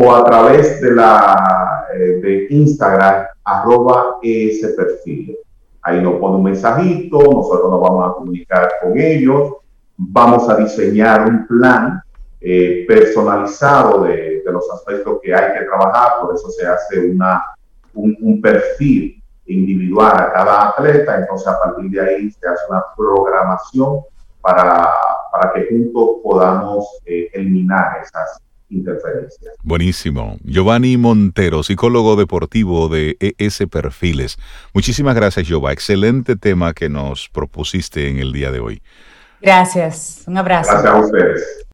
o 0.00 0.14
a 0.14 0.24
través 0.24 0.80
de 0.80 0.92
la 0.92 1.86
eh, 1.92 2.20
de 2.22 2.46
Instagram 2.50 3.26
arroba 3.42 4.18
ese 4.22 4.68
perfil. 4.68 5.36
Ahí 5.82 6.00
nos 6.00 6.20
pone 6.20 6.36
un 6.36 6.44
mensajito, 6.44 7.18
nosotros 7.18 7.68
nos 7.68 7.80
vamos 7.80 8.08
a 8.08 8.14
comunicar 8.14 8.74
con 8.80 8.96
ellos, 8.96 9.54
vamos 9.96 10.48
a 10.48 10.54
diseñar 10.54 11.28
un 11.28 11.48
plan 11.48 12.00
eh, 12.40 12.84
personalizado 12.86 14.04
de, 14.04 14.42
de, 14.44 14.52
los 14.52 14.70
aspectos 14.70 15.18
que 15.20 15.34
hay 15.34 15.58
que 15.58 15.64
trabajar, 15.64 16.20
por 16.20 16.32
eso 16.32 16.48
se 16.50 16.64
hace 16.64 17.00
una, 17.10 17.42
un, 17.94 18.40
perfil 18.40 19.20
individual 19.46 20.12
a 20.16 20.32
cada 20.32 20.68
atleta, 20.68 21.18
entonces 21.18 21.48
a 21.48 21.58
partir 21.58 21.90
de 21.90 22.00
ahí 22.00 22.30
se 22.30 22.46
hace 22.46 22.62
una 22.70 22.84
programación 22.96 24.02
para, 24.40 24.92
para 25.32 25.52
que 25.54 25.66
juntos 25.68 26.20
podamos 26.22 27.00
eh, 27.04 27.30
eliminar 27.32 27.98
esas 28.00 28.40
interferencias. 28.70 29.54
Buenísimo. 29.62 30.38
Giovanni 30.44 30.96
Montero, 30.96 31.62
psicólogo 31.62 32.16
deportivo 32.16 32.88
de 32.88 33.16
ES 33.20 33.64
Perfiles. 33.70 34.38
Muchísimas 34.74 35.14
gracias, 35.14 35.46
Giova. 35.46 35.72
Excelente 35.72 36.36
tema 36.36 36.74
que 36.74 36.88
nos 36.88 37.28
propusiste 37.28 38.08
en 38.08 38.18
el 38.18 38.32
día 38.32 38.50
de 38.52 38.60
hoy. 38.60 38.82
Gracias. 39.40 40.24
Un 40.26 40.36
abrazo. 40.36 40.70
Gracias 40.72 40.92
a 40.92 40.98
ustedes. 40.98 41.64